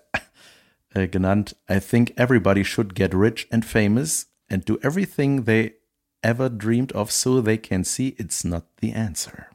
äh, 0.93 1.07
genannt. 1.07 1.55
I 1.69 1.79
think 1.79 2.17
everybody 2.17 2.65
should 2.65 2.95
get 2.95 3.15
rich 3.15 3.47
and 3.51 3.65
famous 3.65 4.29
and 4.49 4.67
do 4.69 4.77
everything 4.81 5.45
they 5.45 5.75
ever 6.21 6.49
dreamed 6.49 6.93
of 6.93 7.11
so 7.11 7.41
they 7.41 7.57
can 7.57 7.83
see 7.83 8.15
it's 8.17 8.43
not 8.43 8.65
the 8.81 8.93
answer. 8.93 9.47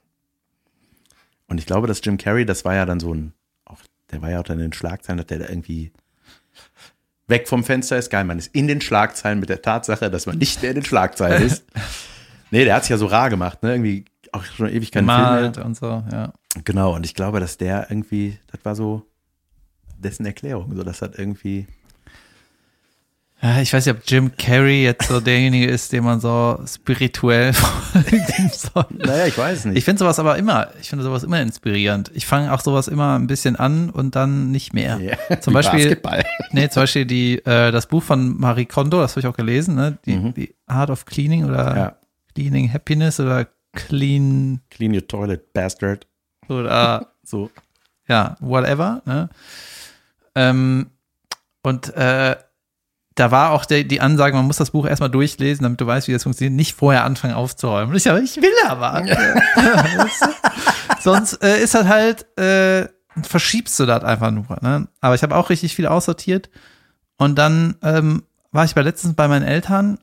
Und 1.46 1.59
ich 1.59 1.66
glaube, 1.66 1.87
dass 1.87 2.00
Jim 2.02 2.18
Carrey, 2.18 2.44
das 2.44 2.64
war 2.64 2.74
ja 2.74 2.87
dann 2.87 2.98
so 2.98 3.14
ein, 3.14 3.32
auch, 3.64 3.78
der 4.11 4.20
war 4.20 4.30
ja 4.30 4.40
auch 4.40 4.44
dann 4.44 4.59
in 4.59 4.66
den 4.66 4.72
Schlagzeilen, 4.72 5.18
dass 5.18 5.26
der 5.26 5.38
da 5.38 5.48
irgendwie 5.48 5.92
weg 7.28 7.48
vom 7.48 7.64
Fenster 7.64 7.96
ist. 7.96 8.10
Geil, 8.10 8.24
man 8.24 8.38
ist 8.38 8.54
in 8.54 8.68
den 8.68 8.80
Schlagzeilen 8.80 9.40
mit 9.40 9.48
der 9.48 9.62
Tatsache, 9.62 10.10
dass 10.10 10.26
man 10.26 10.38
nicht 10.38 10.62
mehr 10.62 10.70
in 10.70 10.76
den 10.76 10.84
Schlagzeilen 10.84 11.42
ist. 11.42 11.64
Nee, 12.52 12.64
der 12.64 12.76
hat 12.76 12.84
sich 12.84 12.90
ja 12.90 12.96
so 12.96 13.06
rar 13.06 13.28
gemacht, 13.28 13.64
ne? 13.64 13.72
Irgendwie 13.72 14.04
auch 14.30 14.44
schon 14.44 14.68
ewig 14.68 14.92
keinen 14.92 15.08
Film 15.08 15.18
mehr. 15.20 15.30
Malt 15.30 15.58
und 15.58 15.76
so, 15.76 16.04
ja. 16.12 16.32
Genau, 16.64 16.94
und 16.94 17.04
ich 17.04 17.14
glaube, 17.14 17.40
dass 17.40 17.58
der 17.58 17.90
irgendwie, 17.90 18.38
das 18.52 18.64
war 18.64 18.76
so 18.76 19.02
dessen 19.98 20.24
Erklärung, 20.26 20.74
so 20.76 20.84
dass 20.84 21.00
das 21.00 21.18
irgendwie. 21.18 21.66
Ich 23.61 23.72
weiß 23.72 23.85
nicht, 23.85 23.94
ob 23.94 24.03
Jim 24.07 24.33
Carrey 24.37 24.83
jetzt 24.83 25.09
so 25.09 25.20
derjenige 25.20 25.66
ist, 25.66 25.92
den 25.92 26.05
man 26.05 26.20
so 26.20 26.59
spirituell 26.66 27.53
folgen 27.53 28.51
soll. 28.51 28.87
Naja, 28.90 29.27
ich 29.27 29.37
weiß 29.37 29.66
nicht. 29.66 29.77
Ich 29.77 29.85
finde 29.85 29.99
sowas 29.99 30.18
aber 30.18 30.38
immer, 30.38 30.68
ich 30.81 30.88
finde 30.88 31.05
sowas 31.05 31.22
immer 31.22 31.40
inspirierend. 31.42 32.11
Ich 32.14 32.27
fange 32.27 32.53
auch 32.53 32.61
sowas 32.61 32.88
immer 32.88 33.14
ein 33.18 33.27
bisschen 33.27 33.55
an 33.57 33.90
und 33.90 34.16
dann 34.16 34.51
nicht 34.53 34.72
mehr. 34.72 34.99
Ja, 35.29 35.40
Zum 35.40 35.53
Beispiel, 35.55 35.81
Basketball. 35.81 36.25
nee, 36.53 36.68
zum 36.70 36.83
Beispiel 36.85 37.05
die, 37.05 37.38
äh, 37.44 37.70
das 37.72 37.87
Buch 37.87 38.03
von 38.03 38.40
Marie 38.40 38.64
Kondo, 38.64 39.01
das 39.01 39.12
habe 39.12 39.20
ich 39.20 39.27
auch 39.27 39.37
gelesen, 39.37 39.75
ne? 39.75 39.99
Die, 40.07 40.16
Mhm. 40.16 40.35
die 40.35 40.55
Art 40.66 40.88
of 40.88 41.05
Cleaning 41.05 41.44
oder 41.44 41.77
Ja. 41.77 41.96
Cleaning 42.35 42.72
Happiness 42.72 43.20
oder 43.20 43.46
Clean 43.75 44.61
Clean 44.70 44.94
your 44.94 45.07
toilet, 45.07 45.53
bastard. 45.53 46.07
oder 46.49 47.12
So. 47.22 47.51
ja, 48.09 48.37
whatever. 48.40 49.03
Ne? 49.05 49.29
Ähm, 50.35 50.87
und 51.62 51.94
äh, 51.94 52.37
da 53.16 53.31
war 53.33 53.50
auch 53.50 53.64
der, 53.64 53.83
die 53.85 54.00
Ansage, 54.00 54.37
man 54.37 54.46
muss 54.46 54.59
das 54.59 54.70
Buch 54.70 54.87
erstmal 54.87 55.11
durchlesen, 55.11 55.64
damit 55.64 55.81
du 55.81 55.87
weißt, 55.87 56.07
wie 56.07 56.12
das 56.12 56.22
funktioniert, 56.22 56.55
nicht 56.55 56.74
vorher 56.74 57.02
anfangen 57.05 57.35
aufzuräumen. 57.35 57.90
Und 57.90 57.96
ich 57.96 58.09
aber, 58.09 58.20
ich 58.20 58.37
will 58.37 58.52
aber. 58.66 59.02
Sonst 61.00 61.42
äh, 61.42 61.61
ist 61.62 61.74
das 61.74 61.87
halt, 61.87 62.38
äh, 62.38 62.88
verschiebst 63.22 63.79
du 63.81 63.87
das 63.87 64.05
einfach 64.05 64.31
nur. 64.31 64.46
Ne? 64.61 64.88
Aber 65.00 65.14
ich 65.14 65.22
habe 65.22 65.35
auch 65.37 65.50
richtig 65.50 65.74
viel 65.74 65.87
aussortiert. 65.87 66.50
Und 67.16 67.37
dann 67.37 67.76
ähm, 67.83 68.22
war 68.52 68.64
ich 68.64 68.74
bei 68.74 68.83
letztens 68.83 69.14
bei 69.14 69.29
meinen 69.29 69.46
Eltern 69.46 69.98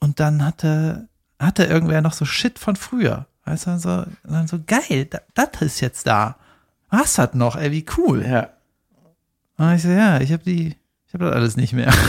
und 0.00 0.20
dann 0.20 0.44
hatte, 0.44 1.08
hatte 1.38 1.64
irgendwer 1.64 2.00
noch 2.00 2.12
so 2.12 2.24
Shit 2.24 2.58
von 2.58 2.76
früher. 2.76 3.26
Weißt 3.44 3.66
du, 3.66 3.78
so, 3.78 4.04
dann 4.24 4.46
so 4.48 4.58
geil, 4.66 5.06
da- 5.08 5.20
das 5.34 5.62
ist 5.62 5.80
jetzt 5.80 6.06
da. 6.06 6.36
Was 6.90 7.18
hat 7.18 7.34
noch, 7.34 7.56
ey, 7.56 7.70
wie 7.70 7.86
cool. 7.96 8.24
Ja. 8.26 8.48
Und 9.56 9.74
ich 9.74 9.82
so, 9.82 9.88
ja, 9.88 10.20
ich 10.20 10.32
habe 10.32 10.42
die, 10.42 10.76
ich 11.08 11.14
habe 11.14 11.24
das 11.24 11.34
alles 11.34 11.56
nicht 11.56 11.72
mehr. 11.72 11.92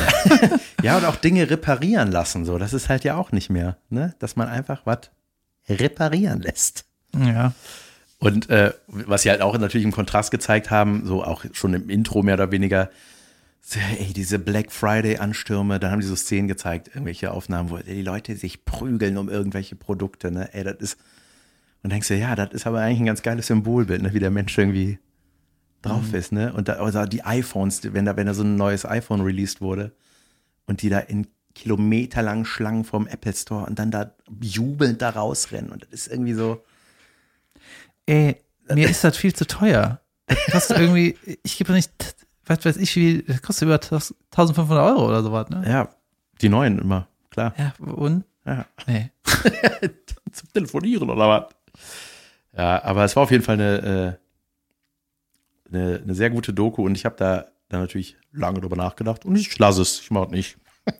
Ja, 0.81 0.97
und 0.97 1.03
auch 1.03 1.17
Dinge 1.17 1.49
reparieren 1.49 2.09
lassen, 2.09 2.45
so. 2.45 2.57
Das 2.57 2.71
ist 2.71 2.87
halt 2.87 3.03
ja 3.03 3.17
auch 3.17 3.33
nicht 3.33 3.49
mehr, 3.49 3.75
ne? 3.89 4.15
Dass 4.19 4.37
man 4.37 4.47
einfach 4.47 4.85
was 4.85 5.11
reparieren 5.67 6.41
lässt. 6.41 6.85
ja. 7.13 7.53
Und 8.17 8.49
äh, 8.49 8.73
was 8.87 9.23
sie 9.23 9.29
halt 9.29 9.41
auch 9.41 9.57
natürlich 9.57 9.85
im 9.85 9.91
Kontrast 9.91 10.31
gezeigt 10.31 10.71
haben, 10.71 11.05
so 11.05 11.23
auch 11.23 11.43
schon 11.53 11.73
im 11.73 11.89
Intro 11.89 12.21
mehr 12.21 12.35
oder 12.35 12.51
weniger, 12.51 12.89
ey, 13.97 14.13
diese 14.13 14.39
Black 14.39 14.71
Friday-Anstürme, 14.71 15.79
da 15.79 15.91
haben 15.91 16.01
die 16.01 16.07
so 16.07 16.15
Szenen 16.15 16.47
gezeigt, 16.47 16.89
irgendwelche 16.89 17.31
Aufnahmen, 17.31 17.69
wo 17.69 17.77
die 17.77 18.01
Leute 18.01 18.35
sich 18.35 18.65
prügeln 18.65 19.17
um 19.17 19.29
irgendwelche 19.29 19.75
Produkte, 19.75 20.31
ne? 20.31 20.53
Ey, 20.53 20.63
das 20.63 20.77
ist. 20.79 20.97
Und 21.83 21.91
denkst 21.91 22.09
du, 22.09 22.15
ja, 22.15 22.35
das 22.35 22.51
ist 22.51 22.67
aber 22.67 22.79
eigentlich 22.79 22.99
ein 22.99 23.05
ganz 23.05 23.21
geiles 23.21 23.47
Symbolbild, 23.47 24.01
ne? 24.01 24.13
wie 24.13 24.19
der 24.19 24.31
Mensch 24.31 24.57
irgendwie 24.57 24.99
drauf 25.81 26.13
ist, 26.13 26.31
ne? 26.31 26.53
Und 26.53 26.67
da, 26.67 26.73
also 26.73 27.05
die 27.05 27.23
iPhones, 27.23 27.81
wenn 27.93 28.05
da, 28.05 28.15
wenn 28.17 28.27
da 28.27 28.33
so 28.33 28.43
ein 28.43 28.55
neues 28.55 28.85
iPhone 28.85 29.21
released 29.21 29.61
wurde 29.61 29.91
und 30.65 30.81
die 30.81 30.89
da 30.89 30.99
in 30.99 31.27
kilometerlangen 31.55 32.45
Schlangen 32.45 32.83
vom 32.83 33.07
Apple 33.07 33.33
Store 33.33 33.65
und 33.65 33.79
dann 33.79 33.91
da 33.91 34.13
jubelnd 34.41 35.01
da 35.01 35.09
rausrennen. 35.09 35.71
Und 35.71 35.83
das 35.83 35.91
ist 35.91 36.07
irgendwie 36.07 36.33
so. 36.33 36.63
Ey, 38.05 38.37
mir 38.73 38.89
ist 38.89 39.03
das 39.03 39.17
viel 39.17 39.33
zu 39.33 39.45
teuer. 39.45 40.01
Das 40.27 40.37
kostet 40.51 40.77
irgendwie, 40.79 41.17
ich 41.43 41.57
gebe 41.57 41.73
nicht, 41.73 41.91
was 42.45 42.63
weiß 42.63 42.77
ich, 42.77 42.95
wie, 42.95 43.23
das 43.23 43.41
kostet 43.41 43.67
über 43.67 43.75
1500 43.75 44.83
Euro 44.83 45.07
oder 45.07 45.23
sowas, 45.23 45.49
ne? 45.49 45.63
Ja, 45.67 45.89
die 46.41 46.49
neuen 46.49 46.79
immer, 46.79 47.07
klar. 47.29 47.53
Ja, 47.57 47.73
und? 47.85 48.23
Ja. 48.45 48.65
Nee. 48.87 49.11
Zum 50.31 50.53
Telefonieren 50.53 51.09
oder 51.09 51.27
was? 51.27 51.49
Ja, 52.55 52.83
aber 52.83 53.03
es 53.03 53.15
war 53.15 53.23
auf 53.23 53.31
jeden 53.31 53.43
Fall 53.43 53.55
eine, 53.55 54.17
äh, 54.17 54.28
eine, 55.71 56.01
eine 56.03 56.15
sehr 56.15 56.29
gute 56.29 56.53
Doku 56.53 56.85
und 56.85 56.95
ich 56.95 57.05
habe 57.05 57.15
da 57.17 57.45
dann 57.69 57.81
natürlich 57.81 58.17
lange 58.31 58.61
drüber 58.61 58.75
nachgedacht 58.75 59.25
und 59.25 59.35
ich 59.35 59.57
lasse 59.59 59.81
es, 59.81 59.99
ich 60.01 60.11
mach 60.11 60.27
nicht. 60.29 60.57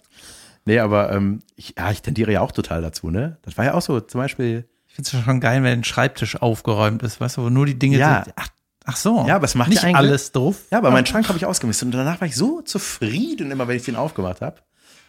nee, 0.65 0.79
aber 0.79 1.12
ähm, 1.12 1.39
ich, 1.55 1.75
ja, 1.77 1.91
ich 1.91 2.01
tendiere 2.01 2.32
ja 2.32 2.41
auch 2.41 2.51
total 2.51 2.82
dazu, 2.82 3.10
ne? 3.10 3.38
Das 3.41 3.58
war 3.58 3.65
ja 3.65 3.73
auch 3.73 3.82
so, 3.82 3.99
zum 3.99 4.21
Beispiel, 4.21 4.67
Ich 4.88 4.95
finde 4.95 5.10
es 5.17 5.23
schon 5.23 5.39
geil, 5.39 5.63
wenn 5.63 5.79
ein 5.79 5.84
Schreibtisch 5.84 6.36
aufgeräumt 6.41 7.01
ist, 7.03 7.19
weißt 7.19 7.38
du, 7.38 7.43
wo 7.43 7.49
nur 7.49 7.65
die 7.65 7.77
Dinge 7.79 7.97
Ja. 7.97 8.23
sind. 8.23 8.34
Ach, 8.38 8.49
ach 8.86 8.95
so. 8.97 9.25
Ja, 9.27 9.36
aber 9.38 9.45
es 9.45 9.55
macht 9.55 9.69
nicht 9.69 9.84
ja 9.84 9.93
alles 9.93 10.32
drauf. 10.32 10.58
ja, 10.71 10.77
aber 10.77 10.91
meinen 10.91 11.05
Schrank 11.08 11.27
habe 11.27 11.38
ich 11.38 11.45
ausgemistet 11.45 11.86
und 11.88 11.91
danach 11.94 12.21
war 12.21 12.27
ich 12.27 12.35
so 12.35 12.62
zufrieden, 12.62 13.50
immer 13.52 13.67
wenn 13.67 13.77
ich 13.77 13.83
den 13.85 13.96
aufgemacht 13.96 14.41
habe, 14.41 14.62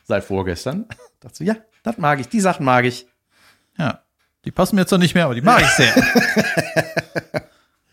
seit 0.04 0.24
vorgestern. 0.24 0.86
dachte 1.20 1.36
so, 1.36 1.44
ja, 1.44 1.56
das 1.82 1.98
mag 1.98 2.20
ich, 2.20 2.28
die 2.28 2.40
Sachen 2.40 2.64
mag 2.64 2.84
ich. 2.86 3.06
Ja. 3.76 4.00
Die 4.46 4.50
passen 4.50 4.76
mir 4.76 4.82
jetzt 4.82 4.90
noch 4.90 4.98
nicht 4.98 5.14
mehr, 5.14 5.26
aber 5.26 5.34
die 5.34 5.42
mag 5.42 5.60
ich 5.60 5.68
sehr. 5.68 5.92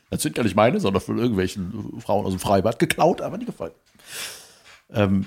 Das 0.09 0.21
sind 0.21 0.37
ja 0.37 0.43
nicht 0.43 0.55
meine, 0.55 0.79
sondern 0.79 1.01
von 1.01 1.17
irgendwelchen 1.17 1.99
Frauen 1.99 2.25
aus 2.25 2.31
dem 2.33 2.39
Freibad 2.39 2.79
geklaut, 2.79 3.21
aber 3.21 3.37
die 3.37 3.45
gefallen. 3.45 3.73
Ähm, 4.93 5.25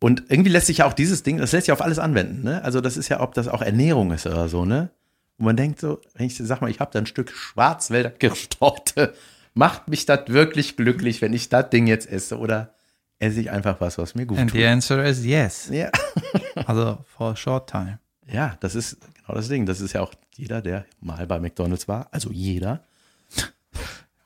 und 0.00 0.24
irgendwie 0.30 0.50
lässt 0.50 0.66
sich 0.68 0.78
ja 0.78 0.86
auch 0.86 0.94
dieses 0.94 1.22
Ding, 1.22 1.36
das 1.38 1.52
lässt 1.52 1.66
sich 1.66 1.72
auf 1.72 1.82
alles 1.82 1.98
anwenden. 1.98 2.42
Ne? 2.42 2.62
Also 2.64 2.80
das 2.80 2.96
ist 2.96 3.08
ja, 3.10 3.20
ob 3.20 3.34
das 3.34 3.48
auch 3.48 3.60
Ernährung 3.62 4.12
ist 4.12 4.26
oder 4.26 4.48
so, 4.48 4.64
ne? 4.64 4.90
Und 5.38 5.44
man 5.46 5.56
denkt 5.56 5.80
so, 5.80 6.00
wenn 6.14 6.26
ich 6.26 6.36
sag 6.36 6.60
mal, 6.60 6.70
ich 6.70 6.80
habe 6.80 6.90
da 6.92 6.98
ein 6.98 7.06
Stück 7.06 7.30
Schwarzwälder 7.30 8.10
Kirschtorte, 8.10 9.14
macht 9.54 9.88
mich 9.88 10.06
das 10.06 10.20
wirklich 10.28 10.76
glücklich, 10.76 11.20
wenn 11.22 11.32
ich 11.32 11.48
das 11.48 11.68
Ding 11.70 11.86
jetzt 11.86 12.10
esse 12.10 12.38
oder 12.38 12.74
esse 13.18 13.40
ich 13.40 13.50
einfach 13.50 13.80
was, 13.80 13.98
was 13.98 14.14
mir 14.14 14.24
gut 14.26 14.38
And 14.38 14.50
tut. 14.50 14.58
the 14.58 14.66
answer 14.66 15.04
is 15.04 15.24
yes. 15.24 15.68
Ja. 15.70 15.90
Also 16.66 16.98
for 17.06 17.32
a 17.32 17.36
short 17.36 17.70
time. 17.70 17.98
ja, 18.30 18.56
das 18.60 18.74
ist 18.74 18.98
genau 19.16 19.34
das 19.34 19.48
Ding. 19.48 19.66
Das 19.66 19.80
ist 19.80 19.92
ja 19.94 20.00
auch 20.02 20.12
jeder, 20.34 20.60
der 20.62 20.84
mal 21.00 21.26
bei 21.26 21.38
McDonalds 21.40 21.88
war, 21.88 22.08
also 22.10 22.30
jeder, 22.32 22.84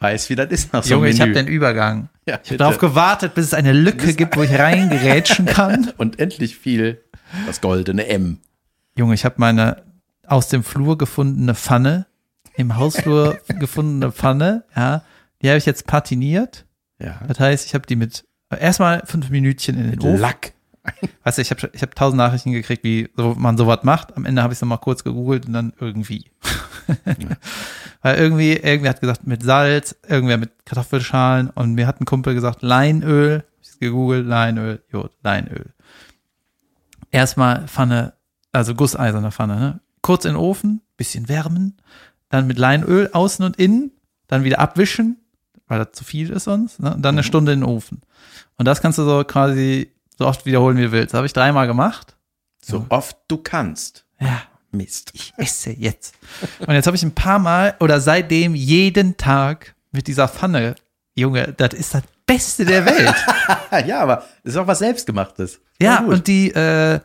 Weiß, 0.05 0.29
wie 0.29 0.37
das 0.37 0.51
ist 0.51 0.73
nach 0.75 0.83
so 0.83 0.97
Junge, 0.97 1.09
ich 1.09 1.19
habe 1.23 1.33
den 1.33 1.47
Übergang. 1.47 2.11
Ja, 2.27 2.39
ich 2.43 2.51
habe 2.51 2.59
darauf 2.59 2.77
gewartet, 2.77 3.35
bis 3.35 3.47
es 3.47 3.55
eine 3.55 3.73
Lücke 3.73 4.13
gibt, 4.13 4.37
wo 4.37 4.43
ich 4.43 4.53
reingerätschen 4.53 5.47
kann. 5.47 5.93
Und 5.97 6.19
endlich 6.19 6.57
fiel 6.59 7.03
das 7.47 7.63
goldene 7.63 8.07
M. 8.09 8.39
Junge, 8.99 9.15
ich 9.15 9.25
habe 9.25 9.37
meine 9.39 9.83
aus 10.27 10.49
dem 10.49 10.63
Flur 10.63 10.99
gefundene 10.99 11.55
Pfanne, 11.55 12.05
im 12.55 12.77
Hausflur 12.77 13.39
gefundene 13.49 14.13
Pfanne, 14.13 14.65
ja, 14.77 15.05
die 15.41 15.49
habe 15.49 15.57
ich 15.57 15.65
jetzt 15.65 15.87
patiniert. 15.87 16.67
Ja. 16.99 17.21
Das 17.27 17.41
heißt, 17.41 17.67
ich 17.67 17.73
habe 17.73 17.87
die 17.87 17.97
mit 17.97 18.27
erstmal 18.51 19.03
fünf 19.07 19.31
Minütchen 19.31 19.79
in 19.79 19.91
den 19.91 20.01
Ofen. 20.01 20.19
Lack. 20.19 20.53
Weißt 21.25 21.39
du, 21.39 21.43
ich 21.43 21.51
habe 21.51 21.71
ich 21.73 21.81
hab 21.81 21.95
tausend 21.95 22.19
Nachrichten 22.19 22.53
gekriegt, 22.53 22.85
wie 22.85 23.09
so, 23.17 23.35
man 23.39 23.57
sowas 23.57 23.85
macht. 23.85 24.15
Am 24.19 24.27
Ende 24.27 24.43
habe 24.43 24.53
ich 24.53 24.59
es 24.59 24.61
nochmal 24.61 24.79
kurz 24.79 25.03
gegoogelt 25.03 25.47
und 25.47 25.55
dann 25.55 25.73
irgendwie. 25.81 26.31
Weil 28.03 28.17
irgendwie, 28.17 28.53
irgendwer 28.53 28.91
hat 28.91 29.01
gesagt 29.01 29.27
mit 29.27 29.43
Salz, 29.43 29.97
irgendwer 30.07 30.39
mit 30.39 30.67
Kartoffelschalen 30.67 31.51
und 31.51 31.75
mir 31.75 31.87
hat 31.87 32.01
ein 32.01 32.05
Kumpel 32.05 32.35
gesagt 32.35 32.63
Leinöl. 32.63 33.45
Ich 33.63 33.71
habe 33.71 33.79
gegoogelt, 33.81 34.27
Leinöl, 34.27 34.83
Jod, 34.91 35.13
Leinöl. 35.23 35.73
Erstmal 37.11 37.67
Pfanne, 37.67 38.15
also 38.53 38.75
gusseiserne 38.75 39.33
Pfanne, 39.33 39.59
ne? 39.59 39.81
Kurz 40.03 40.27
in 40.27 40.33
den 40.33 40.37
Ofen, 40.37 40.83
bisschen 40.97 41.29
wärmen, 41.29 41.79
dann 42.29 42.47
mit 42.47 42.59
Leinöl 42.59 43.09
außen 43.13 43.45
und 43.45 43.57
innen, 43.57 43.93
dann 44.27 44.45
wieder 44.45 44.59
abwischen, 44.59 45.19
weil 45.67 45.79
das 45.79 45.93
zu 45.93 46.05
viel 46.05 46.31
ist 46.31 46.45
sonst, 46.45 46.81
ne? 46.81 46.95
und 46.95 47.03
dann 47.03 47.15
eine 47.15 47.23
Stunde 47.23 47.53
in 47.53 47.61
den 47.61 47.69
Ofen. 47.69 48.03
Und 48.59 48.67
das 48.67 48.83
kannst 48.83 48.99
du 48.99 49.05
so 49.05 49.25
quasi 49.25 49.93
so 50.19 50.27
oft 50.27 50.45
wiederholen, 50.47 50.77
wie 50.77 50.83
du 50.83 50.93
willst. 50.93 51.15
Das 51.15 51.19
habe 51.19 51.27
ich 51.27 51.33
dreimal 51.33 51.67
gemacht. 51.67 52.17
So 52.63 52.87
oft 52.89 53.17
du 53.29 53.39
kannst. 53.39 54.07
Ja, 54.21 54.43
Mist. 54.75 55.11
ich 55.15 55.33
esse 55.37 55.71
jetzt. 55.71 56.15
Und 56.67 56.75
jetzt 56.75 56.87
habe 56.87 56.97
ich 56.97 57.03
ein 57.03 57.15
paar 57.15 57.39
Mal 57.39 57.75
oder 57.81 58.01
seitdem 58.01 58.55
jeden 58.55 59.17
Tag 59.17 59.75
mit 59.93 60.07
dieser 60.07 60.29
Pfanne, 60.29 60.75
Junge, 61.15 61.55
das 61.57 61.75
ist 61.75 61.95
das 61.95 62.03
Beste 62.27 62.65
der 62.65 62.85
Welt. 62.85 63.15
ja, 63.87 64.01
aber 64.01 64.25
ist 64.43 64.57
auch 64.57 64.67
was 64.67 64.81
Selbstgemachtes. 64.81 65.61
ja, 65.81 66.01
gut. 66.01 66.15
und 66.15 66.27
die, 66.27 66.51
äh, 66.53 67.01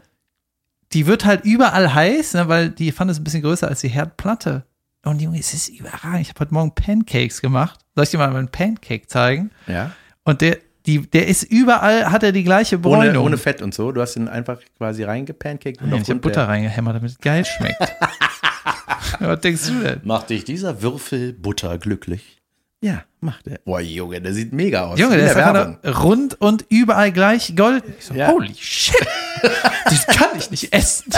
die 0.94 1.06
wird 1.06 1.26
halt 1.26 1.46
überall 1.46 1.94
heiß, 1.94 2.34
ne, 2.34 2.48
weil 2.48 2.70
die 2.70 2.92
Pfanne 2.92 3.12
ist 3.12 3.20
ein 3.20 3.24
bisschen 3.24 3.44
größer 3.44 3.68
als 3.68 3.82
die 3.82 3.90
Herdplatte. 3.90 4.64
Und 5.06 5.22
Junge, 5.22 5.40
es 5.40 5.54
ist 5.54 5.70
überragend. 5.70 6.22
Ich 6.22 6.30
habe 6.30 6.42
heute 6.42 6.54
Morgen 6.54 6.74
Pancakes 6.74 7.42
gemacht. 7.42 7.80
Soll 7.96 8.04
ich 8.04 8.10
dir 8.10 8.18
mal 8.18 8.32
meinen 8.32 8.50
Pancake 8.50 9.08
zeigen? 9.08 9.52
ja. 9.68 9.92
Und 10.26 10.42
der, 10.42 10.58
die, 10.90 11.10
der 11.10 11.28
ist 11.28 11.44
überall, 11.44 12.12
hat 12.12 12.24
er 12.24 12.32
die 12.32 12.44
gleiche 12.44 12.76
Ohne, 12.78 12.82
Bräunung. 12.82 13.26
ohne 13.26 13.38
Fett 13.38 13.62
und 13.62 13.74
so. 13.74 13.92
Du 13.92 14.02
hast 14.02 14.16
ihn 14.16 14.28
einfach 14.28 14.60
quasi 14.78 15.04
reingepancaked 15.04 15.82
und 15.82 15.90
Nein, 15.90 16.02
ich 16.02 16.10
habe 16.10 16.20
Butter 16.20 16.42
der- 16.42 16.48
reingehämmert, 16.50 16.96
damit 16.96 17.12
es 17.12 17.18
geil 17.20 17.46
schmeckt. 17.46 17.78
Was 19.20 19.40
denkst 19.42 19.68
du 19.68 19.80
denn? 19.82 20.02
Macht 20.04 20.30
dich 20.30 20.44
dieser 20.46 20.82
Würfel 20.82 21.34
Butter 21.34 21.78
glücklich? 21.78 22.38
Ja, 22.82 23.04
macht 23.20 23.48
er. 23.48 23.60
Boah, 23.66 23.82
Junge, 23.82 24.22
der 24.22 24.34
sieht 24.34 24.54
mega 24.54 24.86
aus. 24.86 25.00
Junge, 25.00 25.16
In 25.16 25.20
der 25.22 25.32
ist 25.32 25.36
einfach 25.38 26.04
rund 26.04 26.40
und 26.40 26.66
überall 26.70 27.12
gleich 27.12 27.54
Gold. 27.56 27.84
So, 28.00 28.14
Ja. 28.14 28.30
holy 28.30 28.54
shit. 28.56 28.96
das 29.86 30.08
kann 30.08 30.30
ich 30.38 30.50
nicht 30.52 30.72
essen. 30.74 31.12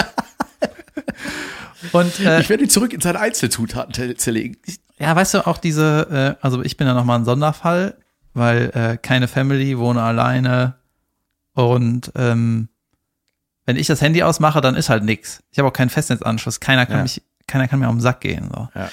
Und 1.92 2.20
äh, 2.20 2.40
Ich 2.40 2.50
werde 2.50 2.64
ihn 2.64 2.70
zurück 2.70 2.94
in 2.94 3.02
seine 3.02 3.20
Einzelzutaten 3.20 3.94
zer- 3.94 4.16
zerlegen. 4.18 4.58
ja, 5.00 5.16
weißt 5.16 5.36
du, 5.36 5.48
auch 5.48 5.58
diese, 5.58 6.36
äh, 6.40 6.44
also 6.46 6.62
ich 6.64 6.78
bin 6.78 6.88
ja 6.88 6.94
nochmal 6.94 7.20
ein 7.20 7.26
Sonderfall, 7.26 7.96
weil 8.34 8.70
äh, 8.74 8.98
keine 8.98 9.28
Family, 9.28 9.78
wohne 9.78 10.02
alleine 10.02 10.76
und 11.54 12.12
ähm, 12.16 12.70
wenn 13.66 13.76
ich 13.78 13.88
das 13.88 14.02
Handy 14.02 14.24
ausmache, 14.24 14.60
dann 14.62 14.76
ist 14.76 14.90
halt 14.90 15.04
nix. 15.04 15.44
Ich 15.52 15.60
habe 15.60 15.68
auch 15.70 15.74
keinen 15.74 15.90
Festnetzanschluss. 15.90 16.60
Keiner 16.60 16.86
kann 16.86 16.98
Ja. 16.98 17.04
mich, 17.04 17.22
keiner 17.48 17.68
kann 17.68 17.80
mir 17.80 17.88
auf 17.88 17.94
den 17.96 18.02
Sack 18.02 18.22
gehen. 18.22 18.50
So. 18.54 18.70
Ja. 18.74 18.90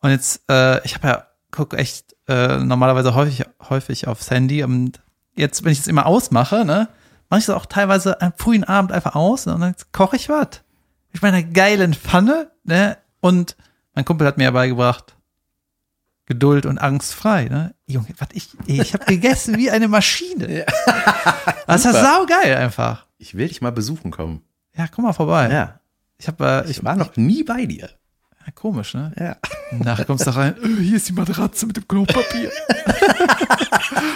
Und 0.00 0.10
jetzt, 0.10 0.42
äh, 0.50 0.84
ich 0.84 0.94
habe 0.94 1.08
ja, 1.08 1.26
guck 1.50 1.74
echt 1.74 2.14
äh, 2.28 2.58
normalerweise 2.58 3.14
häufig, 3.14 3.44
häufig 3.70 4.06
aufs 4.06 4.30
Handy. 4.30 4.62
Und 4.62 5.00
jetzt, 5.36 5.64
wenn 5.64 5.72
ich 5.72 5.78
es 5.80 5.86
immer 5.86 6.04
ausmache, 6.06 6.64
ne, 6.64 6.88
mache 7.30 7.38
ich 7.38 7.44
es 7.44 7.50
auch 7.50 7.66
teilweise 7.66 8.20
am 8.20 8.32
frühen 8.36 8.64
Abend 8.64 8.92
einfach 8.92 9.14
aus 9.14 9.46
und 9.46 9.60
dann 9.60 9.74
koche 9.92 10.16
ich 10.16 10.28
was. 10.28 10.60
Ich 11.12 11.22
meine, 11.22 11.42
geilen 11.48 11.94
Pfanne, 11.94 12.50
ne? 12.64 12.98
Und 13.20 13.56
mein 13.94 14.04
Kumpel 14.04 14.26
hat 14.26 14.36
mir 14.36 14.44
ja 14.44 14.50
beigebracht, 14.50 15.14
Geduld 16.26 16.66
und 16.66 16.78
angstfrei, 16.78 17.44
ne? 17.44 17.74
Junge, 17.86 18.08
was 18.18 18.28
ich, 18.32 18.48
ey, 18.66 18.80
ich 18.80 18.94
habe 18.94 19.04
gegessen 19.04 19.58
wie 19.58 19.70
eine 19.70 19.88
Maschine. 19.88 20.64
Das 21.66 21.86
ist 21.86 21.94
saugeil 21.94 22.56
einfach. 22.56 23.06
Ich 23.16 23.36
will 23.36 23.48
dich 23.48 23.62
mal 23.62 23.72
besuchen 23.72 24.10
kommen. 24.10 24.42
Ja, 24.76 24.86
komm 24.86 25.04
mal 25.04 25.14
vorbei. 25.14 25.48
Ja. 25.50 25.80
Ich 26.18 26.28
habe, 26.28 26.44
äh, 26.46 26.64
Ich 26.70 26.78
ich 26.78 26.84
war 26.84 26.94
noch 26.94 27.16
nie 27.16 27.42
bei 27.42 27.64
dir. 27.64 27.88
ja, 28.46 28.52
komisch, 28.54 28.92
ne? 28.92 29.12
Ja. 29.18 29.36
Nachher 29.78 30.04
kommst 30.04 30.26
du 30.26 30.36
rein, 30.36 30.56
äh, 30.62 30.82
hier 30.82 30.96
ist 30.98 31.08
die 31.08 31.14
Matratze 31.14 31.64
mit 31.66 31.78
dem 31.78 31.88
Klopapier. 31.88 32.50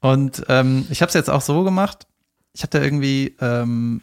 und 0.00 0.44
ähm, 0.48 0.86
ich 0.90 1.00
habe 1.02 1.08
es 1.08 1.14
jetzt 1.14 1.30
auch 1.30 1.40
so 1.40 1.64
gemacht. 1.64 2.06
Ich 2.52 2.62
hatte 2.62 2.78
irgendwie, 2.78 3.36
ähm, 3.40 4.02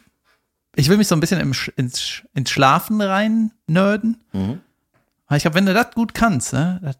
ich 0.74 0.88
will 0.88 0.96
mich 0.98 1.08
so 1.08 1.14
ein 1.16 1.20
bisschen 1.20 1.40
im, 1.40 1.52
ins, 1.76 2.22
ins 2.34 2.50
Schlafen 2.50 3.00
rein 3.00 3.52
nerden. 3.66 4.22
Mhm. 4.32 4.60
Ich 5.30 5.42
glaube, 5.42 5.54
wenn 5.54 5.66
du 5.66 5.72
das 5.72 5.92
gut 5.94 6.12
kannst, 6.12 6.52
ne, 6.52 6.78
das, 6.82 6.98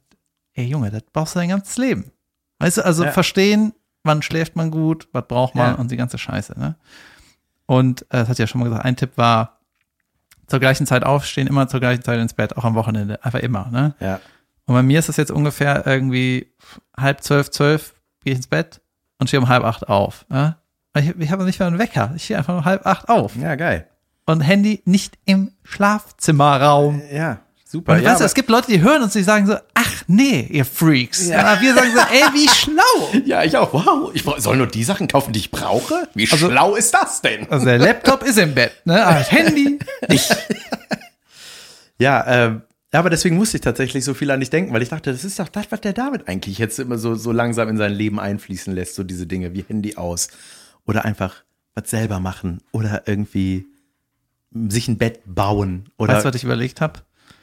ey 0.55 0.67
Junge, 0.67 0.91
das 0.91 1.03
brauchst 1.13 1.35
du 1.35 1.39
dein 1.41 1.49
ganzes 1.51 1.77
Leben. 1.79 2.13
Weißt 2.59 2.79
du, 2.79 2.85
also 2.85 3.05
Ja. 3.05 3.11
verstehen, 3.13 3.73
wann 4.05 4.23
schläft 4.23 4.57
man 4.57 4.71
gut, 4.71 5.09
was 5.13 5.27
braucht 5.27 5.55
man 5.55 5.75
Ja. 5.75 5.81
und 5.81 5.91
die 5.91 5.97
ganze 5.97 6.19
Scheiße, 6.19 6.59
ne? 6.59 6.77
Und 7.67 8.03
äh, 8.03 8.19
das 8.19 8.29
hat 8.29 8.39
ja 8.39 8.47
schon 8.47 8.61
mal 8.61 8.69
gesagt, 8.69 8.85
ein 8.85 8.97
Tipp 8.97 9.13
war, 9.17 9.61
zur 10.47 10.61
gleichen 10.61 10.87
Zeit 10.87 11.05
aufstehen, 11.05 11.47
immer 11.47 11.69
zur 11.69 11.81
gleichen 11.81 12.03
Zeit 12.03 12.21
ins 12.21 12.35
Bett, 12.35 12.57
auch 12.57 12.65
am 12.65 12.75
Wochenende, 12.75 13.25
einfach 13.25 13.39
immer, 13.39 13.69
ne? 13.71 13.95
Ja. 14.01 14.21
Und 14.67 14.75
bei 14.75 14.83
mir 14.83 14.99
ist 14.99 15.09
es 15.09 15.17
jetzt 15.17 15.31
ungefähr 15.31 15.87
irgendwie 15.87 16.53
halb 16.97 17.23
zwölf, 17.23 17.51
zwölf, 17.51 17.95
gehe 18.23 18.33
ich 18.33 18.39
ins 18.39 18.47
Bett 18.47 18.81
und 19.19 19.29
stehe 19.29 19.41
um 19.41 19.49
halb 19.49 19.65
acht 19.65 19.89
auf. 19.89 20.25
Ja? 20.31 20.59
Ich, 20.97 21.09
ich 21.19 21.31
habe 21.33 21.45
nicht 21.45 21.59
mehr 21.59 21.67
einen 21.69 21.79
Wecker. 21.79 22.13
Ich 22.15 22.25
stehe 22.25 22.39
einfach 22.39 22.57
um 22.59 22.65
halb 22.65 22.87
acht 22.87 23.09
auf. 23.09 23.35
Ja, 23.37 23.55
geil. 23.57 23.89
Und 24.27 24.41
Handy 24.43 24.83
nicht 24.85 25.19
im 25.25 25.53
Schlafzimmerraum. 25.65 27.03
Ja, 27.13 27.41
super. 27.73 27.93
Und 27.95 27.99
ja, 28.03 28.11
weißt 28.11 28.21
du, 28.21 28.23
aber- 28.23 28.27
es 28.27 28.35
gibt 28.35 28.51
Leute, 28.51 28.71
die 28.71 28.81
hören 28.81 29.03
uns, 29.03 29.15
die 29.15 29.23
sagen 29.23 29.47
so, 29.47 29.57
ach 29.75 30.03
nee, 30.07 30.47
ihr 30.51 30.65
Freaks. 30.65 31.27
Ja. 31.29 31.61
wir 31.61 31.75
sagen 31.75 31.91
so, 31.93 32.01
ey, 32.13 32.23
wie 32.35 32.49
schlau. 32.49 33.23
ja, 33.25 33.43
ich 33.43 33.57
auch. 33.57 33.73
Wow, 33.73 34.11
ich 34.15 34.23
soll 34.39 34.57
nur 34.57 34.67
die 34.69 34.85
Sachen 34.85 35.09
kaufen, 35.09 35.33
die 35.33 35.41
ich 35.41 35.51
brauche? 35.51 36.07
Wie 36.15 36.29
Also- 36.31 36.49
schlau 36.51 36.75
ist 36.77 36.95
das 36.95 37.21
denn? 37.23 37.51
Also 37.51 37.65
der 37.67 37.79
Laptop 37.79 38.23
ist 38.23 38.39
im 38.39 38.55
Bett, 38.55 38.73
ne? 38.85 39.05
aber 39.05 39.19
das 39.19 39.33
Handy 39.33 39.79
nicht. 40.09 40.37
Ja, 41.99 42.25
ähm, 42.27 42.63
aber 42.93 43.11
deswegen 43.11 43.37
musste 43.37 43.57
ich 43.57 43.61
tatsächlich 43.63 44.05
so 44.05 44.13
viel 44.15 44.31
an 44.31 44.41
dich 44.41 44.51
denken, 44.51 44.73
weil 44.75 44.83
ich 44.83 44.89
dachte, 44.91 45.11
das 45.13 45.25
ist 45.25 45.39
doch 45.39 45.49
das, 45.49 45.67
was 45.71 45.81
der 45.81 45.93
David 45.95 46.29
eigentlich 46.29 46.59
jetzt 46.59 46.79
immer 46.79 46.99
so, 46.99 47.15
so 47.15 47.33
langsam 47.33 47.69
in 47.69 47.77
sein 47.79 47.93
Leben 47.93 48.21
einfließen 48.21 48.75
lässt, 48.75 48.97
so 48.97 49.03
diese 49.05 49.27
Dinge 49.27 49.55
wie 49.55 49.65
Handy 49.67 49.97
aus 49.97 50.29
oder 50.85 51.05
einfach 51.05 51.37
was 51.75 51.89
selber 51.89 52.21
machen 52.21 52.61
oder 52.73 53.05
irgendwie 53.07 53.65
sich 54.69 54.89
ein 54.89 54.99
Bett 54.99 55.21
bauen 55.25 55.89
oder 55.97 56.15
Weißt 56.15 56.25
du, 56.27 56.29
was 56.29 56.37
ich 56.37 56.45
überlegt 56.45 56.83
habe? 56.83 57.01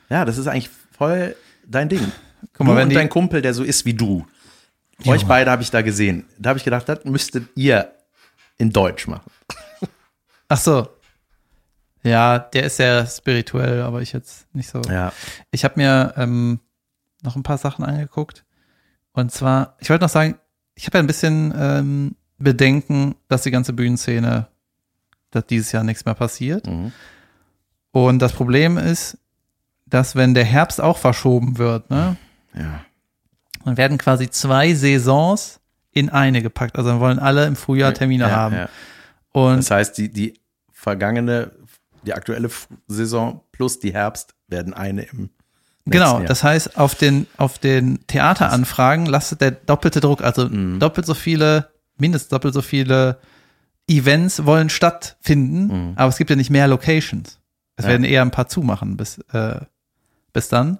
Ja, 0.10 0.26
das 0.26 0.38
ist 0.38 0.47
eigentlich 0.47 0.70
voll 0.91 1.36
dein 1.66 1.89
Ding. 1.89 2.12
Guck 2.53 2.68
mal, 2.68 2.74
du 2.74 2.80
wenn 2.80 2.88
und 2.89 2.93
dein 2.95 3.10
Kumpel, 3.10 3.41
der 3.41 3.53
so 3.53 3.64
ist 3.64 3.86
wie 3.86 3.93
du. 3.93 4.26
Euch 5.05 5.26
beide 5.26 5.49
habe 5.49 5.62
ich 5.62 5.72
da 5.72 5.82
gesehen. 5.82 6.26
Da 6.38 6.49
habe 6.49 6.57
ich 6.60 6.66
gedacht, 6.66 6.89
das 6.89 7.05
müsstet 7.05 7.47
ihr 7.55 7.93
in 8.57 8.72
Deutsch 8.72 9.07
machen. 9.07 9.32
Ach 10.49 10.57
so. 10.57 10.89
Ja, 12.03 12.39
der 12.39 12.64
ist 12.64 12.78
sehr 12.78 13.05
spirituell, 13.05 13.82
aber 13.82 14.01
ich 14.01 14.14
jetzt 14.14 14.53
nicht 14.53 14.70
so. 14.70 14.82
Ja. 14.82 15.14
Ich 15.51 15.64
habe 15.64 15.76
mir 15.78 16.14
ähm, 16.18 16.60
noch 17.22 17.36
ein 17.36 17.43
paar 17.43 17.57
Sachen 17.57 17.86
angeguckt. 17.86 18.45
Und 19.14 19.32
zwar, 19.32 19.76
ich 19.80 19.89
wollte 19.89 20.03
noch 20.03 20.10
sagen, 20.10 20.38
ich 20.76 20.86
habe 20.86 20.97
ja 20.97 21.03
ein 21.03 21.07
bisschen 21.07 21.53
ähm, 21.57 22.16
Bedenken, 22.38 23.16
dass 23.28 23.43
die 23.43 23.51
ganze 23.51 23.74
Bühnenszene, 23.74 24.47
dass 25.32 25.45
dieses 25.47 25.72
Jahr 25.72 25.84
nichts 25.84 26.05
mehr 26.05 26.14
passiert. 26.14 26.68
Mhm. 26.68 26.93
Und 27.91 28.20
das 28.20 28.34
Problem 28.34 28.78
ist, 28.78 29.18
dass 29.89 30.15
wenn 30.15 30.33
der 30.33 30.45
Herbst 30.45 30.79
auch 30.81 30.97
verschoben 30.97 31.57
wird, 31.57 31.89
ne, 31.89 32.15
Ja. 32.55 32.81
dann 33.65 33.77
werden 33.77 33.97
quasi 33.97 34.29
zwei 34.29 34.73
Saisons 34.73 35.59
in 35.91 36.09
eine 36.09 36.41
gepackt. 36.41 36.77
Also 36.77 36.89
dann 36.91 36.99
wollen 36.99 37.19
alle 37.19 37.45
im 37.45 37.55
Frühjahr 37.55 37.93
Termine 37.93 38.25
ja, 38.25 38.31
haben. 38.31 38.55
Ja. 38.55 38.69
Und 39.31 39.57
Das 39.57 39.71
heißt, 39.71 39.97
die, 39.97 40.09
die 40.11 40.39
vergangene, 40.71 41.51
die 42.03 42.13
aktuelle 42.13 42.49
Saison 42.87 43.41
plus 43.51 43.79
die 43.79 43.93
Herbst 43.93 44.33
werden 44.47 44.73
eine 44.73 45.03
im 45.03 45.29
Genau, 45.85 46.19
Jahr. 46.19 46.25
das 46.25 46.43
heißt, 46.43 46.77
auf 46.77 46.93
den, 46.93 47.25
auf 47.37 47.57
den 47.57 48.05
Theateranfragen 48.05 49.07
lastet 49.07 49.41
der 49.41 49.51
doppelte 49.51 49.99
Druck, 50.01 50.21
also 50.21 50.47
Mhm. 50.47 50.79
doppelt 50.79 51.07
so 51.07 51.15
viele, 51.15 51.69
mindestens 51.97 52.29
doppelt 52.29 52.53
so 52.53 52.61
viele 52.61 53.19
Events 53.87 54.45
wollen 54.45 54.69
stattfinden, 54.69 55.93
aber 55.95 56.09
es 56.09 56.17
gibt 56.17 56.29
ja 56.29 56.35
nicht 56.35 56.51
mehr 56.51 56.67
Locations. 56.67 57.39
Es 57.75 57.85
Mhm. 57.85 57.87
Ja. 57.87 57.87
werden 57.89 58.03
eher 58.03 58.21
ein 58.21 58.29
paar 58.31 58.47
zumachen 58.47 58.97
bis, 58.97 59.17
äh, 59.33 59.61
bis 60.34 60.49
dann. 60.49 60.80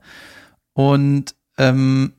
Und 0.74 1.36
ähm, 1.58 2.14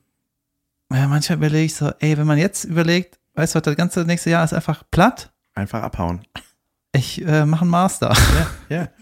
ja, 0.91 1.07
manchmal 1.07 1.37
überlege 1.37 1.65
ich 1.65 1.75
so, 1.75 1.91
ey, 1.99 2.17
wenn 2.17 2.27
man 2.27 2.37
jetzt 2.37 2.63
überlegt, 2.65 3.19
weißt 3.35 3.55
du 3.55 3.57
was, 3.57 3.63
das 3.63 3.75
ganze 3.75 4.01
nächste 4.05 4.29
Jahr 4.29 4.43
ist 4.43 4.53
einfach 4.53 4.83
platt, 4.91 5.31
Einfach 5.53 5.81
abhauen. 5.83 6.21
ich 6.93 7.25
äh, 7.25 7.45
mache 7.45 7.61
einen 7.61 7.71
Master. 7.71 8.15
Ja. 8.69 8.87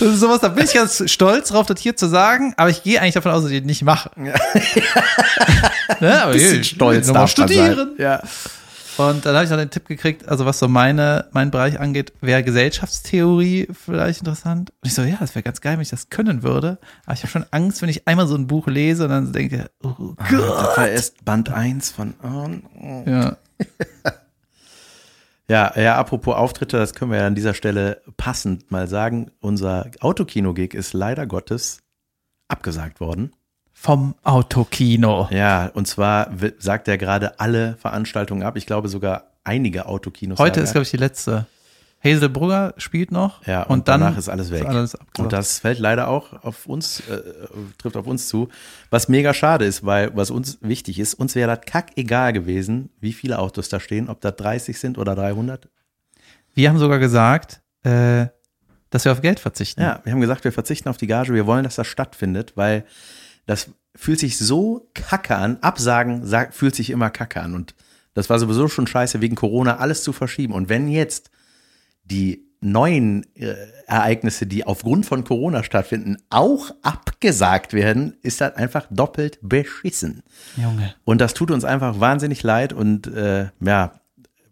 ist 0.00 0.20
sowas, 0.20 0.40
da 0.40 0.48
bin 0.48 0.64
ich 0.64 0.72
ganz 0.72 1.08
stolz 1.10 1.50
drauf, 1.50 1.66
das 1.66 1.80
hier 1.80 1.94
zu 1.96 2.08
sagen, 2.08 2.54
aber 2.56 2.70
ich 2.70 2.82
gehe 2.82 3.00
eigentlich 3.00 3.14
davon 3.14 3.30
aus, 3.30 3.42
dass 3.42 3.52
ich 3.52 3.60
das 3.60 3.66
nicht 3.66 3.82
mache. 3.84 4.10
ne, 4.16 4.32
aber 6.22 6.32
Bisschen 6.32 6.64
stolz 6.64 7.06
nochmal 7.06 7.22
darf 7.22 7.30
studieren. 7.30 7.90
Ja. 7.98 8.20
Und 8.98 9.24
dann 9.24 9.34
habe 9.34 9.44
ich 9.44 9.50
noch 9.50 9.56
den 9.56 9.70
Tipp 9.70 9.86
gekriegt, 9.88 10.28
also 10.28 10.44
was 10.44 10.58
so 10.58 10.68
meine, 10.68 11.26
mein 11.32 11.50
Bereich 11.50 11.80
angeht, 11.80 12.12
wäre 12.20 12.42
Gesellschaftstheorie 12.42 13.68
vielleicht 13.72 14.20
interessant. 14.20 14.70
Und 14.82 14.86
ich 14.88 14.94
so, 14.94 15.02
ja, 15.02 15.16
das 15.18 15.34
wäre 15.34 15.42
ganz 15.42 15.60
geil, 15.62 15.74
wenn 15.74 15.80
ich 15.82 15.88
das 15.90 16.10
können 16.10 16.42
würde. 16.42 16.78
Aber 17.06 17.14
ich 17.14 17.20
habe 17.22 17.30
schon 17.30 17.46
Angst, 17.50 17.80
wenn 17.80 17.88
ich 17.88 18.06
einmal 18.06 18.26
so 18.26 18.34
ein 18.34 18.46
Buch 18.46 18.66
lese 18.66 19.04
und 19.04 19.10
dann 19.10 19.32
denke, 19.32 19.70
oh 19.82 20.14
Das 20.18 20.28
Gott. 20.28 20.76
war 20.76 20.88
erst 20.88 21.24
Band 21.24 21.50
1 21.50 21.90
von. 21.90 22.14
Oh, 22.22 23.02
Ja. 23.08 23.36
Ja, 25.48 25.72
ja, 25.78 25.96
apropos 25.96 26.34
Auftritte, 26.34 26.78
das 26.78 26.94
können 26.94 27.10
wir 27.10 27.18
ja 27.18 27.26
an 27.26 27.34
dieser 27.34 27.52
Stelle 27.52 28.00
passend 28.16 28.70
mal 28.70 28.88
sagen. 28.88 29.30
Unser 29.40 29.90
Autokino-Gig 30.00 30.72
ist 30.72 30.94
leider 30.94 31.26
Gottes 31.26 31.80
abgesagt 32.48 33.00
worden. 33.00 33.34
Vom 33.82 34.14
Autokino. 34.22 35.26
Ja, 35.32 35.66
und 35.74 35.88
zwar 35.88 36.30
sagt 36.60 36.86
er 36.86 36.98
gerade 36.98 37.40
alle 37.40 37.74
Veranstaltungen 37.78 38.44
ab. 38.44 38.56
Ich 38.56 38.64
glaube 38.64 38.88
sogar 38.88 39.32
einige 39.42 39.86
Autokinos. 39.86 40.38
Heute 40.38 40.60
ist, 40.60 40.70
glaube 40.70 40.84
ich, 40.84 40.92
die 40.92 40.98
letzte. 40.98 41.46
Hazel 41.98 42.28
Brugger 42.28 42.74
spielt 42.76 43.10
noch. 43.10 43.44
Ja, 43.44 43.64
und, 43.64 43.80
und, 43.80 43.88
dann 43.88 44.02
danach 44.02 44.16
ist 44.16 44.28
alles 44.28 44.52
weg. 44.52 44.66
alles 44.66 44.94
abgesagt. 44.94 45.18
und 45.18 45.32
das 45.32 45.58
fällt 45.58 45.80
leider 45.80 46.06
auch 46.06 46.44
auf 46.44 46.66
uns, 46.66 47.00
äh, 47.08 47.22
trifft 47.76 47.96
auf 47.96 48.06
uns 48.06 48.28
zu. 48.28 48.50
Was 48.90 49.08
mega 49.08 49.34
schade 49.34 49.64
ist, 49.64 49.84
weil 49.84 50.14
was 50.14 50.30
uns 50.30 50.58
wichtig 50.60 51.00
ist, 51.00 51.14
uns 51.14 51.34
wäre 51.34 51.56
das 51.56 51.66
kack 51.66 51.90
egal 51.96 52.32
gewesen, 52.32 52.90
wie 53.00 53.12
viele 53.12 53.40
Autos 53.40 53.68
da 53.68 53.80
stehen, 53.80 54.08
ob 54.08 54.20
da 54.20 54.30
30 54.30 54.78
sind 54.78 54.96
oder 54.96 55.16
300. 55.16 55.68
Wir 56.54 56.68
haben 56.68 56.78
sogar 56.78 57.00
gesagt, 57.00 57.62
äh, 57.82 58.26
dass 58.90 59.04
wir 59.04 59.10
auf 59.10 59.22
Geld 59.22 59.40
verzichten. 59.40 59.80
Ja, 59.80 59.98
wir 60.04 60.12
haben 60.12 60.20
gesagt, 60.20 60.44
wir 60.44 60.52
verzichten 60.52 60.88
auf 60.88 60.98
die 60.98 61.08
Gage, 61.08 61.34
wir 61.34 61.46
wollen, 61.46 61.64
dass 61.64 61.74
das 61.74 61.88
stattfindet, 61.88 62.52
weil 62.54 62.84
das 63.46 63.70
fühlt 63.94 64.20
sich 64.20 64.38
so 64.38 64.88
kacke 64.94 65.36
an. 65.36 65.58
Absagen 65.60 66.24
sagt, 66.26 66.54
fühlt 66.54 66.74
sich 66.74 66.90
immer 66.90 67.10
kacke 67.10 67.40
an. 67.40 67.54
Und 67.54 67.74
das 68.14 68.30
war 68.30 68.38
sowieso 68.38 68.68
schon 68.68 68.86
scheiße, 68.86 69.20
wegen 69.20 69.36
Corona 69.36 69.78
alles 69.78 70.02
zu 70.02 70.12
verschieben. 70.12 70.54
Und 70.54 70.68
wenn 70.68 70.88
jetzt 70.88 71.30
die 72.04 72.46
neuen 72.60 73.26
äh, 73.34 73.54
Ereignisse, 73.86 74.46
die 74.46 74.64
aufgrund 74.64 75.04
von 75.04 75.24
Corona 75.24 75.64
stattfinden, 75.64 76.16
auch 76.30 76.70
abgesagt 76.82 77.72
werden, 77.72 78.16
ist 78.22 78.40
das 78.40 78.54
einfach 78.54 78.86
doppelt 78.90 79.38
beschissen. 79.42 80.22
Junge. 80.56 80.94
Und 81.04 81.20
das 81.20 81.34
tut 81.34 81.50
uns 81.50 81.64
einfach 81.64 82.00
wahnsinnig 82.00 82.42
leid. 82.42 82.72
Und 82.72 83.08
äh, 83.08 83.48
ja, 83.60 84.00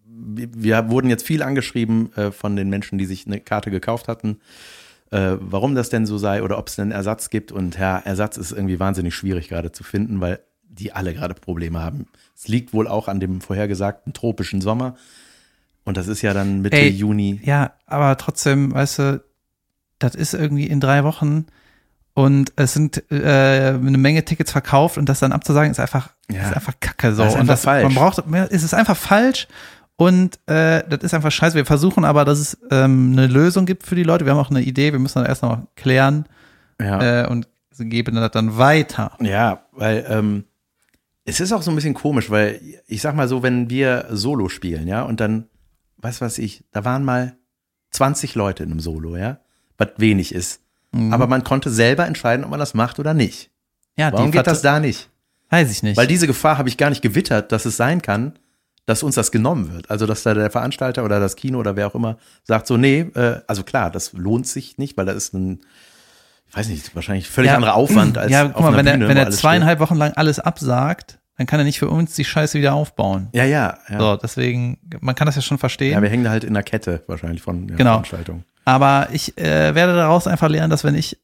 wir, 0.04 0.48
wir 0.52 0.90
wurden 0.90 1.08
jetzt 1.08 1.26
viel 1.26 1.42
angeschrieben 1.42 2.12
äh, 2.14 2.32
von 2.32 2.56
den 2.56 2.68
Menschen, 2.68 2.98
die 2.98 3.06
sich 3.06 3.26
eine 3.26 3.40
Karte 3.40 3.70
gekauft 3.70 4.08
hatten, 4.08 4.40
äh, 5.10 5.36
warum 5.40 5.74
das 5.74 5.90
denn 5.90 6.06
so 6.06 6.18
sei 6.18 6.42
oder 6.42 6.58
ob 6.58 6.68
es 6.68 6.76
denn 6.76 6.90
Ersatz 6.92 7.30
gibt. 7.30 7.52
Und 7.52 7.78
ja, 7.78 7.98
Ersatz 7.98 8.36
ist 8.36 8.52
irgendwie 8.52 8.78
wahnsinnig 8.80 9.14
schwierig 9.14 9.48
gerade 9.48 9.72
zu 9.72 9.82
finden, 9.84 10.20
weil 10.20 10.40
die 10.68 10.92
alle 10.92 11.12
gerade 11.14 11.34
Probleme 11.34 11.80
haben. 11.80 12.06
Es 12.36 12.48
liegt 12.48 12.72
wohl 12.72 12.86
auch 12.86 13.08
an 13.08 13.18
dem 13.20 13.40
vorhergesagten 13.40 14.12
tropischen 14.12 14.60
Sommer. 14.60 14.94
Und 15.84 15.96
das 15.96 16.06
ist 16.06 16.22
ja 16.22 16.32
dann 16.32 16.62
Mitte 16.62 16.76
Ey, 16.76 16.88
Juni. 16.88 17.40
Ja, 17.42 17.72
aber 17.86 18.16
trotzdem, 18.16 18.72
weißt 18.72 18.98
du, 19.00 19.24
das 19.98 20.14
ist 20.14 20.34
irgendwie 20.34 20.66
in 20.66 20.78
drei 20.80 21.02
Wochen 21.04 21.46
und 22.14 22.52
es 22.56 22.72
sind 22.72 23.02
äh, 23.10 23.74
eine 23.74 23.98
Menge 23.98 24.24
Tickets 24.24 24.52
verkauft 24.52 24.96
und 24.98 25.08
das 25.08 25.20
dann 25.20 25.32
abzusagen 25.32 25.70
ist 25.70 25.80
einfach, 25.80 26.10
Ja. 26.30 26.48
ist 26.48 26.54
einfach 26.54 26.74
Kacke 26.80 27.14
so. 27.14 27.22
Das 27.22 27.32
ist 27.32 27.40
und 27.40 27.40
einfach 27.50 27.58
falsch. 27.58 27.84
Man 27.84 27.94
braucht, 27.94 28.24
es 28.50 28.62
ist 28.62 28.74
einfach 28.74 28.96
falsch 28.96 29.48
und 30.00 30.36
äh, 30.46 30.82
das 30.88 31.00
ist 31.02 31.12
einfach 31.12 31.30
scheiße. 31.30 31.54
Wir 31.54 31.66
versuchen 31.66 32.06
aber, 32.06 32.24
dass 32.24 32.38
es 32.38 32.58
ähm, 32.70 33.12
eine 33.12 33.26
Lösung 33.26 33.66
gibt 33.66 33.82
für 33.86 33.94
die 33.94 34.02
Leute. 34.02 34.24
Wir 34.24 34.32
haben 34.32 34.38
auch 34.38 34.48
eine 34.48 34.62
Idee, 34.62 34.92
wir 34.92 34.98
müssen 34.98 35.18
dann 35.18 35.26
erst 35.26 35.42
noch 35.42 35.58
klären 35.76 36.24
Ja. 36.80 37.24
äh, 37.24 37.26
und 37.28 37.46
geben 37.78 38.14
das 38.14 38.30
dann 38.30 38.56
weiter. 38.56 39.12
Ja, 39.20 39.64
weil 39.72 40.06
ähm, 40.08 40.44
es 41.26 41.38
ist 41.40 41.52
auch 41.52 41.60
so 41.60 41.70
ein 41.70 41.74
bisschen 41.74 41.92
komisch, 41.92 42.30
weil 42.30 42.62
ich 42.86 43.02
sag 43.02 43.14
mal 43.14 43.28
so, 43.28 43.42
wenn 43.42 43.68
wir 43.68 44.06
Solo 44.08 44.48
spielen, 44.48 44.88
ja, 44.88 45.02
und 45.02 45.20
dann, 45.20 45.48
was 45.98 46.22
weiß 46.22 46.38
ich, 46.38 46.64
da 46.72 46.86
waren 46.86 47.04
mal 47.04 47.36
20 47.90 48.34
Leute 48.36 48.62
in 48.62 48.70
einem 48.70 48.80
Solo, 48.80 49.18
ja, 49.18 49.40
was 49.76 49.88
wenig 49.98 50.34
ist. 50.34 50.62
Mhm. 50.92 51.12
Aber 51.12 51.26
man 51.26 51.44
konnte 51.44 51.68
selber 51.68 52.06
entscheiden, 52.06 52.44
ob 52.46 52.50
man 52.50 52.58
das 52.60 52.72
macht 52.72 52.98
oder 52.98 53.12
nicht. 53.12 53.50
Ja, 53.98 54.10
Warum 54.14 54.30
geht 54.30 54.46
das 54.46 54.62
da 54.62 54.80
nicht? 54.80 55.10
Weiß 55.50 55.70
ich 55.70 55.82
nicht. 55.82 55.98
Weil 55.98 56.06
diese 56.06 56.26
Gefahr 56.26 56.56
habe 56.56 56.70
ich 56.70 56.78
gar 56.78 56.88
nicht 56.88 57.02
gewittert, 57.02 57.52
dass 57.52 57.66
es 57.66 57.76
sein 57.76 58.00
kann, 58.00 58.38
dass 58.86 59.02
uns 59.02 59.14
das 59.14 59.30
genommen 59.30 59.72
wird. 59.72 59.90
Also, 59.90 60.06
dass 60.06 60.22
da 60.22 60.34
der 60.34 60.50
Veranstalter 60.50 61.04
oder 61.04 61.20
das 61.20 61.36
Kino 61.36 61.58
oder 61.58 61.76
wer 61.76 61.86
auch 61.86 61.94
immer 61.94 62.16
sagt 62.44 62.66
so, 62.66 62.76
nee, 62.76 63.00
äh, 63.14 63.40
also 63.46 63.62
klar, 63.62 63.90
das 63.90 64.12
lohnt 64.12 64.46
sich 64.46 64.78
nicht, 64.78 64.96
weil 64.96 65.06
da 65.06 65.12
ist 65.12 65.32
ein, 65.34 65.60
ich 66.48 66.56
weiß 66.56 66.68
nicht, 66.68 66.94
wahrscheinlich 66.96 67.28
völlig 67.28 67.50
Ja. 67.50 67.56
anderer 67.56 67.74
Aufwand 67.74 68.18
als 68.18 68.32
ja, 68.32 68.48
guck 68.48 68.62
mal, 68.62 68.76
wenn 68.76 68.86
er, 68.86 68.94
Bühne, 68.94 69.08
wenn 69.08 69.16
er 69.16 69.30
zweieinhalb 69.30 69.78
Wochen 69.80 69.94
lang 69.96 70.12
alles 70.16 70.40
absagt, 70.40 71.18
dann 71.36 71.46
kann 71.46 71.60
er 71.60 71.64
nicht 71.64 71.78
für 71.78 71.88
uns 71.88 72.14
die 72.14 72.24
Scheiße 72.24 72.58
wieder 72.58 72.74
aufbauen. 72.74 73.28
steht. 73.30 73.40
Ja, 73.42 73.44
ja, 73.46 73.78
ja. 73.88 73.98
So, 73.98 74.16
deswegen, 74.16 74.78
man 75.00 75.14
kann 75.14 75.26
das 75.26 75.36
ja 75.36 75.42
schon 75.42 75.58
verstehen. 75.58 75.92
Ja, 75.92 76.02
wir 76.02 76.08
hängen 76.10 76.24
da 76.24 76.30
halt 76.30 76.44
in 76.44 76.52
der 76.54 76.62
Kette 76.64 77.02
wahrscheinlich 77.06 77.40
von 77.42 77.66
der 77.68 77.76
Genau. 77.76 77.92
Veranstaltung. 77.92 78.44
aber 78.64 79.08
ich 79.12 79.38
äh, 79.38 79.74
werde 79.74 79.94
daraus 79.94 80.26
einfach 80.26 80.48
lernen, 80.48 80.70
dass 80.70 80.84
wenn 80.84 80.94
ich 80.96 81.18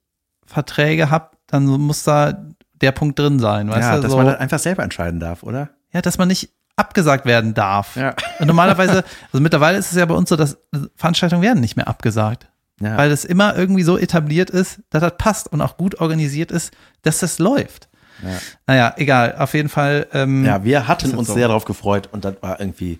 Verträge 0.46 1.10
habe, 1.10 1.30
dann 1.48 1.64
muss 1.66 2.02
da 2.04 2.34
der 2.80 2.92
Punkt 2.92 3.18
drin 3.18 3.38
sein, 3.40 3.68
weißt 3.68 3.80
ja, 3.88 3.96
du? 3.96 4.02
dass 4.02 4.10
so, 4.12 4.16
man 4.18 4.26
das 4.26 4.36
einfach 4.38 4.58
selber 4.58 4.82
entscheiden 4.84 5.18
darf, 5.20 5.42
oder? 5.42 5.70
ja, 5.92 6.02
dass 6.02 6.18
man 6.18 6.28
nicht 6.28 6.50
abgesagt 6.76 7.24
werden 7.24 7.54
darf. 7.54 7.96
Ja. 7.96 8.14
Und 8.38 8.46
normalerweise, 8.46 9.04
also 9.32 9.40
mittlerweile 9.42 9.78
ist 9.78 9.90
es 9.90 9.96
ja 9.98 10.04
bei 10.04 10.14
uns 10.14 10.28
so, 10.28 10.36
dass 10.36 10.58
Veranstaltungen 10.94 11.42
werden 11.42 11.60
nicht 11.60 11.76
mehr 11.76 11.88
abgesagt. 11.88 12.48
Ja. 12.80 12.96
Weil 12.98 13.08
das 13.08 13.24
immer 13.24 13.56
irgendwie 13.56 13.82
so 13.82 13.96
etabliert 13.96 14.50
ist, 14.50 14.80
dass 14.90 15.00
das 15.00 15.14
passt 15.16 15.50
und 15.50 15.62
auch 15.62 15.78
gut 15.78 15.98
organisiert 16.00 16.50
ist, 16.50 16.72
dass 17.02 17.18
das 17.20 17.38
läuft. 17.38 17.88
Ja. 18.22 18.28
Naja, 18.66 18.94
egal, 18.98 19.36
auf 19.38 19.54
jeden 19.54 19.68
Fall. 19.70 20.06
Ähm, 20.12 20.44
ja, 20.44 20.62
wir 20.64 20.86
hatten 20.86 21.14
uns 21.14 21.28
so. 21.28 21.34
sehr 21.34 21.48
darauf 21.48 21.64
gefreut 21.64 22.10
und 22.12 22.24
das 22.24 22.34
war 22.42 22.60
irgendwie 22.60 22.98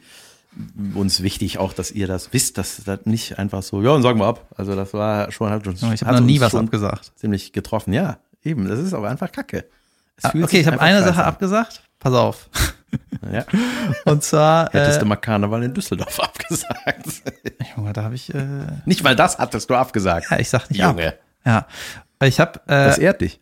uns 0.95 1.23
wichtig 1.23 1.59
auch, 1.59 1.75
dass 1.75 1.91
ihr 1.91 2.07
das 2.07 2.33
wisst, 2.33 2.57
dass 2.57 2.83
das 2.85 3.01
nicht 3.05 3.39
einfach 3.39 3.63
so, 3.63 3.83
ja, 3.83 3.93
dann 3.93 4.03
sagen 4.03 4.19
wir 4.19 4.27
ab. 4.27 4.47
Also 4.57 4.75
das 4.75 4.95
war 4.95 5.31
schon, 5.31 5.51
hat 5.51 5.67
uns, 5.67 5.83
ich 5.83 6.01
hat 6.01 6.07
habe 6.09 6.21
noch 6.21 6.27
nie 6.27 6.41
was 6.41 6.55
abgesagt. 6.55 7.13
ziemlich 7.17 7.53
getroffen. 7.53 7.93
Ja, 7.93 8.17
eben, 8.43 8.67
das 8.67 8.79
ist 8.79 8.95
aber 8.95 9.11
einfach 9.11 9.31
Kacke. 9.31 9.67
Ah, 10.23 10.33
Okay, 10.43 10.61
ich 10.61 10.67
habe 10.67 10.81
eine 10.81 11.03
Sache 11.03 11.21
an. 11.23 11.29
abgesagt. 11.29 11.83
Pass 11.99 12.15
auf. 12.15 12.49
Ja. 13.33 13.45
Und 14.05 14.23
zwar, 14.23 14.71
Hättest 14.73 14.97
äh, 14.99 15.01
du 15.01 15.07
mal 15.07 15.17
Karneval 15.17 15.63
in 15.63 15.75
Düsseldorf 15.75 16.21
abgesagt. 16.23 17.07
Junge, 17.77 17.93
da 17.93 18.03
habe 18.05 18.15
ich, 18.15 18.35
äh, 18.35 18.67
nicht 18.85 19.03
mal 19.03 19.17
das 19.17 19.39
hattest 19.39 19.71
du 19.71 19.75
abgesagt. 19.75 20.27
ja, 20.31 20.39
ich 20.39 20.49
sag 20.49 20.71
nicht 20.71 20.83
ab. 20.83 20.97
Junge, 20.99 21.15
Ja, 21.45 21.67
ich 22.23 22.41
habe 22.41 22.61
das 22.67 22.99
äh, 22.99 23.03
ehrt 23.05 23.21
dich. 23.21 23.41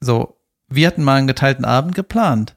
so, 0.00 0.36
wir 0.68 0.86
hatten 0.86 1.02
mal 1.04 1.16
einen 1.16 1.26
geteilten 1.26 1.64
Abend 1.64 1.94
geplant 1.94 2.56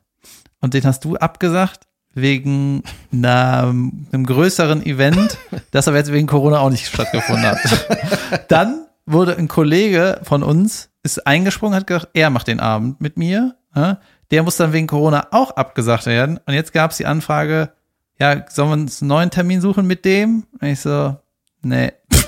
und 0.62 0.74
den 0.74 0.84
hast 0.86 1.04
du 1.06 1.16
abgesagt 1.18 1.82
wegen 2.14 2.82
einer, 3.12 3.64
einem 4.12 4.26
größeren 4.26 4.86
Event, 4.86 5.38
das 5.72 5.88
aber 5.88 5.98
jetzt 5.98 6.12
wegen 6.14 6.28
Corona 6.28 6.60
auch 6.60 6.70
nicht 6.70 6.88
stattgefunden 6.88 7.46
hat. 7.46 8.50
Dann 8.50 8.86
wurde 9.06 9.38
ein 9.38 9.48
Kollege 9.50 10.22
von 10.24 10.42
uns 10.42 10.90
ist 11.04 11.28
eingesprungen, 11.28 11.76
hat 11.76 11.86
gesagt, 11.86 12.10
er 12.14 12.30
macht 12.32 12.48
den 12.48 12.60
Abend 12.60 13.00
mit 13.02 13.18
mir. 13.18 13.56
ja. 13.76 14.00
Der 14.32 14.44
muss 14.44 14.58
dann 14.58 14.74
wegen 14.74 14.88
Corona 14.88 15.28
auch 15.32 15.52
abgesagt 15.52 16.06
werden. 16.08 16.40
Und 16.46 16.54
jetzt 16.54 16.74
gab 16.74 16.92
es 16.92 16.98
die 16.98 17.06
Anfrage, 17.06 17.72
ja, 18.20 18.46
sollen 18.50 18.70
wir 18.70 18.74
uns 18.74 19.02
einen 19.02 19.10
neuen 19.10 19.32
Termin 19.32 19.62
suchen 19.62 19.86
mit 19.88 20.06
dem? 20.06 20.46
Und 20.60 20.68
ich 20.68 20.80
so, 20.80 21.16
nee. 21.62 21.92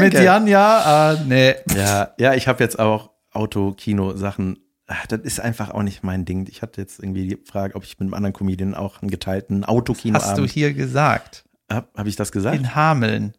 mit 0.00 0.14
Jan 0.14 0.46
ja, 0.46 1.12
äh, 1.12 1.16
nee. 1.26 1.54
Ja, 1.74 2.10
ja, 2.18 2.34
ich 2.34 2.48
habe 2.48 2.62
jetzt 2.62 2.78
auch 2.78 3.10
Auto-Kino-Sachen. 3.32 4.58
Ach, 4.86 5.06
Das 5.06 5.20
ist 5.20 5.40
einfach 5.40 5.70
auch 5.70 5.82
nicht 5.82 6.02
mein 6.02 6.24
Ding. 6.24 6.46
Ich 6.50 6.62
hatte 6.62 6.80
jetzt 6.80 6.98
irgendwie 6.98 7.28
die 7.28 7.38
Frage, 7.44 7.74
ob 7.74 7.84
ich 7.84 7.98
mit 7.98 8.06
einem 8.06 8.14
anderen 8.14 8.32
Comedian 8.32 8.74
auch 8.74 9.02
einen 9.02 9.10
geteilten 9.10 9.64
Hast 9.64 10.38
du 10.38 10.46
hier 10.46 10.72
gesagt? 10.72 11.44
Habe 11.70 11.88
hab 11.94 12.06
ich 12.06 12.16
das 12.16 12.32
gesagt? 12.32 12.56
In 12.56 12.74
Hameln. 12.74 13.34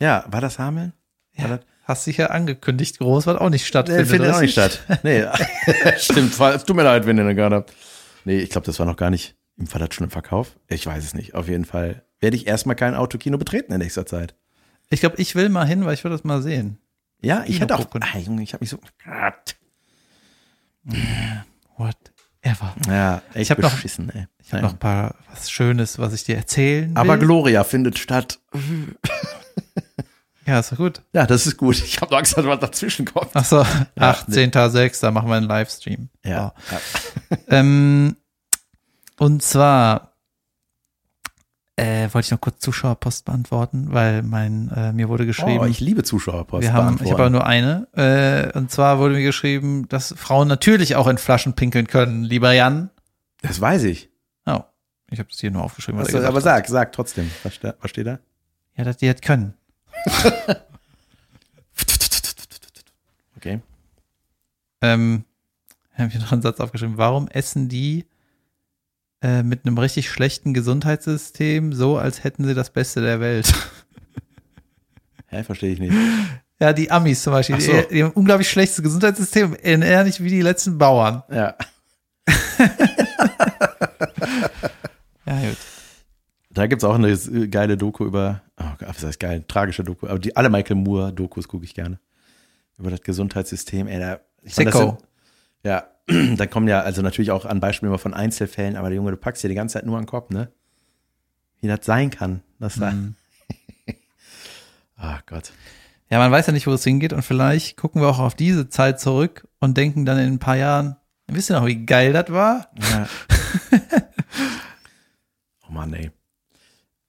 Ja, 0.00 0.24
war 0.30 0.40
das 0.40 0.58
Hameln? 0.58 0.94
War 1.36 1.50
Ja, 1.50 1.56
das? 1.56 1.66
Hast 1.88 2.06
dich 2.06 2.18
ja 2.18 2.26
angekündigt, 2.26 2.98
groß, 2.98 3.26
was 3.26 3.36
auch 3.38 3.48
nicht 3.50 3.62
Nee, 3.62 3.66
stattfindet. 3.68 4.06
findet 4.08 4.28
oder? 4.28 4.36
auch 4.36 4.40
nicht 4.42 4.52
statt. 4.52 4.80
Nee, 5.02 5.24
stimmt. 5.98 6.38
Es 6.38 6.64
tut 6.64 6.76
mir 6.76 6.82
leid, 6.84 7.06
wenn 7.06 7.18
ihr 7.18 7.24
den 7.24 7.34
gerade 7.36 7.56
habt. 7.56 7.72
Nee, 8.24 8.38
ich 8.38 8.50
glaube, 8.50 8.66
das 8.66 8.78
war 8.78 8.86
noch 8.86 8.96
gar 8.96 9.10
nicht 9.10 9.34
im 9.56 9.66
Fall 9.66 9.80
das 9.80 9.94
schon 9.94 10.04
im 10.04 10.10
Verkauf. 10.10 10.56
Ich 10.68 10.86
weiß 10.86 11.02
es 11.02 11.14
nicht. 11.14 11.34
Auf 11.34 11.48
jeden 11.48 11.64
Fall 11.64 12.04
werde 12.20 12.36
ich 12.36 12.46
erstmal 12.46 12.76
kein 12.76 12.94
Autokino 12.94 13.38
betreten 13.38 13.72
in 13.72 13.78
nächster 13.78 14.06
Zeit. 14.06 14.34
Ich 14.90 15.00
glaube, 15.00 15.16
ich 15.16 15.34
will 15.34 15.48
mal 15.48 15.66
hin, 15.66 15.84
weil 15.84 15.94
ich 15.94 16.04
will 16.04 16.10
das 16.12 16.22
mal 16.24 16.42
sehen. 16.42 16.78
Ja, 17.20 17.40
ich 17.46 17.54
Kino 17.58 17.60
hätte 17.62 17.76
auch. 17.76 17.86
Ah, 18.00 18.18
Junge, 18.18 18.42
ich 18.42 18.52
habe 18.52 18.62
mich 18.62 18.70
so. 18.70 18.78
Whatever. 21.76 22.74
Ja, 22.88 23.22
echt 23.34 23.42
Ich 23.42 23.50
hab 23.50 23.58
noch- 23.58 23.72
ey. 23.84 24.26
Ich 24.40 24.52
habe 24.52 24.56
Ja. 24.56 24.62
noch 24.62 24.72
ein 24.72 24.78
paar 24.78 25.14
was 25.30 25.50
Schönes, 25.50 25.98
was 25.98 26.12
ich 26.12 26.24
dir 26.24 26.36
erzählen 26.36 26.90
will. 26.90 26.96
Aber 26.96 27.18
Gloria 27.18 27.64
findet 27.64 27.98
statt. 27.98 28.38
ja, 30.48 30.58
ist 30.60 30.72
doch 30.72 30.76
gut. 30.78 31.02
Ja, 31.12 31.26
das 31.26 31.46
ist 31.46 31.56
gut. 31.56 31.76
Ich 31.76 32.00
habe 32.00 32.16
Angst, 32.16 32.36
dass 32.36 32.44
was 32.46 32.58
dazwischen 32.60 33.04
kommt. 33.06 33.30
Ach 33.34 33.44
so, 33.44 33.58
Ja, 33.96 34.12
18.06., 34.28 35.00
da 35.02 35.10
machen 35.10 35.28
wir 35.28 35.36
einen 35.36 35.46
Livestream. 35.46 36.08
Ja. 36.24 36.52
So. 36.70 37.36
Ähm, 37.48 38.16
und 39.18 39.42
zwar, 39.42 40.12
Äh, 41.76 42.08
wollte 42.12 42.26
ich 42.26 42.30
noch 42.32 42.40
kurz 42.40 42.58
Zuschauerpost 42.58 43.24
beantworten, 43.24 43.88
weil 43.92 44.22
mein 44.24 44.68
äh, 44.74 44.92
mir 44.92 45.08
wurde 45.08 45.26
geschrieben, 45.26 45.60
Oh, 45.60 45.64
ich 45.66 45.78
liebe 45.78 46.02
Zuschauerpost. 46.02 46.62
wir 46.62 46.72
haben, 46.72 46.96
ich 47.04 47.10
habe 47.12 47.22
aber 47.22 47.30
nur 47.30 47.46
eine. 47.46 47.86
Äh, 47.92 48.56
und 48.58 48.70
zwar 48.72 48.98
wurde 48.98 49.14
mir 49.14 49.22
geschrieben, 49.22 49.86
dass 49.88 50.12
Frauen 50.16 50.48
natürlich 50.48 50.96
auch 50.96 51.06
in 51.06 51.18
Flaschen 51.18 51.52
pinkeln 51.54 51.86
können, 51.86 52.24
lieber 52.24 52.52
Jan. 52.52 52.90
das 53.42 53.60
weiß 53.60 53.84
ich. 53.84 54.10
Oh, 54.46 54.62
ich 55.10 55.20
habe 55.20 55.28
das 55.30 55.38
hier 55.38 55.50
nur 55.52 55.62
aufgeschrieben. 55.62 56.00
Was 56.00 56.08
Was, 56.12 56.20
er 56.22 56.26
aber 56.28 56.38
hat. 56.38 56.44
sag, 56.44 56.66
sag 56.68 56.92
trotzdem. 56.92 57.30
Was, 57.44 57.52
was 57.80 57.90
steht 57.90 58.06
da? 58.08 58.18
Ja, 58.76 58.82
dass 58.84 58.96
die 58.96 59.06
das 59.12 59.20
können. 59.20 59.54
Okay. 63.36 63.60
Ähm, 64.82 65.24
habe 65.94 66.08
ich 66.08 66.18
noch 66.18 66.32
einen 66.32 66.42
Satz 66.42 66.58
aufgeschrieben. 66.58 66.98
Warum 66.98 67.28
essen 67.28 67.68
die 67.68 68.04
äh, 69.22 69.44
mit 69.44 69.64
einem 69.64 69.78
richtig 69.78 70.10
schlechten 70.10 70.54
Gesundheitssystem 70.54 71.72
so, 71.72 71.98
als 71.98 72.24
hätten 72.24 72.44
sie 72.44 72.54
das 72.54 72.70
Beste 72.70 73.00
der 73.00 73.20
Welt? 73.20 73.54
Hä, 75.28 75.44
verstehe 75.44 75.72
ich 75.72 75.78
nicht. 75.78 75.94
ja, 76.60 76.72
die 76.72 76.90
Amis 76.90 77.22
zum 77.22 77.32
Beispiel. 77.32 77.60
So. 77.60 77.70
Die, 77.72 77.94
die 77.94 78.02
haben 78.02 78.10
ein 78.10 78.16
unglaublich 78.16 78.50
schlechtes 78.50 78.82
Gesundheitssystem, 78.82 79.56
eher 79.62 80.02
nicht 80.02 80.20
wie 80.20 80.30
die 80.30 80.42
letzten 80.42 80.76
Bauern. 80.76 81.22
Ja. 81.30 81.54
Ja, 85.26 85.40
gut. 85.40 85.58
Da 86.50 86.66
gibt's 86.66 86.84
auch 86.84 86.94
eine 86.94 87.14
geile 87.50 87.76
Doku 87.76 88.06
über, 88.06 88.40
was 88.80 89.02
heißt 89.04 89.20
geil, 89.20 89.44
tragische 89.48 89.84
Doku, 89.84 90.06
aber 90.06 90.18
die, 90.18 90.36
alle 90.36 90.50
Michael 90.50 90.76
Moore-Dokus 90.76 91.48
gucke 91.48 91.64
ich 91.64 91.74
gerne. 91.74 91.98
Über 92.78 92.90
das 92.90 93.02
Gesundheitssystem, 93.02 93.88
ey, 93.88 93.98
da, 93.98 94.20
ich 94.42 94.54
fand, 94.54 94.68
das 94.68 94.76
sind- 94.78 94.98
Ja, 95.64 95.88
da 96.36 96.46
kommen 96.46 96.68
ja 96.68 96.80
also 96.80 97.02
natürlich 97.02 97.30
auch 97.32 97.44
an 97.44 97.60
Beispielen 97.60 97.90
immer 97.90 97.98
von 97.98 98.14
Einzelfällen, 98.14 98.76
aber 98.76 98.88
der 98.88 98.96
Junge, 98.96 99.10
du 99.10 99.16
packst 99.16 99.42
dir 99.42 99.48
die 99.48 99.54
ganze 99.54 99.74
Zeit 99.74 99.86
nur 99.86 99.96
an 99.96 100.04
den 100.04 100.08
Kopf, 100.08 100.30
ne? 100.30 100.50
Wie 101.60 101.66
das 101.66 101.80
sein 101.84 102.10
kann, 102.10 102.42
dass 102.60 102.76
da, 102.76 102.92
Mhm. 102.92 103.14
ach 104.96 105.22
Gott. 105.26 105.52
Ja, 106.10 106.18
man 106.18 106.30
weiß 106.32 106.46
ja 106.46 106.52
nicht, 106.52 106.66
wo 106.66 106.72
es 106.72 106.84
hingeht 106.84 107.12
und 107.12 107.22
vielleicht 107.22 107.76
gucken 107.76 108.00
wir 108.00 108.08
auch 108.08 108.18
auf 108.20 108.34
diese 108.34 108.68
Zeit 108.70 108.98
zurück 109.00 109.46
und 109.60 109.76
denken 109.76 110.06
dann 110.06 110.18
in 110.18 110.34
ein 110.34 110.38
paar 110.38 110.56
Jahren, 110.56 110.96
wisst 111.26 111.50
ihr 111.50 111.58
noch, 111.58 111.66
wie 111.66 111.84
geil 111.84 112.12
das 112.14 112.30
war? 112.32 112.70
Ja. 112.80 113.08
oh 115.68 115.72
Mann, 115.72 115.92
ey. 115.94 116.10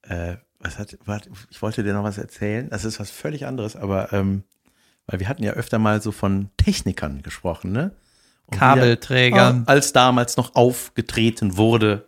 Äh, 0.02 0.36
was 0.60 0.78
hat, 0.78 0.96
warte, 1.04 1.30
ich 1.50 1.60
wollte 1.62 1.82
dir 1.82 1.92
noch 1.94 2.04
was 2.04 2.18
erzählen. 2.18 2.68
Das 2.70 2.84
ist 2.84 3.00
was 3.00 3.10
völlig 3.10 3.46
anderes, 3.46 3.76
aber 3.76 4.12
ähm, 4.12 4.44
weil 5.06 5.20
wir 5.20 5.28
hatten 5.28 5.42
ja 5.42 5.52
öfter 5.52 5.78
mal 5.78 6.00
so 6.00 6.12
von 6.12 6.50
Technikern 6.56 7.22
gesprochen, 7.22 7.72
ne? 7.72 7.92
Und 8.46 8.58
Kabelträgern. 8.58 9.62
wieder- 9.62 9.68
als 9.68 9.92
damals 9.92 10.36
noch 10.36 10.54
aufgetreten 10.54 11.56
wurde, 11.56 12.06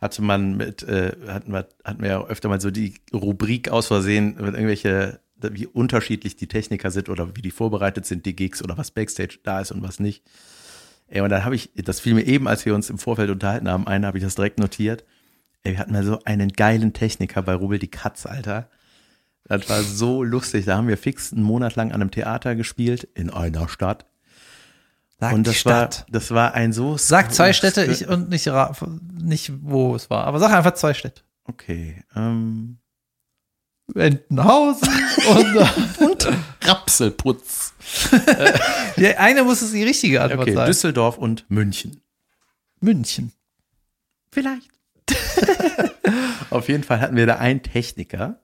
hatte 0.00 0.22
man 0.22 0.56
mit, 0.56 0.82
äh, 0.82 1.12
hatten 1.28 1.52
wir, 1.52 1.66
hatten 1.84 2.02
wir 2.02 2.08
ja 2.10 2.24
öfter 2.24 2.48
mal 2.48 2.60
so 2.60 2.70
die 2.70 2.94
Rubrik 3.12 3.70
aus 3.70 3.86
Versehen, 3.86 4.34
mit 4.36 4.54
irgendwelche, 4.54 5.20
wie 5.40 5.66
unterschiedlich 5.66 6.36
die 6.36 6.46
Techniker 6.46 6.90
sind 6.90 7.08
oder 7.08 7.34
wie 7.36 7.42
die 7.42 7.50
vorbereitet 7.50 8.06
sind, 8.06 8.24
die 8.26 8.36
Gigs 8.36 8.62
oder 8.62 8.76
was 8.78 8.90
Backstage 8.90 9.38
da 9.42 9.60
ist 9.60 9.72
und 9.72 9.82
was 9.82 10.00
nicht. 10.00 10.22
Ey, 11.08 11.20
und 11.22 11.30
dann 11.30 11.44
habe 11.44 11.54
ich, 11.54 11.70
das 11.74 12.00
fiel 12.00 12.14
mir 12.14 12.24
eben, 12.26 12.46
als 12.48 12.64
wir 12.66 12.74
uns 12.74 12.88
im 12.90 12.98
Vorfeld 12.98 13.30
unterhalten 13.30 13.68
haben, 13.68 13.86
einen 13.86 14.06
habe 14.06 14.18
ich 14.18 14.24
das 14.24 14.34
direkt 14.34 14.58
notiert. 14.58 15.04
Ey, 15.64 15.72
wir 15.72 15.78
hatten 15.78 15.92
mal 15.92 16.04
so 16.04 16.20
einen 16.24 16.52
geilen 16.52 16.92
Techniker 16.92 17.42
bei 17.42 17.54
Rubel 17.54 17.78
die 17.78 17.90
Katz, 17.90 18.26
Alter. 18.26 18.68
Das 19.44 19.68
war 19.68 19.82
so 19.82 20.22
lustig. 20.22 20.66
Da 20.66 20.76
haben 20.76 20.88
wir 20.88 20.98
fix 20.98 21.32
einen 21.32 21.42
Monat 21.42 21.74
lang 21.74 21.92
an 21.92 22.00
einem 22.00 22.10
Theater 22.10 22.54
gespielt 22.54 23.08
in 23.14 23.30
einer 23.30 23.68
Stadt. 23.68 24.06
Sag 25.20 25.32
und 25.32 25.46
das 25.46 25.64
war, 25.64 25.92
Stadt. 25.92 26.06
das 26.10 26.30
war 26.32 26.54
ein 26.54 26.72
so. 26.72 26.96
Sag 26.98 27.32
zwei 27.32 27.52
Städte 27.52 27.84
ich, 27.84 28.08
und 28.08 28.28
nicht, 28.28 28.50
nicht, 29.22 29.52
wo 29.62 29.94
es 29.94 30.10
war, 30.10 30.24
aber 30.24 30.38
sag 30.38 30.52
einfach 30.52 30.74
zwei 30.74 30.92
Städte. 30.92 31.22
Okay. 31.44 32.02
Ähm, 32.14 32.78
Entenhausen 33.94 34.88
und, 35.28 35.98
und 36.00 36.28
Rapselputz. 36.62 37.74
ja, 38.96 39.18
eine 39.18 39.44
muss 39.44 39.62
es 39.62 39.72
die 39.72 39.84
richtige 39.84 40.22
Antwort 40.22 40.42
Okay, 40.42 40.54
sein. 40.54 40.66
Düsseldorf 40.66 41.16
und 41.16 41.44
München. 41.48 42.00
München. 42.80 43.32
Vielleicht. 44.30 44.73
Auf 46.50 46.68
jeden 46.68 46.84
Fall 46.84 47.00
hatten 47.00 47.16
wir 47.16 47.26
da 47.26 47.36
einen 47.36 47.62
Techniker. 47.62 48.38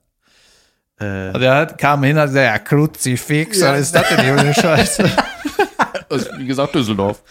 Äh, 0.99 1.05
Also 1.05 1.39
der 1.39 1.55
hat, 1.55 1.77
kam 1.77 2.03
hin 2.03 2.17
und 2.17 2.27
sagte, 2.27 2.41
ja, 2.41 2.59
Kruzifix, 2.59 3.61
was 3.61 3.79
ist 3.79 3.95
das 3.95 4.09
denn 4.09 4.21
hier 4.21 4.33
für 4.33 4.39
eine 4.41 4.53
Scheiße? 4.53 5.09
Also, 6.09 6.29
wie 6.37 6.45
gesagt, 6.45 6.75
Düsseldorf. 6.75 7.23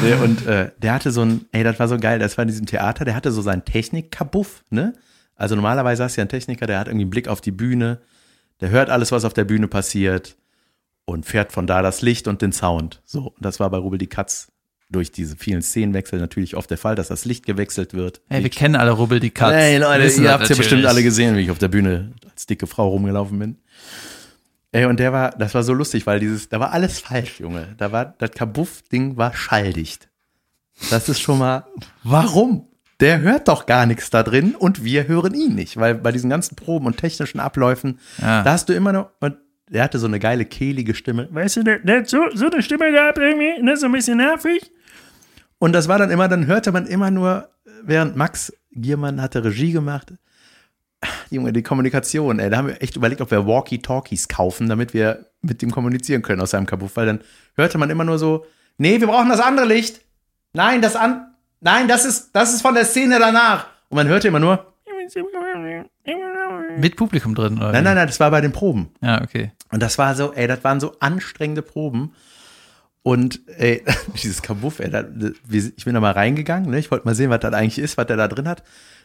nee, 0.00 0.12
und 0.12 0.46
äh, 0.46 0.70
der 0.78 0.94
hatte 0.94 1.10
so 1.10 1.22
ein, 1.22 1.46
ey, 1.50 1.64
das 1.64 1.80
war 1.80 1.88
so 1.88 1.96
geil, 1.98 2.20
das 2.20 2.38
war 2.38 2.42
in 2.42 2.48
diesem 2.48 2.64
Theater, 2.64 3.04
der 3.04 3.16
hatte 3.16 3.32
so 3.32 3.42
seinen 3.42 3.64
Technik-Kabuff, 3.64 4.62
ne? 4.70 4.92
Also 5.34 5.56
normalerweise 5.56 6.04
hast 6.04 6.16
du 6.16 6.20
ja 6.20 6.22
einen 6.22 6.28
Techniker, 6.28 6.68
der 6.68 6.78
hat 6.78 6.86
irgendwie 6.86 7.02
einen 7.02 7.10
Blick 7.10 7.26
auf 7.26 7.40
die 7.40 7.50
Bühne, 7.50 8.00
der 8.60 8.70
hört 8.70 8.90
alles, 8.90 9.10
was 9.10 9.24
auf 9.24 9.34
der 9.34 9.44
Bühne 9.44 9.66
passiert 9.66 10.36
und 11.04 11.26
fährt 11.26 11.50
von 11.50 11.66
da 11.66 11.82
das 11.82 12.00
Licht 12.00 12.28
und 12.28 12.42
den 12.42 12.52
Sound. 12.52 13.02
So, 13.04 13.32
und 13.34 13.44
das 13.44 13.58
war 13.58 13.68
bei 13.70 13.78
Rubel 13.78 13.98
die 13.98 14.06
Katz 14.06 14.52
durch 14.88 15.10
diese 15.10 15.36
vielen 15.36 15.62
Szenenwechsel 15.62 16.18
natürlich 16.20 16.56
oft 16.56 16.70
der 16.70 16.78
Fall, 16.78 16.94
dass 16.94 17.08
das 17.08 17.24
Licht 17.24 17.44
gewechselt 17.46 17.92
wird. 17.94 18.20
Ey, 18.28 18.42
wir 18.42 18.50
kennen 18.50 18.76
alle 18.76 18.92
Rubbel 18.92 19.18
die 19.20 19.30
Katz. 19.30 19.52
Hey 19.54 19.78
Leute, 19.78 20.04
Wissen 20.04 20.22
ihr 20.22 20.30
das 20.30 20.40
habt 20.40 20.50
ja 20.50 20.56
bestimmt 20.56 20.86
alle 20.86 21.02
gesehen, 21.02 21.36
wie 21.36 21.40
ich 21.40 21.50
auf 21.50 21.58
der 21.58 21.68
Bühne 21.68 22.12
als 22.30 22.46
dicke 22.46 22.66
Frau 22.66 22.88
rumgelaufen 22.88 23.38
bin. 23.38 23.56
Ey, 24.72 24.84
und 24.84 25.00
der 25.00 25.12
war, 25.12 25.30
das 25.30 25.54
war 25.54 25.62
so 25.62 25.72
lustig, 25.72 26.06
weil 26.06 26.20
dieses, 26.20 26.48
da 26.48 26.60
war 26.60 26.72
alles 26.72 27.00
falsch, 27.00 27.40
Junge. 27.40 27.74
Da 27.78 27.92
war, 27.92 28.14
das 28.18 28.30
Kabuff-Ding 28.32 29.16
war 29.16 29.34
schalldicht. 29.34 30.08
Das 30.90 31.08
ist 31.08 31.20
schon 31.20 31.38
mal, 31.38 31.64
warum? 32.02 32.68
Der 33.00 33.20
hört 33.20 33.48
doch 33.48 33.66
gar 33.66 33.86
nichts 33.86 34.10
da 34.10 34.22
drin 34.22 34.54
und 34.54 34.84
wir 34.84 35.06
hören 35.08 35.34
ihn 35.34 35.54
nicht, 35.54 35.76
weil 35.78 35.94
bei 35.94 36.12
diesen 36.12 36.30
ganzen 36.30 36.56
Proben 36.56 36.86
und 36.86 36.96
technischen 36.96 37.40
Abläufen, 37.40 37.98
Ja. 38.20 38.42
da 38.42 38.52
hast 38.52 38.68
du 38.68 38.72
immer 38.74 38.92
noch, 38.92 39.10
und 39.20 39.36
der 39.70 39.82
hatte 39.82 39.98
so 39.98 40.06
eine 40.06 40.18
geile, 40.18 40.44
kehlige 40.44 40.94
Stimme. 40.94 41.28
Weißt 41.30 41.56
du, 41.56 41.62
der, 41.64 41.78
der 41.80 41.98
hat 42.00 42.08
so, 42.08 42.18
so 42.34 42.48
eine 42.50 42.62
Stimme 42.62 42.90
gehabt 42.92 43.18
irgendwie, 43.18 43.62
ne, 43.62 43.76
so 43.76 43.86
ein 43.86 43.92
bisschen 43.92 44.18
nervig. 44.18 44.70
Und 45.58 45.72
das 45.72 45.88
war 45.88 45.98
dann 45.98 46.10
immer, 46.10 46.28
dann 46.28 46.46
hörte 46.46 46.72
man 46.72 46.86
immer 46.86 47.10
nur, 47.10 47.48
während 47.82 48.16
Max 48.16 48.52
Giermann 48.72 49.20
hatte 49.22 49.44
Regie 49.44 49.72
gemacht, 49.72 50.12
Junge, 51.30 51.52
die 51.52 51.62
Kommunikation, 51.62 52.38
ey, 52.38 52.50
da 52.50 52.58
haben 52.58 52.68
wir 52.68 52.82
echt 52.82 52.96
überlegt, 52.96 53.20
ob 53.20 53.30
wir 53.30 53.46
Walkie-Talkies 53.46 54.28
kaufen, 54.28 54.68
damit 54.68 54.94
wir 54.94 55.26
mit 55.42 55.62
dem 55.62 55.70
kommunizieren 55.70 56.22
können 56.22 56.40
aus 56.40 56.50
seinem 56.50 56.66
Kabuff, 56.66 56.96
weil 56.96 57.06
dann 57.06 57.20
hörte 57.56 57.78
man 57.78 57.90
immer 57.90 58.04
nur 58.04 58.18
so, 58.18 58.46
nee, 58.78 59.00
wir 59.00 59.06
brauchen 59.06 59.28
das 59.28 59.40
andere 59.40 59.66
Licht. 59.66 60.00
Nein, 60.52 60.82
das 60.82 60.96
an, 60.96 61.34
nein, 61.60 61.88
das 61.88 62.04
ist, 62.04 62.30
das 62.32 62.54
ist 62.54 62.62
von 62.62 62.74
der 62.74 62.84
Szene 62.84 63.18
danach. 63.18 63.66
Und 63.88 63.96
man 63.96 64.08
hörte 64.08 64.28
immer 64.28 64.40
nur, 64.40 64.72
Mit 66.78 66.96
Publikum 66.96 67.34
drin, 67.34 67.58
oder? 67.58 67.72
nein, 67.72 67.84
nein, 67.84 67.94
nein, 67.96 68.06
das 68.06 68.20
war 68.20 68.30
bei 68.30 68.40
den 68.40 68.52
Proben. 68.52 68.90
Ja, 69.00 69.22
okay. 69.22 69.52
Und 69.70 69.82
das 69.82 69.98
war 69.98 70.14
so, 70.14 70.32
ey, 70.32 70.46
das 70.46 70.64
waren 70.64 70.80
so 70.80 70.96
anstrengende 71.00 71.62
Proben. 71.62 72.14
Und 73.06 73.38
ey, 73.56 73.84
dieses 74.20 74.42
Kabuff, 74.42 74.80
ey, 74.80 74.90
da, 74.90 75.04
ich 75.48 75.84
bin 75.84 75.94
da 75.94 76.00
mal 76.00 76.10
reingegangen, 76.10 76.68
ne? 76.68 76.80
ich 76.80 76.90
wollte 76.90 77.06
mal 77.06 77.14
sehen, 77.14 77.30
was 77.30 77.38
das 77.38 77.54
eigentlich 77.54 77.78
ist, 77.78 77.96
was 77.96 78.06
der 78.08 78.16
da 78.16 78.26
drin 78.26 78.48
hat. 78.48 78.64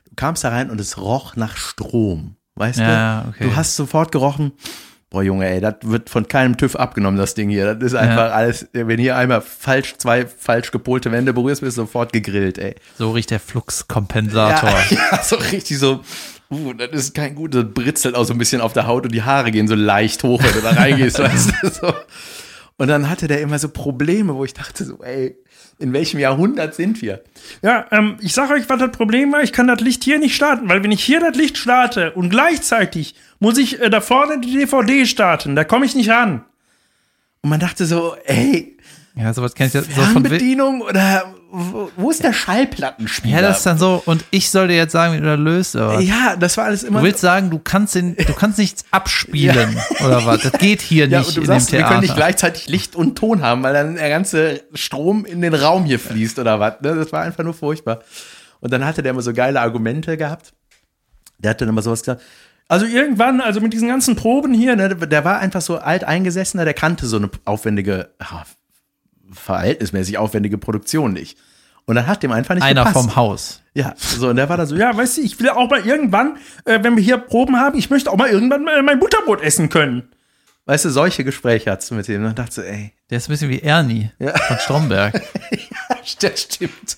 Du 0.10 0.16
kamst 0.16 0.44
da 0.44 0.50
rein 0.50 0.72
und 0.72 0.82
es 0.82 0.98
roch 0.98 1.36
nach 1.36 1.56
Strom, 1.56 2.36
weißt 2.56 2.80
Ja, 2.80 3.22
du? 3.22 3.30
okay. 3.30 3.44
Du 3.44 3.56
hast 3.56 3.76
sofort 3.76 4.12
gerochen, 4.12 4.54
boah 5.12 5.22
Junge, 5.22 5.48
ey, 5.48 5.62
das 5.62 5.76
wird 5.84 6.10
von 6.10 6.28
keinem 6.28 6.58
TÜV 6.58 6.78
abgenommen, 6.78 7.20
das 7.20 7.36
Ding 7.36 7.52
hier. 7.52 7.76
Das 7.76 7.92
ist 7.92 7.94
einfach 7.96 8.32
alles, 8.34 8.68
wenn 8.74 9.00
hier 9.00 9.18
einmal 9.18 9.42
falsch, 9.42 9.94
zwei 10.00 10.26
falsch 10.26 10.72
gepolte 10.72 11.12
Wände 11.12 11.32
berührst, 11.32 11.62
bist 11.62 11.78
du 11.78 11.82
sofort 11.84 12.12
gegrillt, 12.12 12.58
ey. 12.58 12.74
So 12.98 13.12
riecht 13.12 13.30
der 13.30 13.40
Fluxkompensator. 13.40 14.68
Ja, 14.90 14.98
ja, 15.12 15.22
so 15.24 15.36
richtig 15.36 15.78
so, 15.78 16.02
uh, 16.50 16.74
das 16.74 16.90
ist 16.92 17.14
kein 17.14 17.36
gut, 17.36 17.54
das 17.54 17.66
britzelt 17.72 18.16
auch 18.16 18.24
so 18.24 18.34
ein 18.34 18.40
bisschen 18.40 18.62
auf 18.62 18.74
der 18.74 18.88
Haut 18.88 19.04
und 19.06 19.12
die 19.14 19.22
Haare 19.22 19.52
gehen 19.52 19.68
so 19.68 19.76
leicht 19.76 20.24
hoch, 20.24 20.42
wenn 20.42 20.54
du 20.54 20.62
da 20.62 20.72
reingehst, 20.72 21.20
weißt 21.24 21.52
du, 21.62 21.70
so. 21.70 21.94
Und 22.82 22.88
dann 22.88 23.12
hatte 23.12 23.28
der 23.28 23.42
immer 23.42 23.60
so 23.60 23.70
Probleme, 23.70 24.34
wo 24.34 24.44
ich 24.44 24.56
dachte 24.56 24.84
so, 24.84 25.04
ey, 25.04 25.38
in 25.78 25.94
welchem 25.94 26.20
Jahrhundert 26.20 26.74
sind 26.74 27.00
wir? 27.04 27.22
Ja, 27.62 27.86
ähm, 27.92 28.18
ich 28.22 28.34
sag 28.34 28.50
euch, 28.50 28.68
was 28.70 28.80
das 28.80 28.90
Problem 28.90 29.32
war. 29.32 29.44
Ich 29.44 29.54
kann 29.54 29.68
das 29.68 29.82
Licht 29.82 30.04
hier 30.04 30.18
nicht 30.18 30.34
starten, 30.36 30.68
weil 30.68 30.84
wenn 30.84 30.92
ich 30.92 31.04
hier 31.04 31.20
das 31.20 31.38
Licht 31.38 31.60
starte 31.60 32.14
und 32.14 32.32
gleichzeitig 32.32 33.14
muss 33.38 33.60
ich 33.60 33.80
äh, 33.80 33.92
da 33.92 34.02
vorne 34.02 34.42
die 34.42 34.54
DVD 34.54 35.06
starten, 35.06 35.56
da 35.56 35.64
komme 35.64 35.86
ich 35.86 35.94
nicht 35.94 36.10
ran. 36.10 36.44
Und 37.44 37.52
man 37.52 37.60
dachte 37.60 37.86
so, 37.86 38.16
ey, 38.26 38.76
Ja, 39.14 39.32
sowas 39.32 39.54
kenn 39.54 39.68
ich 39.68 39.74
ja 39.74 39.84
so 39.84 39.92
von 39.92 40.24
Fernbedienung 40.24 40.82
oder 40.82 41.36
wo, 41.54 42.10
ist 42.10 42.24
der 42.24 42.34
Schallplattenspieler? 42.34 43.36
Ja, 43.36 43.42
das 43.42 43.58
ist 43.60 43.66
dann 43.66 43.78
so, 43.78 44.02
und 44.06 44.24
ich 44.32 44.50
soll 44.50 44.68
dir 44.70 44.76
jetzt 44.78 44.92
sagen, 44.94 45.14
wie 45.14 45.18
du 45.18 45.26
das 45.26 45.40
löst, 45.40 45.76
oder 45.76 45.96
was? 45.98 46.04
ja, 46.06 46.36
das 46.38 46.56
war 46.58 46.66
alles 46.66 46.84
immer 46.84 47.00
Du 47.00 47.06
willst 47.06 47.20
sagen, 47.22 47.50
du 47.50 47.60
kannst 47.60 47.96
den, 47.96 48.16
du 48.16 48.34
kannst 48.34 48.58
nichts 48.58 48.86
abspielen, 48.92 49.78
oder 50.06 50.26
was? 50.26 50.42
Das 50.44 50.54
geht 50.54 50.82
hier 50.82 51.08
Ja, 51.08 51.20
nicht 51.20 51.36
in 51.38 51.46
sagst, 51.46 51.70
dem 51.70 51.74
wir 51.74 51.80
Theater. 51.80 51.90
können 51.94 52.02
nicht 52.04 52.16
gleichzeitig 52.16 52.68
Licht 52.68 52.96
und 52.96 53.16
Ton 53.18 53.42
haben, 53.42 53.64
weil 53.64 53.74
dann 53.74 53.96
der 53.96 54.10
ganze 54.10 54.62
Strom 54.74 55.26
in 55.26 55.42
den 55.42 55.54
Raum 55.54 55.84
hier 55.86 56.00
fließt 56.00 56.40
oder 56.40 56.60
was. 56.60 56.80
ne? 56.82 56.96
Das 56.96 57.12
war 57.12 57.22
einfach 57.24 57.44
nur 57.44 57.54
furchtbar. 57.54 58.00
Und 58.62 58.72
dann 58.72 58.86
hatte 58.86 59.04
der 59.04 59.12
immer 59.12 59.22
so 59.22 59.34
geile 59.34 59.60
Argumente 59.60 60.18
gehabt. 60.18 60.54
Der 61.40 61.52
hat 61.52 61.62
dann 61.62 61.70
immer 61.70 61.82
sowas 61.82 62.02
gesagt. 62.02 62.22
Also 62.68 62.86
irgendwann, 62.86 63.42
also 63.42 63.60
mit 63.60 63.74
diesen 63.74 63.90
ganzen 63.90 64.16
Proben 64.16 64.54
hier, 64.54 64.78
Ne, 64.78 64.96
der 64.96 65.26
war 65.26 65.40
einfach 65.40 65.60
so 65.62 65.78
alt 65.80 66.06
eingesessener, 66.06 66.64
der 66.64 66.74
kannte 66.74 67.06
so 67.08 67.18
eine 67.18 67.30
aufwendige, 67.44 68.12
ja, 68.22 68.44
verhältnismäßig 69.34 70.18
aufwendige 70.18 70.58
Produktion 70.58 71.14
nicht. 71.14 71.38
Und 71.86 71.96
dann 71.96 72.08
hat 72.08 72.22
dem 72.24 72.32
einfach 72.32 72.54
nicht 72.56 72.64
Einer 72.64 72.86
gepasst. 72.86 73.06
vom 73.06 73.16
Haus. 73.16 73.62
Ja, 73.74 73.94
so, 73.98 74.30
und 74.30 74.36
der 74.36 74.48
war 74.50 74.58
da 74.58 74.66
so, 74.66 74.76
Ja, 74.76 74.96
weißt 74.96 75.18
du, 75.18 75.22
ich 75.22 75.40
will 75.40 75.50
auch 75.50 75.70
mal 75.70 75.86
irgendwann, 75.86 76.38
äh, 76.66 76.80
wenn 76.84 76.96
wir 76.96 77.04
hier 77.04 77.18
Proben 77.18 77.58
haben, 77.58 77.78
ich 77.78 77.90
möchte 77.90 78.12
auch 78.12 78.18
mal 78.18 78.30
irgendwann 78.30 78.64
mein 78.64 79.00
Butterbrot 79.00 79.42
essen 79.42 79.70
können. 79.70 80.10
weißt 80.66 80.86
du, 80.86 80.90
solche 80.90 81.24
Gespräche 81.24 81.72
hattest 81.72 81.90
du 81.92 81.96
mit 81.96 82.08
dem. 82.08 82.18
Und 82.22 82.28
dann 82.28 82.36
dachte 82.36 82.54
so, 82.56 82.62
ey, 82.62 82.94
Der 83.10 83.18
ist 83.18 83.28
ein 83.28 83.34
bisschen 83.34 83.50
wie 83.50 83.62
Ernie 83.62 84.12
von 84.20 84.58
Stromberg. 84.60 85.22
das 86.22 86.42
stimmt. 86.42 86.98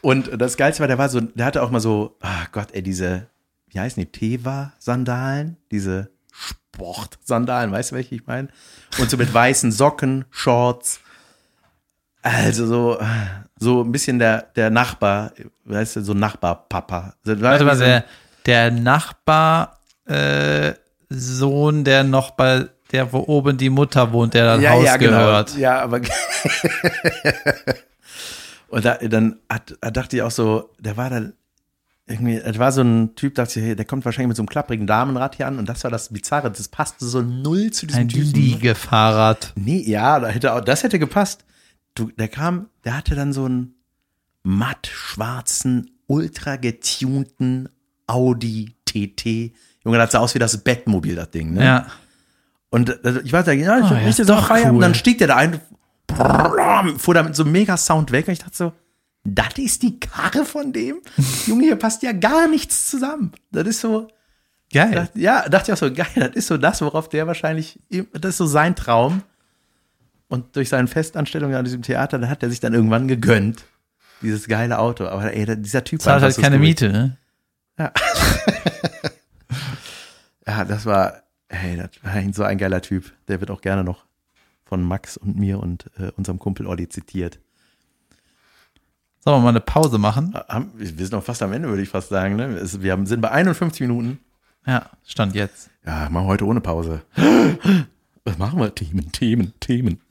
Und 0.00 0.30
das 0.40 0.56
Geilste 0.56 0.80
war, 0.80 0.88
der 0.88 0.98
war 0.98 1.08
so, 1.08 1.20
der 1.20 1.46
hatte 1.46 1.62
auch 1.62 1.70
mal 1.70 1.80
so, 1.80 2.16
ah 2.20 2.46
Gott, 2.52 2.68
ey, 2.72 2.82
diese, 2.82 3.28
wie 3.68 3.80
heißen 3.80 4.02
die, 4.02 4.10
Teva-Sandalen? 4.10 5.56
Diese 5.70 6.10
Sport-Sandalen, 6.74 7.72
weißt 7.72 7.92
du, 7.92 7.96
welche 7.96 8.16
ich 8.16 8.26
meine? 8.26 8.48
Und 8.98 9.10
so 9.10 9.16
mit 9.16 9.32
weißen 9.32 9.72
Socken, 9.72 10.24
Shorts. 10.30 11.00
Also 12.22 12.66
so, 12.66 12.98
so 13.58 13.82
ein 13.82 13.92
bisschen 13.92 14.18
der, 14.18 14.42
der 14.56 14.70
Nachbar, 14.70 15.32
weißt 15.64 15.96
du, 15.96 16.02
so 16.02 16.14
Nachbarpapa. 16.14 17.14
Warte 17.24 17.64
mal, 17.64 17.78
der, 17.78 18.04
der 18.46 18.70
Nachbar, 18.70 19.78
äh, 20.06 20.74
Sohn, 21.10 21.84
der 21.84 22.04
noch 22.04 22.32
bei, 22.32 22.68
der, 22.92 23.12
wo 23.12 23.20
oben 23.20 23.56
die 23.56 23.70
Mutter 23.70 24.12
wohnt, 24.12 24.34
der 24.34 24.44
das 24.44 24.62
ja, 24.62 24.70
Haus 24.70 24.84
ja, 24.84 24.96
genau. 24.96 25.18
gehört. 25.18 25.56
Ja, 25.56 25.80
aber. 25.80 25.96
und 28.68 28.84
da, 28.84 28.94
dann 28.94 29.38
hat, 29.48 29.76
da 29.80 29.90
dachte 29.90 30.16
ich 30.16 30.22
auch 30.22 30.30
so, 30.30 30.70
der 30.78 30.96
war 30.96 31.10
dann 31.10 31.34
irgendwie, 32.06 32.38
das 32.38 32.58
war 32.58 32.70
so 32.70 32.82
ein 32.82 33.14
Typ, 33.14 33.34
dachte 33.34 33.60
ich, 33.60 33.76
der 33.76 33.84
kommt 33.86 34.04
wahrscheinlich 34.04 34.28
mit 34.28 34.36
so 34.36 34.42
einem 34.42 34.48
klapprigen 34.48 34.86
Damenrad 34.86 35.36
hier 35.36 35.46
an 35.46 35.58
und 35.58 35.68
das 35.68 35.84
war 35.84 35.90
das 35.90 36.10
Bizarre, 36.10 36.50
das 36.50 36.68
passte 36.68 37.06
so 37.06 37.22
null 37.22 37.70
zu 37.70 37.86
diesem 37.86 38.02
Ein 38.02 38.08
Typen. 38.08 38.32
Liegefahrrad. 38.34 39.52
Nee, 39.56 39.82
ja, 39.86 40.20
da 40.20 40.28
hätte 40.28 40.52
auch, 40.52 40.60
das 40.60 40.82
hätte 40.82 40.98
gepasst. 40.98 41.44
Du, 41.94 42.10
der 42.18 42.28
kam, 42.28 42.66
der 42.84 42.96
hatte 42.96 43.14
dann 43.14 43.32
so 43.32 43.46
einen 43.46 43.74
matt 44.42 44.86
schwarzen, 44.86 45.90
ultra 46.06 46.56
getunten 46.56 47.70
Audi 48.06 48.74
TT. 48.84 49.54
Junge, 49.84 49.96
das 49.98 50.12
sah 50.12 50.18
aus 50.18 50.34
wie 50.34 50.38
das 50.38 50.62
Bettmobil, 50.62 51.14
das 51.14 51.30
Ding, 51.30 51.54
ne? 51.54 51.64
Ja. 51.64 51.86
Und 52.68 52.90
äh, 53.04 53.20
ich 53.24 53.32
weiß 53.32 53.46
ja, 53.46 53.52
ja, 53.54 53.78
ich 53.78 53.84
Oh, 53.84 53.94
ja, 53.94 54.00
richtig 54.00 54.26
so 54.26 54.34
doch 54.34 54.48
feiern. 54.48 54.70
cool. 54.70 54.74
Und 54.76 54.80
dann 54.82 54.94
stieg 54.94 55.18
der 55.18 55.28
da 55.28 55.36
ein, 55.36 55.60
brrrr, 56.06 56.98
fuhr 56.98 57.14
da 57.14 57.22
mit 57.22 57.34
so 57.36 57.44
einem 57.44 57.52
mega 57.52 57.76
Sound 57.76 58.10
weg. 58.12 58.26
Und 58.26 58.32
ich 58.32 58.40
dachte 58.40 58.56
so, 58.56 58.72
das 59.24 59.58
ist 59.58 59.82
die 59.82 59.98
Karre 59.98 60.44
von 60.44 60.72
dem? 60.72 61.00
Junge, 61.46 61.64
hier 61.64 61.76
passt 61.76 62.02
ja 62.02 62.12
gar 62.12 62.48
nichts 62.48 62.90
zusammen. 62.90 63.32
Das 63.50 63.66
ist 63.66 63.80
so, 63.80 64.08
Geil. 64.72 64.92
dachte, 64.92 65.18
ja, 65.18 65.48
dachte 65.48 65.70
ich 65.70 65.72
auch 65.72 65.78
so, 65.78 65.92
geil, 65.92 66.06
das 66.14 66.34
ist 66.34 66.46
so 66.46 66.56
das, 66.56 66.80
worauf 66.82 67.08
der 67.08 67.26
wahrscheinlich, 67.26 67.78
das 68.12 68.30
ist 68.30 68.36
so 68.38 68.46
sein 68.46 68.76
Traum. 68.76 69.22
Und 70.28 70.56
durch 70.56 70.68
seine 70.68 70.88
Festanstellung 70.88 71.54
an 71.54 71.64
diesem 71.64 71.82
Theater, 71.82 72.18
da 72.18 72.28
hat 72.28 72.42
er 72.42 72.50
sich 72.50 72.60
dann 72.60 72.74
irgendwann 72.74 73.08
gegönnt. 73.08 73.64
Dieses 74.20 74.48
geile 74.48 74.78
Auto. 74.78 75.06
Aber 75.06 75.32
ey, 75.32 75.44
dieser 75.60 75.84
Typ 75.84 76.00
einfach 76.00 76.22
halt 76.22 76.36
keine 76.36 76.56
skurril. 76.56 76.58
Miete, 76.58 76.88
ne? 76.90 77.18
Ja, 80.46 80.64
das 80.64 80.84
war, 80.86 81.22
hey, 81.48 81.76
das 81.76 81.90
war 82.02 82.32
so 82.32 82.42
ein 82.42 82.58
geiler 82.58 82.82
Typ. 82.82 83.12
Der 83.28 83.40
wird 83.40 83.50
auch 83.50 83.60
gerne 83.60 83.82
noch 83.84 84.04
von 84.64 84.82
Max 84.82 85.16
und 85.16 85.36
mir 85.36 85.58
und 85.58 85.90
äh, 85.98 86.10
unserem 86.16 86.38
Kumpel 86.38 86.66
Olli 86.66 86.88
zitiert. 86.88 87.38
Sollen 89.24 89.38
wir 89.38 89.42
mal 89.42 89.48
eine 89.50 89.60
Pause 89.60 89.96
machen? 89.98 90.34
Haben- 90.48 90.72
Wir 90.76 90.86
sind 90.86 91.12
noch 91.12 91.22
fast 91.24 91.42
am 91.42 91.52
Ende, 91.52 91.68
würde 91.68 91.82
ich 91.82 91.88
fast 91.88 92.10
sagen. 92.10 92.36
Ne? 92.36 92.60
Wir 92.80 92.92
haben, 92.92 93.06
sind 93.06 93.20
bei 93.22 93.30
51 93.30 93.80
Minuten. 93.80 94.18
Ja, 94.66 94.90
Stand 95.06 95.34
jetzt. 95.34 95.70
Ja, 95.86 96.08
machen 96.10 96.24
wir 96.26 96.28
heute 96.28 96.46
ohne 96.46 96.60
Pause. 96.60 97.02
Was 98.24 98.38
machen 98.38 98.58
wir? 98.58 98.74
Themen, 98.74 99.10
Themen, 99.12 99.52
Themen. 99.60 100.00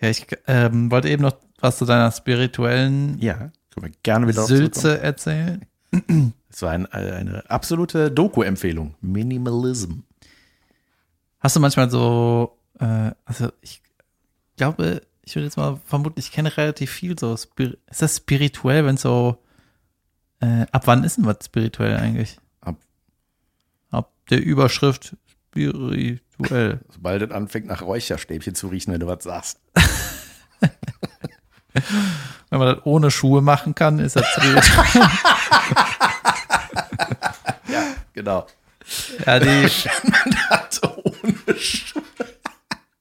Ja, 0.00 0.08
ich 0.08 0.26
ähm, 0.48 0.90
wollte 0.90 1.08
eben 1.08 1.22
noch 1.22 1.36
was 1.60 1.78
zu 1.78 1.84
deiner 1.84 2.10
spirituellen 2.10 3.20
Ja, 3.20 3.34
können 3.72 3.86
wir 3.86 3.92
gerne 4.02 4.26
wieder. 4.26 4.42
Sülze 4.42 5.00
erzählen. 5.00 5.64
Es 6.50 6.60
war 6.60 6.72
ein, 6.72 6.86
äh, 6.86 7.12
eine 7.12 7.48
absolute 7.48 8.10
Doku-Empfehlung. 8.10 8.94
Minimalism. 9.00 10.00
Hast 11.38 11.54
du 11.54 11.60
manchmal 11.60 11.88
so, 11.88 12.58
äh, 12.80 13.12
also 13.24 13.52
ich 13.60 13.80
glaube, 14.56 15.02
ich 15.24 15.34
würde 15.36 15.44
jetzt 15.46 15.56
mal 15.56 15.80
vermuten, 15.86 16.18
ich 16.18 16.32
kenne 16.32 16.56
relativ 16.56 16.90
viel 16.90 17.18
so. 17.18 17.32
Ist 17.34 17.48
das 18.02 18.16
spirituell, 18.16 18.84
wenn 18.84 18.96
so, 18.96 19.36
äh, 20.40 20.66
ab 20.72 20.82
wann 20.86 21.04
ist 21.04 21.16
denn 21.18 21.26
was 21.26 21.36
spirituell 21.44 21.96
eigentlich? 21.96 22.38
Ab- 22.60 22.76
Ab 23.90 24.10
der 24.30 24.42
Überschrift 24.42 25.16
spirituell. 25.50 26.80
Sobald 26.90 27.22
es 27.22 27.30
anfängt, 27.30 27.66
nach 27.66 27.82
Räucherstäbchen 27.82 28.54
zu 28.54 28.68
riechen, 28.68 28.92
wenn 28.92 29.00
du 29.00 29.06
was 29.06 29.22
sagst. 29.24 29.60
Wenn 32.50 32.58
man 32.58 32.76
das 32.76 32.84
ohne 32.84 33.10
Schuhe 33.10 33.40
machen 33.40 33.74
kann, 33.74 33.98
ist 33.98 34.14
das 34.16 34.26
spirituell. 34.26 35.08
Genau. 38.14 38.46
ja, 39.26 39.38
die, 39.40 39.48
ohne 40.86 41.58
Schuhe. 41.58 42.02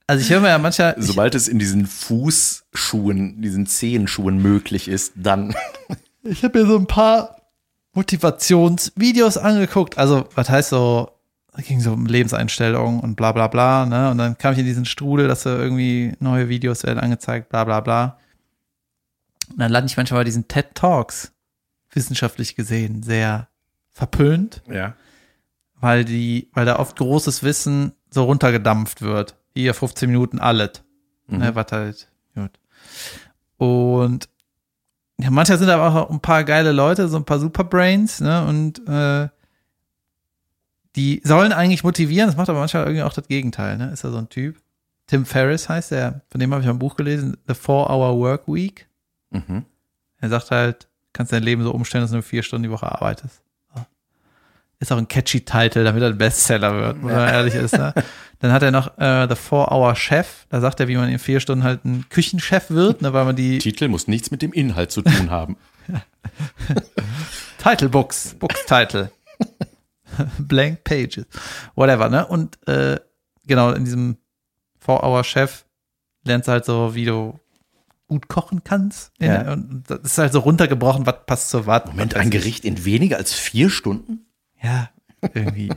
Also 0.07 0.21
ich 0.21 0.29
höre 0.29 0.41
mir 0.41 0.49
ja 0.49 0.57
manchmal, 0.57 0.95
Sobald 0.97 1.35
es 1.35 1.47
in 1.47 1.59
diesen 1.59 1.85
Fußschuhen, 1.87 3.41
diesen 3.41 3.65
Zehenschuhen 3.67 4.41
möglich 4.41 4.87
ist, 4.87 5.13
dann. 5.15 5.55
Ich 6.23 6.43
habe 6.43 6.59
mir 6.61 6.67
so 6.67 6.77
ein 6.77 6.85
paar 6.85 7.41
Motivationsvideos 7.93 9.37
angeguckt. 9.37 9.97
Also, 9.97 10.27
was 10.35 10.49
heißt 10.51 10.69
so, 10.69 11.09
es 11.57 11.65
ging 11.65 11.81
so 11.81 11.93
um 11.93 12.05
Lebenseinstellungen 12.05 12.99
und 12.99 13.15
bla 13.15 13.31
bla 13.31 13.47
bla, 13.47 13.87
ne? 13.87 14.11
Und 14.11 14.19
dann 14.19 14.37
kam 14.37 14.53
ich 14.53 14.59
in 14.59 14.65
diesen 14.65 14.85
Strudel, 14.85 15.27
dass 15.27 15.43
da 15.43 15.57
irgendwie 15.57 16.13
neue 16.19 16.47
Videos 16.47 16.83
werden 16.83 16.99
angezeigt, 16.99 17.49
bla 17.49 17.63
bla 17.63 17.79
bla. 17.79 18.17
Und 19.49 19.59
dann 19.59 19.71
lande 19.71 19.87
ich 19.89 19.97
manchmal 19.97 20.19
bei 20.21 20.23
diesen 20.25 20.47
TED 20.47 20.75
Talks, 20.75 21.31
wissenschaftlich 21.91 22.55
gesehen, 22.55 23.01
sehr 23.03 23.47
verpönt, 23.91 24.61
Ja. 24.71 24.93
weil 25.79 26.05
die, 26.05 26.49
weil 26.53 26.65
da 26.65 26.77
oft 26.79 26.95
großes 26.97 27.41
Wissen 27.43 27.93
so 28.11 28.23
runtergedampft 28.25 29.01
wird. 29.01 29.35
Hier 29.53 29.73
15 29.73 30.09
Minuten 30.09 30.39
alles. 30.39 30.83
Ne, 31.27 31.55
was 31.55 31.71
halt, 31.71 32.07
gut. 32.35 32.51
Und 33.57 34.27
ja, 35.17 35.29
manchmal 35.29 35.59
sind 35.59 35.69
aber 35.69 35.87
auch 35.87 36.09
ein 36.09 36.19
paar 36.19 36.43
geile 36.43 36.71
Leute, 36.71 37.07
so 37.07 37.17
ein 37.17 37.25
paar 37.25 37.39
Superbrains, 37.39 38.21
ne? 38.21 38.45
Und 38.45 38.85
äh, 38.87 39.29
die 40.95 41.21
sollen 41.23 41.53
eigentlich 41.53 41.83
motivieren, 41.83 42.27
das 42.27 42.35
macht 42.35 42.49
aber 42.49 42.59
manchmal 42.59 42.83
irgendwie 42.83 43.03
auch 43.03 43.13
das 43.13 43.27
Gegenteil, 43.27 43.77
ne? 43.77 43.91
Ist 43.91 44.03
ja 44.03 44.09
so 44.09 44.17
ein 44.17 44.29
Typ. 44.29 44.57
Tim 45.07 45.25
Ferriss 45.25 45.69
heißt 45.69 45.91
der, 45.91 46.21
von 46.29 46.39
dem 46.39 46.51
habe 46.51 46.63
ich 46.63 46.69
ein 46.69 46.79
Buch 46.79 46.95
gelesen, 46.95 47.37
The 47.47 47.53
Four-Hour 47.53 48.17
Work 48.17 48.47
Week. 48.47 48.87
Mhm. 49.29 49.65
Er 50.19 50.29
sagt 50.29 50.51
halt, 50.51 50.87
kannst 51.13 51.31
dein 51.31 51.43
Leben 51.43 51.63
so 51.63 51.71
umstellen, 51.71 52.03
dass 52.03 52.11
du 52.11 52.17
nur 52.17 52.23
vier 52.23 52.43
Stunden 52.43 52.63
die 52.63 52.71
Woche 52.71 52.91
arbeitest. 52.91 53.41
Ist 54.82 54.91
auch 54.91 54.97
ein 54.97 55.07
catchy 55.07 55.41
Titel, 55.41 55.84
damit 55.84 56.01
er 56.01 56.09
ein 56.09 56.17
Bestseller 56.17 56.73
wird, 56.73 56.97
wenn 56.97 57.15
man 57.15 57.29
ehrlich 57.29 57.53
ist. 57.53 57.77
Ne? 57.77 57.93
Dann 58.39 58.51
hat 58.51 58.63
er 58.63 58.71
noch 58.71 58.97
äh, 58.97 59.27
The 59.29 59.36
Four-Hour 59.36 59.95
Chef. 59.95 60.47
Da 60.49 60.59
sagt 60.59 60.79
er, 60.79 60.88
wie 60.88 60.97
man 60.97 61.07
in 61.09 61.19
vier 61.19 61.39
Stunden 61.39 61.63
halt 61.63 61.86
ein 61.86 62.05
Küchenchef 62.09 62.71
wird, 62.71 63.03
ne, 63.03 63.13
weil 63.13 63.25
man 63.25 63.36
die 63.36 63.59
Titel 63.59 63.88
muss 63.88 64.07
nichts 64.07 64.32
mit 64.32 64.41
dem 64.41 64.51
Inhalt 64.51 64.91
zu 64.91 65.03
tun 65.03 65.29
haben. 65.29 65.57
Title 67.63 67.89
Books, 67.89 68.36
Books 68.39 68.65
Title. 68.65 69.11
Blank 70.39 70.84
Pages. 70.84 71.25
Whatever, 71.75 72.09
ne? 72.09 72.25
Und 72.25 72.57
äh, 72.67 72.99
genau, 73.45 73.71
in 73.73 73.86
diesem 73.86 74.17
Four-Hour 74.79 75.23
Chef 75.23 75.65
lernst 76.23 76.47
du 76.47 76.51
halt 76.53 76.65
so, 76.65 76.95
wie 76.95 77.05
du 77.05 77.39
gut 78.07 78.27
kochen 78.27 78.63
kannst. 78.63 79.11
Ja. 79.19 79.53
Und 79.53 79.84
das 79.88 79.99
ist 80.01 80.17
halt 80.17 80.34
so 80.34 80.39
runtergebrochen, 80.39 81.05
was 81.05 81.25
passt 81.27 81.49
zu 81.51 81.67
was. 81.67 81.86
Moment, 81.86 82.15
ein 82.15 82.27
ich. 82.27 82.32
Gericht 82.32 82.65
in 82.65 82.84
weniger 82.84 83.17
als 83.17 83.34
vier 83.34 83.69
Stunden? 83.69 84.25
Ja, 84.62 84.89
irgendwie. 85.34 85.72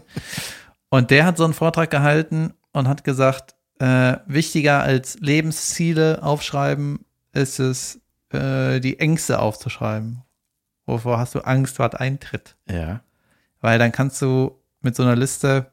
und 0.90 1.10
der 1.10 1.24
hat 1.24 1.36
so 1.36 1.44
einen 1.44 1.54
Vortrag 1.54 1.90
gehalten 1.90 2.54
und 2.72 2.88
hat 2.88 3.04
gesagt, 3.04 3.54
äh, 3.78 4.16
wichtiger 4.26 4.82
als 4.82 5.18
Lebensziele 5.20 6.22
aufschreiben 6.22 7.04
ist 7.32 7.58
es, 7.58 8.00
äh, 8.32 8.80
die 8.80 9.00
Ängste 9.00 9.38
aufzuschreiben. 9.40 10.22
Wovor 10.86 11.18
hast 11.18 11.34
du 11.34 11.40
Angst, 11.40 11.78
was 11.78 11.94
eintritt? 11.94 12.56
Ja. 12.68 13.00
Weil 13.60 13.78
dann 13.78 13.92
kannst 13.92 14.20
du 14.22 14.60
mit 14.82 14.94
so 14.94 15.02
einer 15.02 15.16
Liste, 15.16 15.70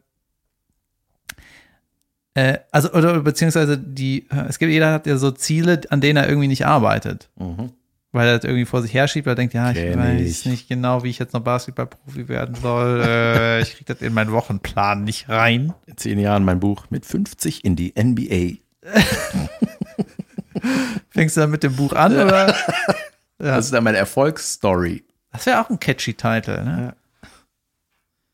äh, 2.34 2.60
also, 2.72 2.92
oder 2.94 3.20
beziehungsweise 3.20 3.78
die, 3.78 4.28
es 4.48 4.58
gibt, 4.58 4.72
jeder 4.72 4.94
hat 4.94 5.06
ja 5.06 5.18
so 5.18 5.32
Ziele, 5.32 5.82
an 5.90 6.02
denen 6.02 6.18
er 6.18 6.30
irgendwie 6.30 6.48
nicht 6.48 6.66
arbeitet. 6.66 7.30
Mhm. 7.36 7.74
Weil 8.14 8.28
er 8.28 8.36
das 8.38 8.44
irgendwie 8.44 8.66
vor 8.66 8.82
sich 8.82 8.94
herschiebt, 8.94 9.26
weil 9.26 9.34
er 9.34 9.36
denkt, 9.36 9.54
ja, 9.54 9.72
ich 9.72 9.78
Kenn 9.78 9.98
weiß 9.98 10.22
ich. 10.22 10.46
nicht 10.46 10.68
genau, 10.68 11.04
wie 11.04 11.10
ich 11.10 11.18
jetzt 11.20 11.34
noch 11.34 11.40
Basketballprofi 11.42 12.28
werden 12.28 12.56
soll. 12.56 13.02
äh, 13.06 13.62
ich 13.62 13.76
krieg 13.78 13.88
das 13.88 14.02
in 14.02 14.14
meinen 14.14 14.34
Wochenplan 14.34 15.06
nicht 15.06 15.30
rein. 15.30 15.74
In 15.86 15.96
zehn 15.98 16.20
Jahren 16.20 16.44
mein 16.44 16.60
Buch 16.60 16.88
mit 16.90 17.06
50 17.06 17.64
in 17.64 17.78
die 17.78 17.94
NBA. 17.98 18.58
Fängst 21.10 21.38
du 21.38 21.42
dann 21.42 21.52
mit 21.52 21.64
dem 21.64 21.76
Buch 21.76 21.94
an, 21.94 22.14
oder? 22.14 22.50
Ja. 22.50 22.56
Das 23.38 23.66
ist 23.66 23.74
dann 23.74 23.84
meine 23.84 23.98
Erfolgsstory. 23.98 25.04
Das 25.32 25.48
wäre 25.48 25.62
auch 25.62 25.70
ein 25.72 25.80
catchy 25.80 26.14
Titel, 26.14 26.64
ne? 26.64 26.96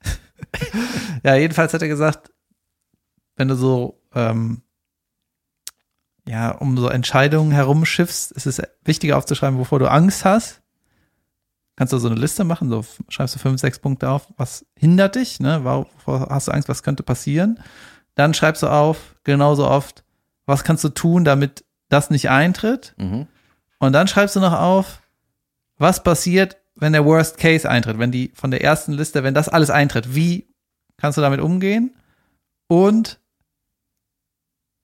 Ja. 1.24 1.36
jedenfalls 1.36 1.74
hat 1.74 1.82
er 1.82 1.88
gesagt, 1.88 2.30
wenn 3.38 3.48
du 3.48 3.56
so, 3.56 4.02
ähm, 4.14 4.64
ja, 6.28 6.52
um 6.52 6.78
so 6.78 6.90
Entscheidungen 6.90 7.52
herumschiffst, 7.52 8.32
ist 8.34 8.46
es 8.46 8.62
wichtiger 8.84 9.18
aufzuschreiben, 9.18 9.58
wovor 9.58 9.80
du 9.80 9.90
Angst 9.90 10.26
hast. 10.26 10.62
Kannst 11.78 11.94
du 11.94 12.00
so 12.00 12.10
eine 12.10 12.20
Liste 12.20 12.44
machen, 12.44 12.70
so 12.70 12.84
schreibst 13.08 13.36
du 13.36 13.40
fünf, 13.40 13.62
sechs 13.62 13.80
Punkte 13.80 14.10
auf, 14.10 14.28
was 14.36 14.66
hindert 14.76 15.16
dich, 15.16 15.40
ne? 15.40 15.64
Wovor 15.64 16.28
hast 16.30 16.48
du 16.48 16.52
Angst, 16.52 16.70
was 16.70 16.84
könnte 16.84 17.04
passieren? 17.04 17.60
Dann 18.16 18.34
schreibst 18.34 18.64
du 18.64 18.68
auf, 18.68 19.16
genauso 19.24 19.68
oft, 19.68 20.04
was 20.46 20.64
kannst 20.64 20.84
du 20.84 20.90
tun, 20.90 21.24
damit 21.24 21.64
das 21.88 22.10
nicht 22.10 22.30
eintritt? 22.30 22.94
Mhm. 22.98 23.28
Und 23.80 23.94
dann 23.94 24.08
schreibst 24.08 24.36
du 24.36 24.40
noch 24.40 24.60
auf, 24.60 25.02
was 25.78 26.04
passiert, 26.04 26.58
wenn 26.76 26.94
der 26.94 27.06
Worst 27.06 27.38
Case 27.38 27.70
eintritt, 27.70 28.00
wenn 28.00 28.12
die 28.12 28.32
von 28.34 28.52
der 28.52 28.64
ersten 28.64 28.92
Liste, 28.92 29.24
wenn 29.24 29.34
das 29.34 29.50
alles 29.50 29.70
eintritt, 29.70 30.16
wie 30.16 30.48
kannst 30.98 31.18
du 31.18 31.22
damit 31.22 31.40
umgehen? 31.40 31.96
Und 32.68 33.20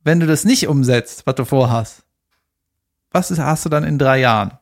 wenn 0.03 0.19
du 0.19 0.27
das 0.27 0.43
nicht 0.45 0.67
umsetzt, 0.67 1.25
was 1.25 1.35
du 1.35 1.45
vorhast, 1.45 2.03
was 3.11 3.31
ist, 3.31 3.39
hast 3.39 3.65
du 3.65 3.69
dann 3.69 3.83
in 3.83 3.97
drei 3.99 4.19
Jahren? 4.19 4.57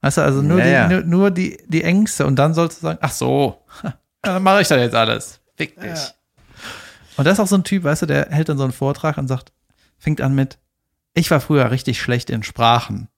Weißt 0.00 0.16
du, 0.16 0.22
also 0.22 0.40
nur, 0.42 0.58
Ja, 0.58 0.64
die, 0.64 0.70
ja. 0.70 0.88
Nur, 0.88 1.02
nur 1.02 1.30
die, 1.30 1.62
die 1.66 1.84
Ängste 1.84 2.26
und 2.26 2.36
dann 2.36 2.54
sollst 2.54 2.78
du 2.78 2.82
sagen, 2.86 2.98
ach 3.02 3.12
so, 3.12 3.62
ja, 3.82 3.94
dann 4.22 4.42
mache 4.42 4.62
ich 4.62 4.68
das 4.68 4.78
jetzt 4.78 4.94
alles. 4.94 5.40
Fick 5.56 5.78
dich. 5.80 6.14
Und 7.16 7.26
das 7.26 7.34
ist 7.34 7.40
auch 7.40 7.46
so 7.46 7.56
ein 7.56 7.64
Typ, 7.64 7.84
weißt 7.84 8.02
du, 8.02 8.06
der 8.06 8.28
hält 8.30 8.48
dann 8.48 8.56
so 8.56 8.64
einen 8.64 8.72
Vortrag 8.72 9.18
und 9.18 9.28
sagt, 9.28 9.52
fängt 9.98 10.22
an 10.22 10.34
mit, 10.34 10.58
ich 11.12 11.30
war 11.30 11.40
früher 11.40 11.70
richtig 11.70 12.00
schlecht 12.00 12.30
in 12.30 12.42
Sprachen. 12.42 13.08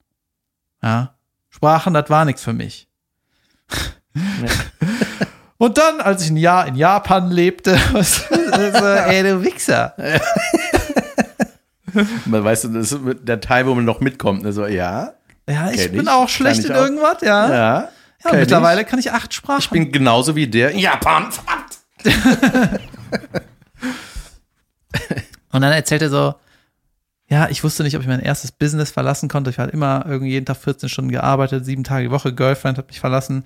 Ja, 0.82 1.14
Sprachen, 1.50 1.94
das 1.94 2.10
war 2.10 2.24
nichts 2.24 2.42
für 2.42 2.52
mich. 2.52 2.88
Und 5.62 5.78
dann, 5.78 6.00
als 6.00 6.24
ich 6.24 6.30
ein 6.30 6.36
Jahr 6.36 6.66
in 6.66 6.74
Japan 6.74 7.30
lebte, 7.30 7.78
was, 7.92 8.26
so, 8.26 8.34
ey, 8.34 9.22
du 9.22 9.44
Wichser. 9.44 9.94
Man 12.24 12.42
weißt 12.42 12.64
du, 12.64 12.68
das 12.70 12.90
ist 12.90 13.00
der 13.22 13.40
Teil, 13.40 13.68
wo 13.68 13.74
man 13.76 13.84
noch 13.84 14.00
mitkommt. 14.00 14.42
Ne? 14.42 14.52
So, 14.52 14.66
ja, 14.66 15.12
Ja, 15.48 15.70
ich 15.70 15.92
bin 15.92 16.00
ich. 16.00 16.08
auch 16.08 16.22
Kann 16.22 16.28
schlecht 16.28 16.60
ich 16.60 16.66
in 16.66 16.72
auch. 16.72 16.80
irgendwas, 16.80 17.18
ja. 17.20 17.48
Ja, 17.48 17.54
ja. 17.54 17.88
kenn 18.30 18.40
mittlerweile 18.40 18.84
kann 18.84 18.98
ich 18.98 19.12
acht 19.12 19.32
Sprachen. 19.32 19.60
Ich 19.60 19.70
bin 19.70 19.92
genauso 19.92 20.34
wie 20.34 20.48
der 20.48 20.72
in 20.72 20.80
Japan. 20.80 21.30
Verdammt. 21.30 21.78
Und 25.52 25.60
dann 25.60 25.72
erzählt 25.72 26.02
er 26.02 26.10
so, 26.10 26.34
ja, 27.28 27.48
ich 27.50 27.62
wusste 27.62 27.84
nicht, 27.84 27.94
ob 27.94 28.02
ich 28.02 28.08
mein 28.08 28.18
erstes 28.18 28.50
Business 28.50 28.90
verlassen 28.90 29.28
konnte. 29.28 29.50
Ich 29.50 29.60
habe 29.60 29.70
immer 29.70 30.04
irgendwie 30.08 30.32
jeden 30.32 30.46
Tag 30.46 30.56
14 30.56 30.88
Stunden 30.88 31.12
gearbeitet, 31.12 31.64
sieben 31.64 31.84
Tage 31.84 32.06
die 32.06 32.10
Woche, 32.10 32.34
Girlfriend 32.34 32.78
hat 32.78 32.88
mich 32.88 32.98
verlassen. 32.98 33.44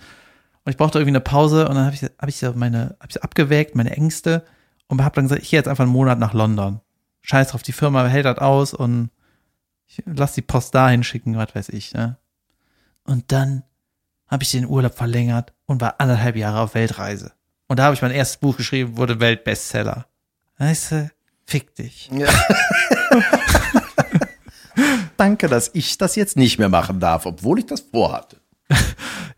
Und 0.67 0.71
ich 0.73 0.79
brauchte 0.79 0.99
irgendwie 0.99 1.13
eine 1.13 1.21
Pause 1.21 1.69
und 1.69 1.77
dann 1.77 1.85
habe 1.85 1.95
ich, 1.95 2.03
hab 2.03 2.29
ich 2.29 2.43
meine, 2.57 2.97
hab 2.99 3.09
ich 3.09 3.23
abgewägt, 3.23 3.77
meine 3.77 3.97
Ängste 3.97 4.45
und 4.89 5.01
habe 5.05 5.15
dann 5.15 5.27
gesagt, 5.27 5.43
ich 5.43 5.51
gehe 5.51 5.61
jetzt 5.61 5.69
einfach 5.69 5.85
einen 5.85 5.93
Monat 5.93 6.19
nach 6.19 6.35
London. 6.35 6.81
Scheiß 7.23 7.51
drauf, 7.51 7.63
die 7.63 7.71
Firma 7.71 8.05
hält 8.07 8.25
das 8.25 8.39
aus 8.39 8.75
und 8.75 9.11
ich 9.87 10.03
lass 10.07 10.33
die 10.33 10.43
Post 10.43 10.75
dahin 10.75 11.05
schicken, 11.05 11.37
was 11.37 11.55
weiß 11.55 11.69
ich. 11.69 11.95
Ne? 11.95 12.17
Und 13.05 13.31
dann 13.31 13.63
habe 14.27 14.43
ich 14.43 14.51
den 14.51 14.67
Urlaub 14.67 14.95
verlängert 14.95 15.53
und 15.67 15.81
war 15.81 16.01
anderthalb 16.01 16.35
Jahre 16.35 16.59
auf 16.59 16.75
Weltreise. 16.75 17.31
Und 17.69 17.79
da 17.79 17.85
habe 17.85 17.95
ich 17.95 18.03
mein 18.03 18.11
erstes 18.11 18.39
Buch 18.39 18.57
geschrieben, 18.57 18.97
wurde 18.97 19.21
Weltbestseller. 19.21 20.07
Weißt 20.59 20.91
du, 20.91 21.11
fick 21.45 21.77
dich. 21.77 22.11
Danke, 25.17 25.47
dass 25.47 25.71
ich 25.75 25.97
das 25.97 26.17
jetzt 26.17 26.37
nicht 26.37 26.59
mehr 26.59 26.69
machen 26.69 26.99
darf, 26.99 27.25
obwohl 27.25 27.61
ich 27.61 27.67
das 27.67 27.83
vorhatte. 27.83 28.41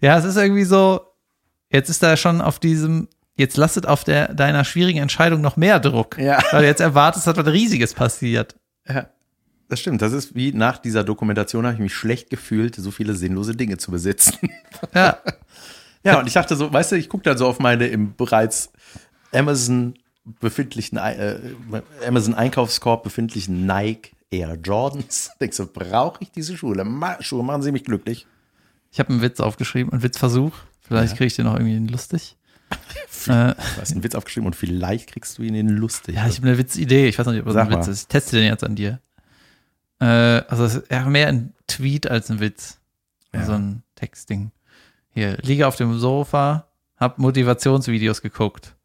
Ja, 0.00 0.16
es 0.16 0.24
ist 0.24 0.36
irgendwie 0.36 0.62
so, 0.62 1.07
jetzt 1.70 1.88
ist 1.88 2.02
da 2.02 2.16
schon 2.16 2.40
auf 2.40 2.58
diesem, 2.58 3.08
jetzt 3.36 3.56
lastet 3.56 3.86
auf 3.86 4.04
der, 4.04 4.34
deiner 4.34 4.64
schwierigen 4.64 4.98
Entscheidung 4.98 5.40
noch 5.40 5.56
mehr 5.56 5.80
Druck. 5.80 6.18
Ja. 6.18 6.42
Weil 6.50 6.62
du 6.62 6.66
jetzt 6.66 6.80
erwartest, 6.80 7.26
dass 7.26 7.36
was 7.36 7.46
Riesiges 7.46 7.94
passiert. 7.94 8.56
Ja, 8.88 9.08
das 9.68 9.80
stimmt. 9.80 10.00
Das 10.02 10.12
ist 10.12 10.34
wie 10.34 10.52
nach 10.52 10.78
dieser 10.78 11.04
Dokumentation 11.04 11.64
habe 11.64 11.74
ich 11.74 11.80
mich 11.80 11.94
schlecht 11.94 12.30
gefühlt, 12.30 12.74
so 12.74 12.90
viele 12.90 13.14
sinnlose 13.14 13.54
Dinge 13.54 13.76
zu 13.78 13.90
besitzen. 13.90 14.38
Ja. 14.94 15.18
Ja, 16.04 16.20
und 16.20 16.28
ich 16.28 16.32
dachte 16.34 16.54
so, 16.54 16.72
weißt 16.72 16.92
du, 16.92 16.96
ich 16.96 17.08
gucke 17.08 17.24
dann 17.24 17.36
so 17.36 17.46
auf 17.46 17.58
meine 17.58 17.88
im 17.88 18.14
bereits 18.14 18.70
Amazon 19.32 19.94
befindlichen, 20.40 20.96
äh, 20.96 21.38
Amazon 22.06 22.34
Einkaufskorb 22.34 23.02
befindlichen 23.02 23.66
Nike 23.66 24.12
Air 24.30 24.56
Jordans. 24.62 25.32
Denkst 25.40 25.56
du, 25.56 25.66
brauche 25.66 26.22
ich 26.22 26.30
diese 26.30 26.56
Schuhe? 26.56 26.82
Ma 26.84 27.20
Schuhe 27.20 27.42
machen 27.42 27.62
sie 27.62 27.72
mich 27.72 27.84
glücklich. 27.84 28.26
Ich 28.90 28.98
habe 29.00 29.10
einen 29.10 29.22
Witz 29.22 29.40
aufgeschrieben, 29.40 29.92
einen 29.92 30.02
Witzversuch. 30.02 30.52
Vielleicht 30.80 31.16
kriege 31.16 31.26
ich 31.26 31.36
den 31.36 31.44
noch 31.44 31.54
irgendwie 31.58 31.90
lustig. 31.92 32.36
äh, 33.26 33.54
Du 33.54 33.80
hast 33.80 33.92
einen 33.92 34.02
Witz 34.02 34.14
aufgeschrieben 34.14 34.46
und 34.46 34.56
vielleicht 34.56 35.10
kriegst 35.10 35.38
du 35.38 35.42
ihn 35.42 35.54
in 35.54 35.68
lustig. 35.68 36.14
ja, 36.16 36.26
ich 36.26 36.36
habe 36.38 36.48
eine 36.48 36.58
Witzidee. 36.58 37.08
Ich 37.08 37.18
weiß 37.18 37.26
noch 37.26 37.32
nicht, 37.32 37.40
ob 37.42 37.46
das 37.46 37.54
Sag 37.54 37.66
ein 37.66 37.78
Witz 37.78 37.86
mal. 37.86 37.92
ist. 37.92 38.00
Ich 38.02 38.06
teste 38.08 38.36
den 38.36 38.46
jetzt 38.46 38.64
an 38.64 38.74
dir. 38.74 39.00
Äh, 40.00 40.04
also 40.06 40.64
es 40.64 40.74
ist 40.76 40.90
eher 40.90 41.06
mehr 41.06 41.28
ein 41.28 41.54
Tweet 41.66 42.10
als 42.10 42.30
ein 42.30 42.40
Witz. 42.40 42.78
Ja. 43.34 43.44
So 43.44 43.52
ein 43.52 43.82
Textding. 43.96 44.50
Hier, 45.10 45.36
liege 45.42 45.66
auf 45.66 45.76
dem 45.76 45.98
Sofa, 45.98 46.68
hab 46.96 47.18
Motivationsvideos 47.18 48.22
geguckt. 48.22 48.76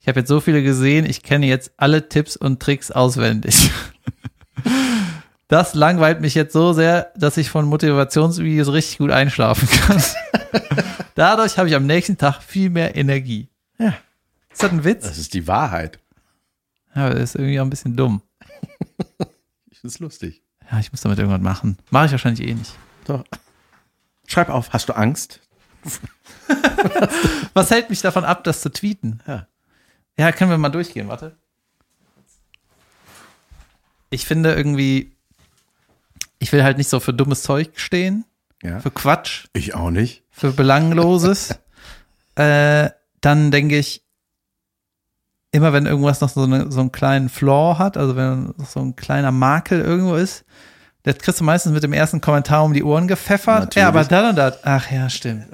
Ich 0.00 0.08
habe 0.08 0.20
jetzt 0.20 0.28
so 0.28 0.40
viele 0.40 0.62
gesehen, 0.62 1.04
ich 1.06 1.22
kenne 1.22 1.46
jetzt 1.46 1.72
alle 1.78 2.08
Tipps 2.08 2.36
und 2.36 2.60
Tricks 2.60 2.90
auswendig. 2.90 3.70
Das 5.48 5.74
langweilt 5.74 6.20
mich 6.20 6.34
jetzt 6.34 6.52
so 6.52 6.72
sehr, 6.72 7.12
dass 7.16 7.36
ich 7.36 7.50
von 7.50 7.66
Motivationsvideos 7.66 8.72
richtig 8.72 8.98
gut 8.98 9.10
einschlafen 9.10 9.68
kann. 9.68 10.02
Dadurch 11.14 11.56
habe 11.58 11.68
ich 11.68 11.74
am 11.74 11.86
nächsten 11.86 12.18
Tag 12.18 12.42
viel 12.42 12.68
mehr 12.68 12.96
Energie. 12.96 13.48
Ja. 13.78 13.94
Ist 14.50 14.62
das 14.62 14.72
ein 14.72 14.84
Witz? 14.84 15.04
Das 15.04 15.18
ist 15.18 15.34
die 15.34 15.46
Wahrheit. 15.46 16.00
Ja, 16.94 17.06
aber 17.06 17.14
das 17.14 17.30
ist 17.30 17.34
irgendwie 17.36 17.60
auch 17.60 17.64
ein 17.64 17.70
bisschen 17.70 17.96
dumm. 17.96 18.22
Ich 19.70 19.80
finde 19.80 19.94
es 19.94 19.98
lustig. 20.00 20.42
Ja, 20.70 20.78
ich 20.80 20.90
muss 20.90 21.02
damit 21.02 21.18
irgendwas 21.18 21.40
machen. 21.40 21.78
Mache 21.90 22.06
ich 22.06 22.12
wahrscheinlich 22.12 22.48
eh 22.48 22.54
nicht. 22.54 22.72
Doch. 23.04 23.24
Schreib 24.26 24.48
auf, 24.48 24.72
hast 24.72 24.88
du 24.88 24.94
Angst? 24.94 25.40
Was 27.54 27.70
hält 27.70 27.90
mich 27.90 28.00
davon 28.00 28.24
ab, 28.24 28.42
das 28.42 28.62
zu 28.62 28.70
tweeten? 28.70 29.20
Ja. 29.26 29.46
Ja, 30.18 30.32
können 30.32 30.50
wir 30.50 30.58
mal 30.58 30.70
durchgehen, 30.70 31.08
warte. 31.08 31.36
Ich 34.10 34.24
finde 34.24 34.54
irgendwie, 34.54 35.15
ich 36.46 36.52
will 36.52 36.62
halt 36.62 36.78
nicht 36.78 36.88
so 36.88 37.00
für 37.00 37.12
dummes 37.12 37.42
Zeug 37.42 37.70
stehen, 37.74 38.24
Ja. 38.62 38.78
für 38.78 38.92
Quatsch, 38.92 39.46
Ich 39.52 39.74
auch 39.74 39.90
nicht. 39.90 40.22
für 40.30 40.52
Belangloses. 40.52 41.58
äh, 42.36 42.90
dann 43.20 43.50
denke 43.50 43.76
ich, 43.76 44.04
immer 45.50 45.72
wenn 45.72 45.86
irgendwas 45.86 46.20
noch 46.20 46.28
so, 46.28 46.44
eine, 46.44 46.70
so 46.70 46.78
einen 46.78 46.92
kleinen 46.92 47.28
Flaw 47.30 47.78
hat, 47.80 47.96
also 47.96 48.14
wenn 48.14 48.54
noch 48.56 48.68
so 48.68 48.78
ein 48.78 48.94
kleiner 48.94 49.32
Makel 49.32 49.80
irgendwo 49.80 50.14
ist, 50.14 50.44
das 51.02 51.18
kriegst 51.18 51.40
du 51.40 51.44
meistens 51.44 51.72
mit 51.72 51.82
dem 51.82 51.92
ersten 51.92 52.20
Kommentar 52.20 52.62
um 52.64 52.72
die 52.72 52.84
Ohren 52.84 53.08
gepfeffert. 53.08 53.60
Natürlich. 53.60 53.82
Ja, 53.82 53.88
aber 53.88 54.04
dann 54.04 54.30
und 54.30 54.36
das. 54.36 54.58
Ach 54.64 54.88
ja, 54.90 55.08
stimmt. 55.10 55.46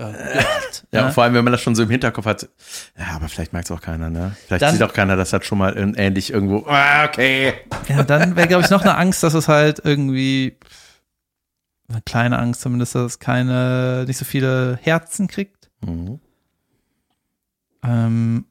Ja, 0.93 1.07
und 1.07 1.13
vor 1.13 1.25
allem, 1.25 1.35
wenn 1.35 1.45
man 1.45 1.53
das 1.53 1.61
schon 1.63 1.75
so 1.75 1.83
im 1.83 1.91
Hinterkopf 1.91 2.27
hat. 2.27 2.49
Ja, 2.99 3.17
aber 3.17 3.29
vielleicht 3.29 3.53
merkt 3.55 3.71
es 3.71 3.77
auch 3.77 3.81
keiner, 3.83 4.11
ne? 4.11 4.35
Vielleicht 4.47 4.63
Dann- 4.63 4.73
sieht 4.75 4.83
auch 4.83 4.93
keiner, 4.95 5.17
das 5.17 5.33
hat 5.33 5.45
schon 5.47 5.57
mal 5.59 5.75
ähnlich 5.97 6.33
irgendwo. 6.33 6.67
Ah, 6.69 7.05
okay. 7.07 7.55
Ja, 7.89 8.03
dann 8.03 8.35
wäre, 8.37 8.49
glaube 8.49 8.65
ich, 8.65 8.71
noch 8.71 8.83
eine 8.83 8.97
Angst, 8.97 9.23
dass 9.23 9.33
es 9.35 9.47
halt 9.49 9.81
irgendwie 9.85 10.57
eine 11.93 12.03
kleine 12.03 12.39
Angst 12.39 12.61
zumindest, 12.63 12.95
dass 12.95 13.13
es 13.13 13.19
keine, 13.19 14.05
nicht 14.07 14.17
so 14.19 14.25
viele 14.25 14.79
Herzen 14.83 15.29
kriegt. 15.29 15.71
Mhm. 15.81 16.21
Ähm, 17.83 18.47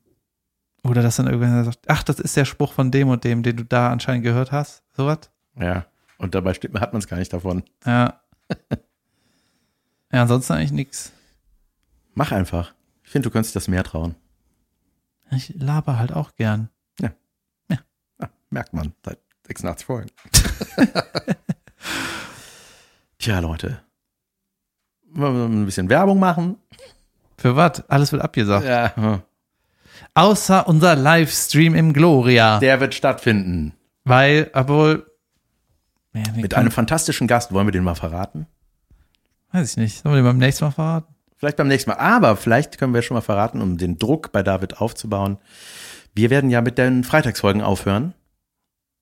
oder 0.84 1.02
dass 1.02 1.18
dann 1.18 1.28
irgendwer 1.28 1.64
sagt, 1.64 1.80
ach, 1.88 2.04
das 2.04 2.20
ist 2.20 2.36
der 2.36 2.46
Spruch 2.46 2.74
von 2.74 2.92
dem 2.92 3.10
und 3.10 3.24
dem, 3.24 3.44
den 3.44 3.58
du 3.58 3.66
da 3.66 3.92
anscheinend 3.92 4.24
gehört 4.24 4.52
hast. 4.52 4.84
Sowas. 4.96 5.30
Ja. 5.56 5.86
Und 6.18 6.36
dabei 6.36 6.54
steht, 6.54 6.74
hat 6.80 6.94
man 6.94 7.02
es 7.02 7.08
gar 7.08 7.18
nicht 7.18 7.34
davon. 7.34 7.64
Ja. 7.86 8.22
Ja, 10.14 10.24
ansonsten 10.24 10.52
eigentlich 10.52 10.74
nichts. 10.74 11.14
Mach 12.16 12.34
einfach. 12.34 12.74
Ich 13.06 13.12
finde, 13.12 13.30
du 13.30 13.32
könntest 13.32 13.56
dich 13.56 13.62
das 13.62 13.70
mehr 13.70 13.86
trauen. 13.86 14.16
Ich 15.32 15.54
laber 15.56 15.98
halt 15.98 16.12
auch 16.12 16.36
gern. 16.36 16.70
Ah, 18.20 18.28
merkt 18.50 18.74
man 18.74 18.94
seit 19.06 19.20
86 19.48 19.86
Folgen. 19.86 20.12
Tja, 23.22 23.38
Leute. 23.40 23.80
Wollen 25.14 25.36
wir 25.36 25.46
ein 25.46 25.66
bisschen 25.66 25.90
Werbung 25.90 26.20
machen? 26.20 26.58
Für 27.38 27.56
was? 27.56 27.88
Alles 27.88 28.12
wird 28.12 28.24
abgesagt. 28.24 28.66
Ja. 28.66 29.22
Außer 30.16 30.68
unser 30.68 30.96
Livestream 30.96 31.76
im 31.76 31.94
Gloria. 31.94 32.60
Der 32.60 32.80
wird 32.80 32.96
stattfinden. 32.96 33.74
weil, 34.04 34.50
obwohl. 34.54 35.06
Ja, 36.14 36.24
Mit 36.36 36.56
einem 36.56 36.72
fantastischen 36.72 37.28
Gast. 37.28 37.54
Wollen 37.54 37.68
wir 37.68 37.72
den 37.72 37.84
mal 37.84 37.94
verraten? 37.96 38.48
Weiß 39.52 39.72
ich 39.72 39.78
nicht. 39.78 40.02
Sollen 40.02 40.16
wir 40.16 40.22
den 40.22 40.26
beim 40.26 40.38
nächsten 40.40 40.66
Mal 40.66 40.72
verraten? 40.72 41.14
Vielleicht 41.38 41.58
beim 41.58 41.68
nächsten 41.68 41.92
Mal. 41.92 41.98
Aber 41.98 42.36
vielleicht 42.36 42.80
können 42.80 42.94
wir 42.96 43.04
schon 43.04 43.16
mal 43.16 43.22
verraten, 43.22 43.62
um 43.62 43.78
den 43.78 44.00
Druck 44.00 44.32
bei 44.32 44.42
David 44.42 44.82
aufzubauen. 44.82 45.38
Wir 46.16 46.32
werden 46.32 46.50
ja 46.50 46.62
mit 46.62 46.80
den 46.80 47.04
Freitagsfolgen 47.04 47.62
aufhören. 47.62 48.14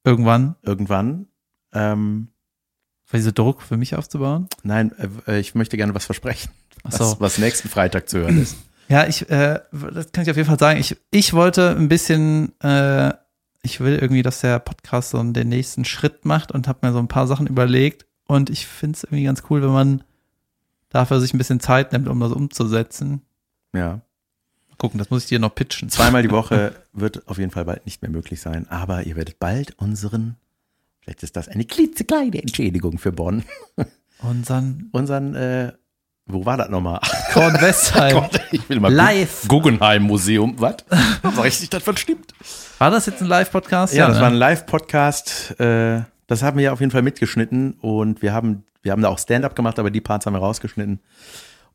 Irgendwann. 0.04 0.56
Irgendwann. 0.62 1.28
Ähm, 1.74 2.28
diese 3.18 3.34
Druck 3.34 3.62
für 3.62 3.78
mich 3.78 3.96
aufzubauen. 3.96 4.48
nein, 4.64 4.92
äh, 5.28 5.40
ich 5.40 5.56
möchte 5.56 5.78
gerne 5.78 5.96
was 5.96 6.06
versprechen. 6.06 6.52
Was, 6.84 6.98
so. 6.98 7.16
was 7.20 7.38
nächsten 7.38 7.70
Freitag 7.70 8.08
zu 8.10 8.20
hören 8.20 8.42
ist. 8.42 8.56
Ja, 8.92 9.06
ich, 9.06 9.30
äh, 9.30 9.60
das 9.72 10.12
kann 10.12 10.24
ich 10.24 10.32
auf 10.32 10.36
jeden 10.36 10.48
Fall 10.48 10.58
sagen. 10.58 10.80
Ich, 10.80 10.98
ich 11.12 11.34
wollte 11.34 11.76
ein 11.78 11.90
bisschen 11.90 12.60
äh, 12.60 13.14
ich 13.62 13.80
will 13.80 13.96
irgendwie, 13.96 14.22
dass 14.22 14.42
der 14.42 14.60
Podcast 14.60 15.12
so 15.12 15.22
den 15.22 15.50
nächsten 15.50 15.86
Schritt 15.86 16.26
macht 16.26 16.52
und 16.52 16.68
habe 16.68 16.88
mir 16.88 16.94
so 16.94 17.00
ein 17.00 17.08
paar 17.08 17.28
Sachen 17.28 17.48
überlegt. 17.48 18.06
Und 18.26 18.50
ich 18.50 18.68
finde 18.68 18.98
es 18.98 19.04
irgendwie 19.04 19.24
ganz 19.24 19.44
cool, 19.50 19.62
wenn 19.62 19.72
man 19.72 20.04
dafür 20.90 21.20
sich 21.20 21.34
ein 21.34 21.38
bisschen 21.38 21.60
Zeit 21.60 21.92
nimmt, 21.92 22.08
um 22.08 22.20
das 22.20 22.32
umzusetzen. 22.32 23.22
Ja. 23.74 24.02
Gucken, 24.78 24.98
das 24.98 25.10
muss 25.10 25.24
ich 25.24 25.30
dir 25.30 25.40
noch 25.40 25.54
pitchen. 25.54 25.90
Zweimal 25.90 26.22
die 26.22 26.32
Woche 26.32 26.74
wird 26.94 27.28
auf 27.28 27.38
jeden 27.38 27.52
Fall 27.52 27.66
bald 27.66 27.86
nicht 27.86 28.02
mehr 28.02 28.12
möglich 28.12 28.40
sein, 28.40 28.68
aber 28.70 29.04
ihr 29.04 29.16
werdet 29.16 29.40
bald 29.40 29.78
unseren, 29.78 30.38
vielleicht 31.10 31.24
ist 31.24 31.36
das 31.36 31.48
eine 31.48 31.66
klitzekleine 31.66 32.40
Entschädigung 32.40 33.00
für 33.00 33.12
Bonn, 33.12 33.44
Unseren 34.22 34.90
unseren, 34.92 35.34
äh, 35.34 35.72
wo 36.26 36.46
war 36.46 36.58
das 36.58 36.70
nochmal? 36.70 37.00
Korn 37.34 37.54
Westheim. 37.54 38.16
Gott, 38.16 38.42
ich 38.52 38.68
will 38.70 38.80
mal 38.80 38.94
Live. 38.94 39.48
Guggenheim 39.48 40.04
Museum, 40.04 40.56
was? 40.58 40.76
Weiß 41.24 41.62
nicht, 41.62 41.74
das 41.74 41.84
stimmt. 42.00 42.34
War 42.78 42.92
das 42.92 43.06
jetzt 43.06 43.22
ein 43.22 43.28
Live-Podcast? 43.28 43.94
Ja, 43.94 44.08
das 44.08 44.18
ne? 44.18 44.22
war 44.22 44.30
ein 44.30 44.36
Live-Podcast. 44.36 45.60
Äh, 45.60 46.02
das 46.28 46.44
haben 46.44 46.60
wir 46.60 46.74
auf 46.74 46.82
jeden 46.82 46.92
Fall 46.92 47.02
mitgeschnitten 47.02 47.74
und 47.80 48.22
wir 48.22 48.34
haben, 48.34 48.66
wir 48.84 48.92
haben 48.92 49.02
da 49.02 49.08
auch 49.08 49.20
Stand-up 49.20 49.56
gemacht, 49.56 49.80
aber 49.80 49.90
die 49.90 50.02
Parts 50.02 50.26
haben 50.26 50.34
wir 50.34 50.40
rausgeschnitten. 50.40 51.00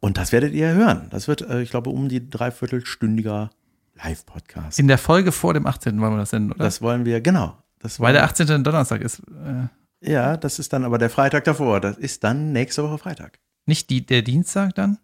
Und 0.00 0.18
das 0.18 0.30
werdet 0.32 0.52
ihr 0.52 0.74
hören. 0.74 1.08
Das 1.10 1.26
wird, 1.28 1.40
äh, 1.40 1.62
ich 1.62 1.70
glaube, 1.70 1.88
um 1.90 2.10
die 2.10 2.28
dreiviertelstündiger 2.28 3.50
Live-Podcast. 3.96 4.78
In 4.78 4.86
der 4.86 4.98
Folge 4.98 5.32
vor 5.32 5.54
dem 5.54 5.66
18. 5.66 5.98
wollen 6.00 6.12
wir 6.12 6.18
das 6.18 6.30
senden, 6.30 6.52
oder? 6.52 6.62
Das 6.62 6.82
wollen 6.82 7.06
wir, 7.06 7.20
genau. 7.22 7.56
Das 7.84 8.00
Weil 8.00 8.14
der 8.14 8.24
18. 8.24 8.50
ein 8.50 8.64
Donnerstag 8.64 9.02
ist. 9.02 9.20
Äh, 9.20 9.68
Ja, 10.10 10.36
das 10.38 10.58
ist 10.58 10.72
dann 10.72 10.84
aber 10.84 10.96
der 10.98 11.10
Freitag 11.10 11.44
davor. 11.44 11.80
Das 11.80 11.98
ist 11.98 12.24
dann 12.24 12.52
nächste 12.52 12.82
Woche 12.82 12.96
Freitag. 12.98 13.38
nicht 13.66 13.90
die, 13.90 14.04
der 14.04 14.22
Dienstag 14.22 14.74
dann? 14.74 14.98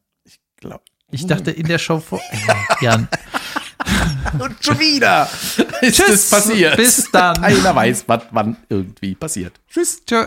Glaub. 0.56 0.82
Ich 1.10 1.26
dachte 1.26 1.50
in 1.50 1.66
der 1.66 1.78
Show 1.78 2.00
vor. 2.00 2.20
Äh, 2.32 2.84
Jan. 2.84 3.08
Und 4.38 4.64
schon 4.64 4.78
wieder 4.78 5.28
ist 5.80 5.96
Tschüss. 5.96 6.08
es 6.08 6.30
passiert. 6.30 6.76
Bis 6.76 7.10
dann. 7.10 7.36
Keiner 7.40 7.74
weiß, 7.74 8.04
was 8.06 8.22
wann 8.30 8.56
irgendwie 8.68 9.14
passiert. 9.14 9.60
Tschüss. 9.68 10.02
Tschö. 10.04 10.26